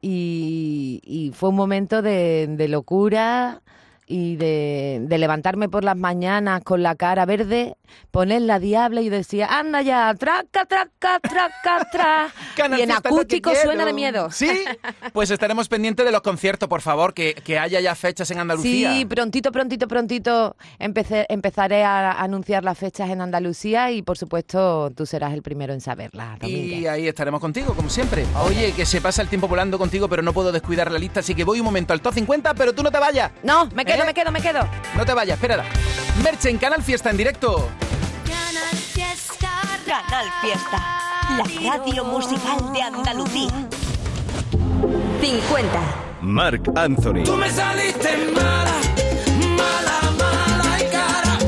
Y, 0.00 1.00
y 1.04 1.32
fue 1.32 1.48
un 1.48 1.56
momento 1.56 2.02
de, 2.02 2.46
de 2.48 2.68
locura 2.68 3.62
y 4.06 4.36
de, 4.36 5.00
de 5.02 5.18
levantarme 5.18 5.68
por 5.68 5.82
las 5.84 5.96
mañanas 5.96 6.62
con 6.62 6.82
la 6.82 6.94
cara 6.94 7.26
verde, 7.26 7.76
poner 8.10 8.42
la 8.42 8.58
diabla 8.58 9.00
y 9.00 9.08
decía, 9.08 9.46
anda 9.46 9.82
ya, 9.82 10.14
traca, 10.14 10.64
traca, 10.64 11.20
traca, 11.20 11.88
tra. 11.90 12.28
Canal 12.56 12.78
y 12.80 12.82
en 12.82 12.92
acústico 12.92 13.52
suena 13.54 13.84
de 13.84 13.92
miedo. 13.92 14.30
Sí, 14.30 14.64
pues 15.12 15.30
estaremos 15.30 15.68
pendientes 15.68 16.04
de 16.04 16.12
los 16.12 16.22
conciertos, 16.22 16.68
por 16.68 16.80
favor, 16.80 17.14
que, 17.14 17.34
que 17.34 17.58
haya 17.58 17.80
ya 17.80 17.94
fechas 17.94 18.30
en 18.30 18.38
Andalucía. 18.38 18.92
Sí, 18.92 19.04
prontito, 19.04 19.52
prontito, 19.52 19.88
prontito 19.88 20.56
empecé, 20.78 21.26
empezaré 21.28 21.84
a 21.84 22.12
anunciar 22.12 22.64
las 22.64 22.78
fechas 22.78 23.10
en 23.10 23.20
Andalucía 23.20 23.90
y 23.90 24.02
por 24.02 24.18
supuesto 24.18 24.90
tú 24.94 25.06
serás 25.06 25.32
el 25.32 25.42
primero 25.42 25.72
en 25.72 25.80
saberlas. 25.80 26.38
Y 26.42 26.86
ahí 26.86 27.08
estaremos 27.08 27.40
contigo, 27.40 27.74
como 27.74 27.90
siempre. 27.90 28.24
Oye, 28.44 28.72
que 28.72 28.86
se 28.86 29.00
pasa 29.00 29.22
el 29.22 29.28
tiempo 29.28 29.48
volando 29.48 29.78
contigo, 29.78 30.08
pero 30.08 30.22
no 30.22 30.32
puedo 30.32 30.52
descuidar 30.52 30.90
la 30.90 30.98
lista, 30.98 31.20
así 31.20 31.34
que 31.34 31.44
voy 31.44 31.60
un 31.60 31.64
momento 31.64 31.92
al 31.92 32.00
top 32.00 32.14
50, 32.14 32.54
pero 32.54 32.74
tú 32.74 32.82
no 32.82 32.90
te 32.90 32.98
vayas. 32.98 33.32
No, 33.42 33.66
me 33.74 33.84
quedo, 33.84 34.02
¿Eh? 34.02 34.06
me 34.06 34.14
quedo, 34.14 34.30
me 34.30 34.40
quedo. 34.40 34.68
No 34.96 35.04
te 35.04 35.14
vayas, 35.14 35.36
espera. 35.36 35.64
Merche 36.22 36.50
en 36.50 36.58
Canal 36.58 36.82
Fiesta 36.82 37.10
en 37.10 37.16
directo. 37.16 37.68
Canal 39.88 40.26
Fiesta. 40.42 40.78
La 41.38 41.70
radio 41.72 42.04
musical 42.04 42.72
de 42.74 42.82
Andalucía. 42.82 43.68
50. 45.22 45.80
Mark 46.20 46.62
Anthony. 46.76 47.24
Tú 47.24 47.34
me 47.36 47.48
saliste 47.50 48.30
mala, 48.34 48.74
mala, 49.56 50.00
mala 50.18 50.78
y 50.82 50.90
cara. 50.90 51.38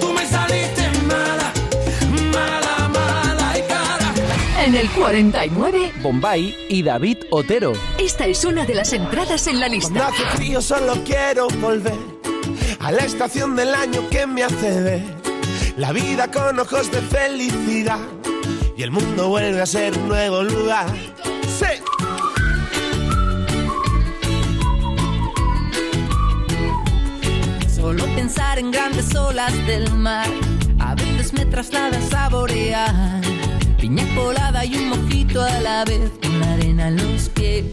Tú 0.00 0.12
me 0.12 0.24
saliste 0.24 0.88
mala, 1.08 1.52
mala, 2.32 2.88
mala 2.90 3.58
y 3.58 3.62
cara. 3.62 4.64
En 4.64 4.76
el 4.76 4.88
49, 4.90 5.94
Bombay 6.00 6.56
y 6.68 6.82
David 6.84 7.18
Otero. 7.30 7.72
esta 7.98 8.26
es 8.26 8.44
una 8.44 8.64
de 8.64 8.74
las 8.74 8.92
entradas 8.92 9.48
en 9.48 9.58
la 9.58 9.66
Cuando 9.66 9.88
lista. 9.88 10.06
hace 10.06 10.24
frío 10.36 10.60
solo 10.62 10.94
quiero 11.04 11.48
volver 11.60 11.98
a 12.78 12.92
la 12.92 13.02
estación 13.04 13.56
del 13.56 13.74
año 13.74 14.08
que 14.10 14.26
me 14.28 14.44
hace 14.44 14.80
ver 14.80 15.23
la 15.76 15.92
vida 15.92 16.30
con 16.30 16.58
ojos 16.58 16.90
de 16.90 17.00
felicidad 17.00 17.98
y 18.76 18.82
el 18.82 18.90
mundo 18.90 19.28
vuelve 19.28 19.60
a 19.60 19.66
ser 19.66 19.96
un 19.98 20.08
nuevo 20.08 20.42
lugar. 20.42 20.86
Sí. 21.58 21.66
Solo 27.74 28.04
pensar 28.14 28.58
en 28.58 28.70
grandes 28.70 29.14
olas 29.14 29.52
del 29.66 29.92
mar 29.94 30.28
a 30.78 30.94
veces 30.94 31.32
me 31.32 31.44
traslada 31.46 31.98
a 31.98 32.02
saborear 32.02 33.20
piña 33.80 34.04
colada 34.14 34.64
y 34.64 34.76
un 34.76 34.88
mojito 34.90 35.42
a 35.42 35.60
la 35.60 35.84
vez 35.84 36.10
con 36.22 36.40
la 36.40 36.52
arena 36.54 36.88
en 36.88 36.96
los 36.96 37.28
pies. 37.30 37.64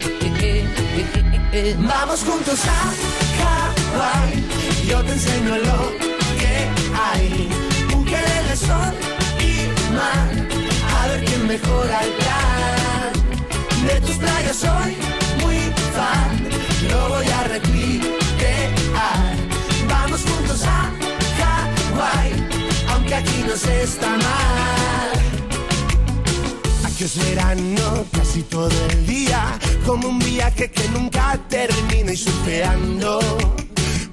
Vamos 1.78 2.24
juntos 2.24 2.60
a 2.66 2.92
Hawái, 3.92 4.44
yo 4.88 5.02
te 5.02 5.12
enseño 5.12 5.56
lo 5.58 5.92
que 6.38 6.68
hay. 6.94 7.61
De 8.52 8.58
sol 8.58 8.94
y 9.40 9.66
mar, 9.94 10.28
a 10.94 11.06
ver 11.06 11.24
quién 11.24 11.46
mejora 11.46 12.00
el 12.04 12.12
plan. 12.20 13.12
De 13.86 13.98
tus 14.06 14.16
playas 14.16 14.56
soy 14.56 14.94
muy 15.40 15.56
fan, 15.96 16.50
lo 16.90 17.08
voy 17.08 17.26
a 17.28 17.44
recrear. 17.44 18.68
Vamos 19.88 20.20
juntos 20.20 20.64
a 20.64 20.90
Hawái, 21.38 22.30
aunque 22.90 23.14
aquí 23.14 23.42
no 23.48 23.56
se 23.56 23.84
está 23.84 24.10
mal. 24.10 25.12
Aquí 26.84 27.04
es 27.04 27.16
verano 27.16 28.04
casi 28.12 28.42
todo 28.42 28.68
el 28.90 29.06
día, 29.06 29.58
como 29.86 30.08
un 30.08 30.18
viaje 30.18 30.70
que 30.70 30.86
nunca 30.90 31.40
termina 31.48 32.12
y 32.12 32.16
surfeando 32.18 33.18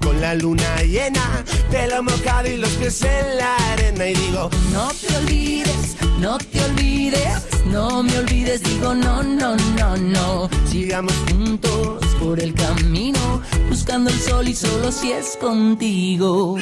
con 0.00 0.20
la 0.20 0.34
luna 0.34 0.82
llena, 0.82 1.44
pelo 1.70 2.02
mojado 2.02 2.48
y 2.48 2.56
los 2.56 2.70
pies 2.70 3.02
en 3.02 3.36
la 3.36 3.56
arena 3.72 4.06
y 4.06 4.14
digo, 4.14 4.50
No 4.72 4.88
te 4.88 5.16
olvides, 5.16 5.96
no 6.18 6.38
te 6.38 6.64
olvides, 6.64 7.42
no 7.66 8.02
me 8.02 8.18
olvides, 8.18 8.62
digo 8.62 8.94
no, 8.94 9.22
no, 9.22 9.56
no, 9.56 9.96
no. 9.96 10.50
sigamos 10.70 11.12
Juntos 11.30 12.04
por 12.20 12.40
el 12.40 12.54
camino, 12.54 13.42
buscando 13.68 14.10
el 14.10 14.18
sol 14.18 14.48
y 14.48 14.54
solo 14.54 14.90
si 14.92 15.12
es 15.12 15.36
contigo. 15.40 16.56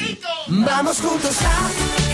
Vamos 0.47 1.01
juntos 1.01 1.37
a 1.41 1.69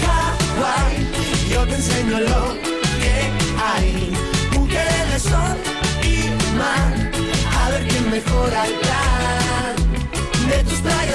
Hawái, 0.06 1.08
yo 1.52 1.66
te 1.68 1.76
enseño 1.76 2.20
lo 2.20 2.54
que 3.02 3.16
hay. 3.64 4.14
Mujeres 4.54 5.14
de 5.14 5.20
sol 5.20 5.58
y 6.04 6.58
mar, 6.58 7.12
a 7.60 7.70
ver 7.70 7.88
quién 7.88 8.10
mejora 8.10 8.66
el. 8.66 9.14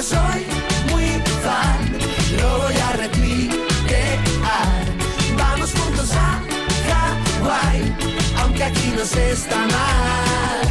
Soy 0.01 0.45
muy 0.89 1.05
fan, 1.43 1.77
lo 2.39 2.57
voy 2.57 2.73
a 2.75 2.91
retuitear. 2.93 3.59
Vamos 5.37 5.71
juntos 5.71 6.11
a 6.13 6.41
Hawái, 6.89 7.95
aunque 8.39 8.63
aquí 8.63 8.93
no 8.97 9.05
se 9.05 9.31
está 9.31 9.57
mal. 9.57 10.61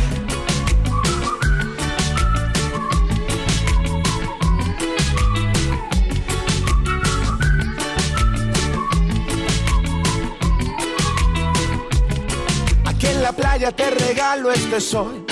Aquí 12.85 13.07
en 13.07 13.23
la 13.23 13.33
playa 13.33 13.71
te 13.71 13.91
regalo 13.91 14.51
este 14.51 14.81
sol. 14.81 15.25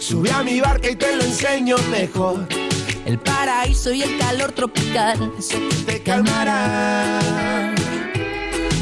Sube 0.00 0.30
a 0.32 0.42
mi 0.42 0.58
barca 0.60 0.88
y 0.88 0.96
te 0.96 1.14
lo 1.14 1.22
enseño 1.22 1.76
mejor. 1.90 2.61
El 3.04 3.18
paraíso 3.18 3.92
y 3.92 4.02
el 4.02 4.16
calor 4.16 4.52
tropical, 4.52 5.32
eso 5.36 5.58
Te 5.86 6.00
calmará. 6.02 7.18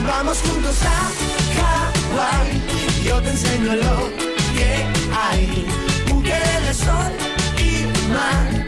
Vamos 0.06 0.38
juntos 0.42 0.76
a 0.82 1.10
Hawái. 1.56 2.60
Yo 3.04 3.20
te 3.22 3.30
enseño 3.30 3.76
lo 3.76 4.10
que 4.54 4.84
hay. 5.16 5.66
Mujeres 6.08 6.66
de 6.66 6.74
sol 6.74 7.12
y 7.58 7.86
mar. 8.12 8.66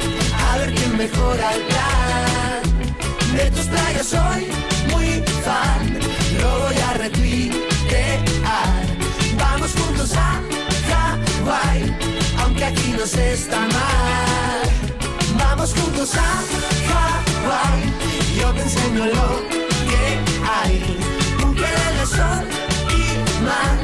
A 0.48 0.56
ver 0.56 0.74
quién 0.74 0.96
mejora 0.96 1.54
el 1.54 1.62
plan. 1.62 3.36
De 3.36 3.50
tus 3.50 3.66
playas 3.66 4.06
soy 4.06 4.46
muy 4.90 5.22
fan. 5.44 5.98
Lo 6.40 6.60
voy 6.60 6.76
a 6.76 6.92
retuitear. 6.94 8.86
Vamos 9.36 9.72
juntos 9.72 10.14
a 10.14 10.40
Hawái. 10.88 11.94
Aunque 12.38 12.64
aquí 12.64 12.94
no 12.98 13.06
se 13.06 13.34
está 13.34 13.60
mal. 13.60 14.81
Vamos 15.44 15.74
juntos 15.74 16.14
a 16.14 16.30
Hawái. 16.88 17.80
Yo 18.38 18.52
te 18.52 18.62
enseño 18.62 19.06
lo 19.06 19.28
que 19.88 20.04
hay. 20.56 20.74
Mujeres 21.44 21.92
de 21.98 22.06
sol 22.16 22.44
y 22.90 23.44
mar. 23.44 23.76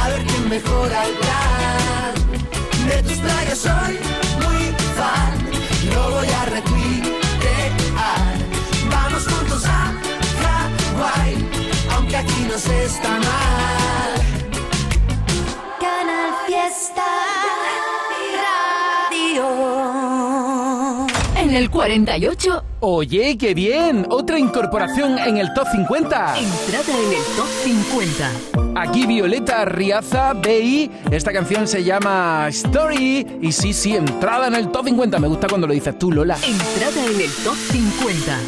A 0.00 0.08
ver 0.08 0.22
quién 0.24 0.48
mejora 0.48 1.06
el 1.06 1.14
plan. 1.22 2.14
De 2.88 3.02
tus 3.02 3.18
playas 3.18 3.58
soy 3.58 3.94
muy 4.44 4.64
fan. 4.96 5.32
Lo 5.92 6.10
voy 6.10 6.28
a 6.28 6.44
retuitear. 6.46 7.23
En 21.54 21.62
el 21.62 21.70
48, 21.70 22.64
Oye, 22.80 23.38
qué 23.38 23.54
bien. 23.54 24.06
Otra 24.10 24.40
incorporación 24.40 25.16
en 25.20 25.36
el 25.36 25.54
top 25.54 25.68
50. 25.70 26.34
entrada 26.36 26.98
en 27.00 27.12
el 27.12 27.22
top 27.36 27.46
50. 27.62 28.80
Aquí 28.80 29.06
Violeta 29.06 29.64
Riaza, 29.64 30.32
BI. 30.32 30.90
Esta 31.12 31.32
canción 31.32 31.68
se 31.68 31.84
llama 31.84 32.48
Story. 32.48 33.38
Y 33.40 33.52
sí, 33.52 33.72
sí, 33.72 33.94
entrada 33.94 34.48
en 34.48 34.56
el 34.56 34.72
top 34.72 34.86
50. 34.86 35.20
Me 35.20 35.28
gusta 35.28 35.46
cuando 35.46 35.68
lo 35.68 35.74
dices 35.74 35.96
tú, 35.96 36.10
Lola. 36.10 36.36
Entrada 36.44 37.06
en 37.06 37.20
el 37.20 37.30
top 37.44 37.54
50. 37.70 38.40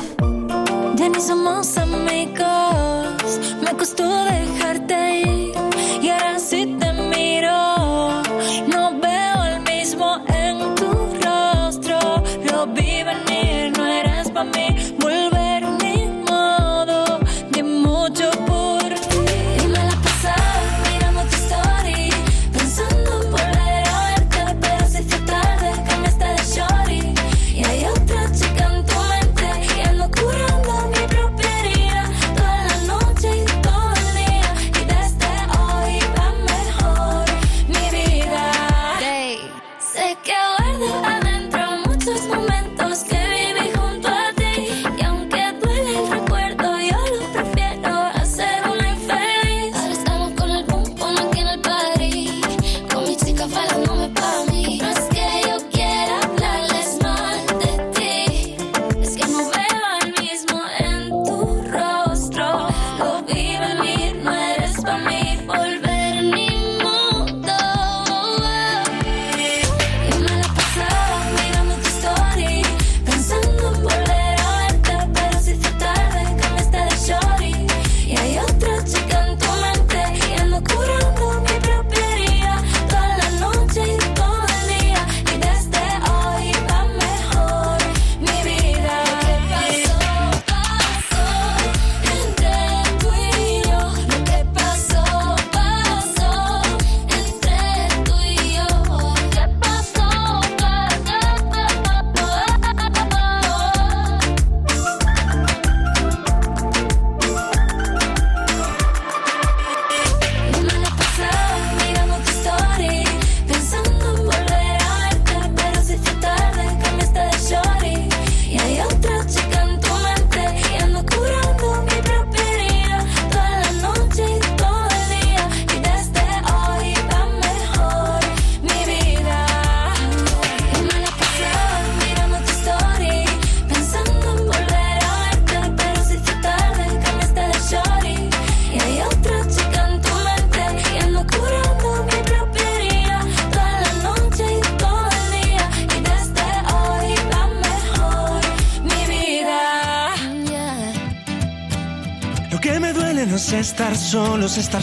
Ya 0.96 1.08
ni 1.08 1.20
somos 1.20 1.78
amigos, 1.78 3.54
me 3.62 3.70
costó 3.78 4.24
dejarte 4.24 5.05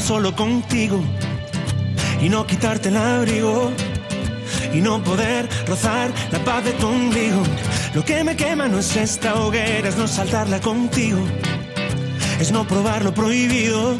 solo, 0.04 0.36
contigo 0.36 1.01
y 2.22 2.28
no 2.28 2.45
quitarte 2.45 2.89
el 2.89 2.97
abrigo. 2.97 3.72
y 4.74 4.82
no 4.82 5.04
poder 5.04 5.47
rozar 5.68 6.12
la 6.32 6.39
paz 6.39 6.64
de 6.66 6.72
tu 6.74 6.88
ombligo. 6.88 7.43
Lo 7.93 8.04
que 8.04 8.24
me 8.24 8.36
quema 8.36 8.68
no 8.68 8.80
es 8.80 8.95
esta 8.95 9.36
hoguera, 9.36 9.88
es 9.88 9.97
no 9.97 10.08
saltarla 10.08 10.60
contigo, 10.60 11.20
es 12.39 12.51
no 12.51 12.66
probar 12.66 13.04
lo 13.04 13.14
prohibido. 13.14 13.95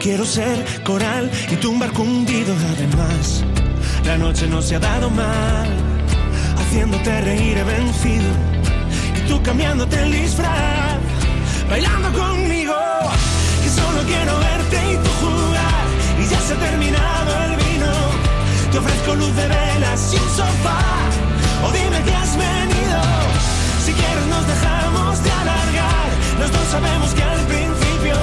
Quiero 0.00 0.24
ser 0.24 0.64
coral 0.84 1.30
y 1.52 1.56
tu 1.56 1.70
un 1.70 1.78
barco 1.80 2.02
hundido. 2.02 2.54
Además, 2.74 3.44
la 4.06 4.16
noche 4.16 4.46
no 4.46 4.62
se 4.62 4.76
ha 4.76 4.80
dado 4.80 5.10
mal, 5.10 5.68
haciéndote 6.60 7.20
reír 7.20 7.58
he 7.58 7.64
vencido 7.64 8.30
y 9.18 9.28
tú 9.28 9.42
cambiándote 9.42 10.02
el 10.02 10.12
disfraz, 10.12 10.98
bailando 11.68 12.08
conmigo. 12.18 12.37
Tú 14.68 15.10
jugar 15.22 15.84
y 16.20 16.26
ya 16.28 16.40
se 16.40 16.52
ha 16.52 16.56
terminado 16.58 17.30
el 17.44 17.56
vino. 17.56 17.92
Te 18.70 18.78
ofrezco 18.78 19.14
luz 19.14 19.34
de 19.34 19.48
velas 19.48 20.12
y 20.12 20.16
un 20.16 20.28
sofá. 20.36 20.80
O 21.64 21.72
dime 21.72 22.02
que 22.04 22.14
has 22.14 22.36
venido. 22.36 23.00
Si 23.84 23.92
quieres 23.94 24.26
nos 24.26 24.46
dejamos 24.46 25.24
de 25.24 25.30
alargar. 25.30 26.08
Los 26.38 26.52
dos 26.52 26.66
sabemos 26.70 27.14
que 27.14 27.22
al 27.22 27.40
principio 27.46 28.16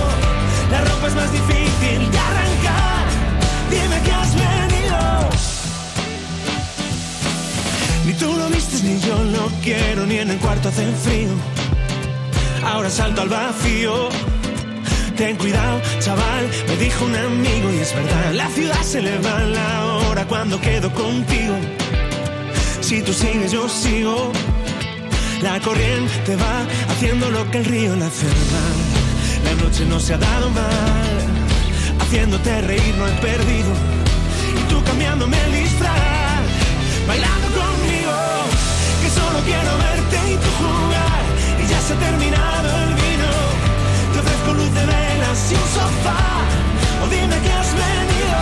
la 0.69 0.81
ropa 0.81 1.07
es 1.07 1.15
más 1.15 1.31
difícil 1.31 2.11
de 2.11 2.19
arrancar. 2.19 3.05
Dime 3.71 4.01
que 4.05 4.11
has 4.11 4.35
venido. 4.35 5.29
Ni 8.05 8.13
tú 8.13 8.37
lo 8.37 8.49
vistes 8.49 8.83
ni 8.83 8.99
yo 8.99 9.23
lo 9.23 9.49
quiero, 9.63 10.05
ni 10.05 10.19
en 10.19 10.29
el 10.29 10.37
cuarto 10.37 10.69
hace 10.69 10.85
frío. 11.03 11.29
Ahora 12.63 12.91
salto 12.91 13.21
al 13.21 13.29
vacío. 13.29 14.34
Ten 15.17 15.37
cuidado, 15.37 15.81
chaval, 16.01 16.49
me 16.67 16.75
dijo 16.75 17.05
un 17.05 17.15
amigo 17.15 17.71
y 17.71 17.77
es 17.77 17.95
verdad. 17.95 18.33
La 18.33 18.49
ciudad 18.49 18.81
se 18.81 19.01
le 19.01 19.17
va 19.19 19.39
la 19.43 19.85
hora 19.85 20.25
cuando 20.27 20.59
quedo 20.59 20.91
contigo. 20.91 21.55
Si 22.81 23.01
tú 23.01 23.13
sigues, 23.13 23.53
yo 23.53 23.69
sigo. 23.69 24.33
La 25.41 25.57
corriente 25.61 26.35
va 26.35 26.65
haciendo 26.91 27.29
lo 27.31 27.49
que 27.49 27.59
el 27.59 27.65
río 27.65 27.95
la 27.95 28.07
hace 28.07 28.25
mal. 28.25 28.77
La 29.45 29.63
noche 29.63 29.85
no 29.85 30.01
se 30.01 30.15
ha 30.15 30.17
dado 30.17 30.49
mal. 30.49 31.17
Haciéndote 32.01 32.61
reír 32.61 32.95
no 32.97 33.07
he 33.07 33.11
perdido. 33.11 33.71
Y 34.59 34.69
tú 34.69 34.83
cambiándome 34.83 35.37
el 35.45 35.53
disfraz. 35.63 36.43
Bailando 37.07 37.47
conmigo. 37.61 38.17
Que 39.01 39.09
solo 39.09 39.39
quiero 39.45 39.77
verte 39.77 40.17
y 40.33 40.35
tú 40.35 40.49
jugar. 40.59 41.23
Y 41.63 41.67
ya 41.69 41.79
se 41.79 41.93
ha 41.93 41.99
terminado 41.99 42.69
el 42.83 42.93
vino. 42.95 43.44
Ofrezco 44.45 44.53
luz 44.53 44.73
de 44.73 44.85
velas 44.85 45.51
y 45.51 45.55
un 45.55 45.67
sofá. 45.73 46.23
O 47.03 47.07
dime 47.09 47.37
que 47.39 47.51
has 47.51 47.73
venido. 47.73 48.39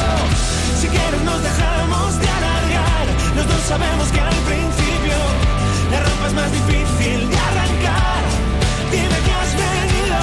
Si 0.79 0.87
quieres 0.87 1.21
nos 1.23 1.41
dejamos 1.41 2.19
de 2.19 2.27
alargar. 2.27 3.07
Los 3.35 3.47
dos 3.47 3.61
sabemos 3.67 4.11
que 4.11 4.19
al 4.19 4.35
principio 4.49 5.17
la 5.91 5.99
ropa 5.99 6.27
es 6.27 6.33
más 6.33 6.51
difícil 6.51 7.29
de 7.29 7.37
arrancar. 7.37 8.23
Dime 8.91 9.17
que 9.25 9.33
has 9.39 9.55
venido. 9.65 10.19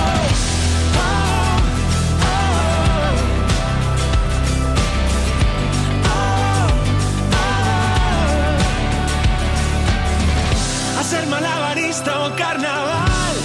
Oh, 11.03 11.05
ser 11.05 11.27
malabarista 11.27 12.27
o 12.27 12.37
carnaval. 12.37 13.37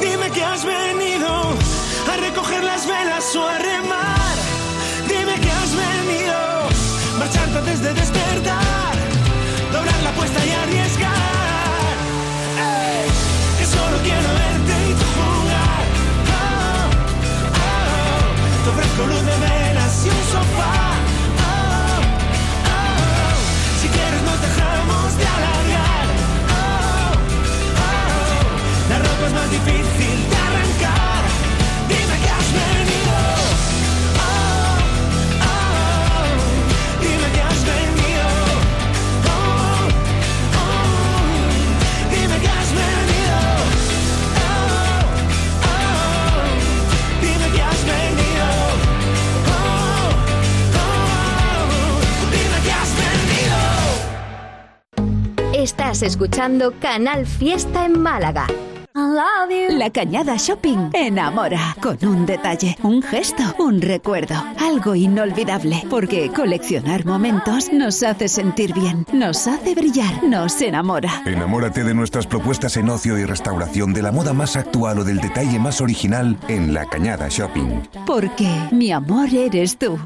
Dime 0.00 0.30
que 0.30 0.44
has 0.44 0.64
venido 0.64 1.67
recoger 2.20 2.62
las 2.64 2.86
velas 2.86 3.36
o 3.36 3.46
a 3.46 3.58
remar. 3.58 4.36
Dime 5.08 5.34
que 5.40 5.50
has 5.50 5.74
venido 5.74 6.36
marcharte 7.18 7.58
antes 7.58 7.80
de 7.82 7.92
despertar, 7.94 8.94
doblar 9.72 10.02
la 10.02 10.10
apuesta 10.10 10.44
y 10.44 10.50
arriesgar. 10.50 11.96
Que 13.58 13.66
solo 13.66 13.96
quiero 14.02 14.28
verte 14.42 14.74
y 14.90 14.92
jugar. 15.16 15.84
Oh, 16.38 16.86
oh, 17.64 18.70
ofrezco 18.70 19.02
luz 19.06 19.24
de 19.30 19.36
velas 19.46 20.06
y 20.06 20.08
un 20.08 20.24
sofá. 20.32 20.78
Oh, 21.50 22.00
oh, 22.74 23.36
si 23.80 23.88
quieres 23.88 24.22
nos 24.22 24.40
dejamos 24.46 25.16
de 25.18 25.26
alargar. 25.36 26.06
Oh, 26.56 27.12
oh, 27.86 28.90
la 28.90 28.98
ropa 28.98 29.26
es 29.26 29.32
más 29.32 29.50
difícil 29.50 30.18
de 30.30 30.36
arrancar. 30.36 31.17
Estás 55.98 56.12
escuchando 56.12 56.74
Canal 56.78 57.26
Fiesta 57.26 57.84
en 57.84 57.98
Málaga. 57.98 58.46
La 58.94 59.90
Cañada 59.90 60.36
Shopping 60.36 60.90
enamora 60.92 61.74
con 61.82 61.98
un 62.06 62.24
detalle, 62.24 62.76
un 62.84 63.02
gesto, 63.02 63.42
un 63.58 63.82
recuerdo, 63.82 64.36
algo 64.60 64.94
inolvidable, 64.94 65.82
porque 65.90 66.30
coleccionar 66.30 67.04
momentos 67.04 67.72
nos 67.72 68.04
hace 68.04 68.28
sentir 68.28 68.74
bien, 68.74 69.06
nos 69.12 69.48
hace 69.48 69.74
brillar, 69.74 70.22
nos 70.22 70.62
enamora. 70.62 71.10
Enamórate 71.26 71.82
de 71.82 71.94
nuestras 71.94 72.28
propuestas 72.28 72.76
en 72.76 72.90
ocio 72.90 73.18
y 73.18 73.24
restauración 73.24 73.92
de 73.92 74.02
la 74.02 74.12
moda 74.12 74.32
más 74.32 74.54
actual 74.54 75.00
o 75.00 75.04
del 75.04 75.18
detalle 75.18 75.58
más 75.58 75.80
original 75.80 76.38
en 76.46 76.74
La 76.74 76.86
Cañada 76.86 77.26
Shopping. 77.28 77.82
Porque 78.06 78.48
mi 78.70 78.92
amor 78.92 79.34
eres 79.34 79.76
tú. 79.76 79.98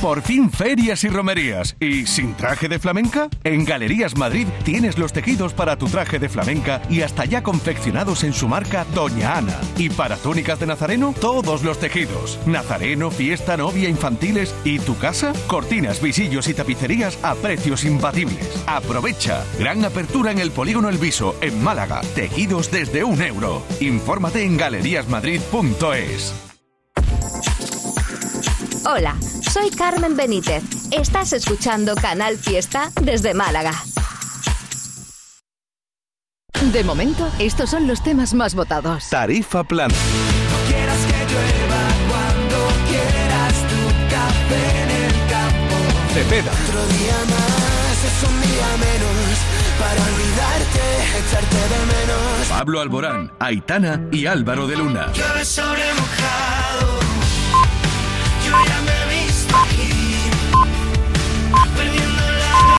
Por 0.00 0.22
fin 0.22 0.50
ferias 0.50 1.04
y 1.04 1.08
romerías. 1.08 1.76
¿Y 1.78 2.06
sin 2.06 2.34
traje 2.34 2.68
de 2.68 2.78
flamenca? 2.78 3.28
En 3.44 3.66
Galerías 3.66 4.16
Madrid 4.16 4.46
tienes 4.64 4.96
los 4.96 5.12
tejidos 5.12 5.52
para 5.52 5.76
tu 5.76 5.88
traje 5.88 6.18
de 6.18 6.30
flamenca 6.30 6.80
y 6.88 7.02
hasta 7.02 7.26
ya 7.26 7.42
confeccionados 7.42 8.24
en 8.24 8.32
su 8.32 8.48
marca 8.48 8.86
Doña 8.94 9.36
Ana. 9.36 9.60
Y 9.76 9.90
para 9.90 10.16
túnicas 10.16 10.58
de 10.58 10.66
nazareno, 10.66 11.14
todos 11.20 11.62
los 11.64 11.78
tejidos. 11.78 12.38
Nazareno, 12.46 13.10
fiesta, 13.10 13.58
novia, 13.58 13.90
infantiles 13.90 14.54
y 14.64 14.78
tu 14.78 14.96
casa, 14.96 15.34
cortinas, 15.46 16.00
visillos 16.00 16.48
y 16.48 16.54
tapicerías 16.54 17.18
a 17.22 17.34
precios 17.34 17.84
imbatibles. 17.84 18.64
Aprovecha. 18.66 19.44
Gran 19.58 19.84
apertura 19.84 20.30
en 20.32 20.38
el 20.38 20.50
Polígono 20.50 20.88
El 20.88 20.96
Viso, 20.96 21.36
en 21.42 21.62
Málaga. 21.62 22.00
Tejidos 22.14 22.70
desde 22.70 23.04
un 23.04 23.20
euro. 23.20 23.62
Infórmate 23.80 24.44
en 24.44 24.56
galeríasmadrid.es. 24.56 26.50
Hola, 28.86 29.14
soy 29.50 29.70
Carmen 29.70 30.16
Benítez. 30.16 30.62
Estás 30.92 31.32
escuchando 31.32 31.94
Canal 31.96 32.38
Fiesta 32.38 32.92
desde 33.02 33.34
Málaga. 33.34 33.72
De 36.72 36.84
momento, 36.84 37.28
estos 37.40 37.70
son 37.70 37.88
los 37.88 38.02
temas 38.02 38.32
más 38.32 38.54
votados. 38.54 39.08
Tarifa 39.08 39.64
plan. 39.64 39.90
Quieras 40.68 40.98
que 40.98 41.18
llueva 41.32 41.82
cuando 42.10 42.58
quieras 42.88 43.54
tu 43.70 43.80
café 44.14 44.82
en 44.82 44.90
el 44.90 45.12
campo. 45.28 45.76
Cepeda. 46.14 46.52
Otro 46.52 46.86
día 46.86 47.18
más 47.34 48.04
es 48.04 48.18
un 48.28 48.36
día 48.42 48.68
menos 48.86 49.34
para 49.80 50.00
olvidarte, 50.12 50.82
echarte 51.18 51.56
de 51.56 51.80
menos. 51.86 52.48
Pablo 52.48 52.80
Alborán, 52.80 53.32
Aitana 53.40 54.00
y 54.12 54.26
Álvaro 54.26 54.68
de 54.68 54.76
Luna. 54.76 55.12
Llueve 55.12 55.44
sobre 55.44 55.82
mojado. 55.94 57.00
Yo 58.46 58.52
ya 58.66 58.80
me 58.82 58.89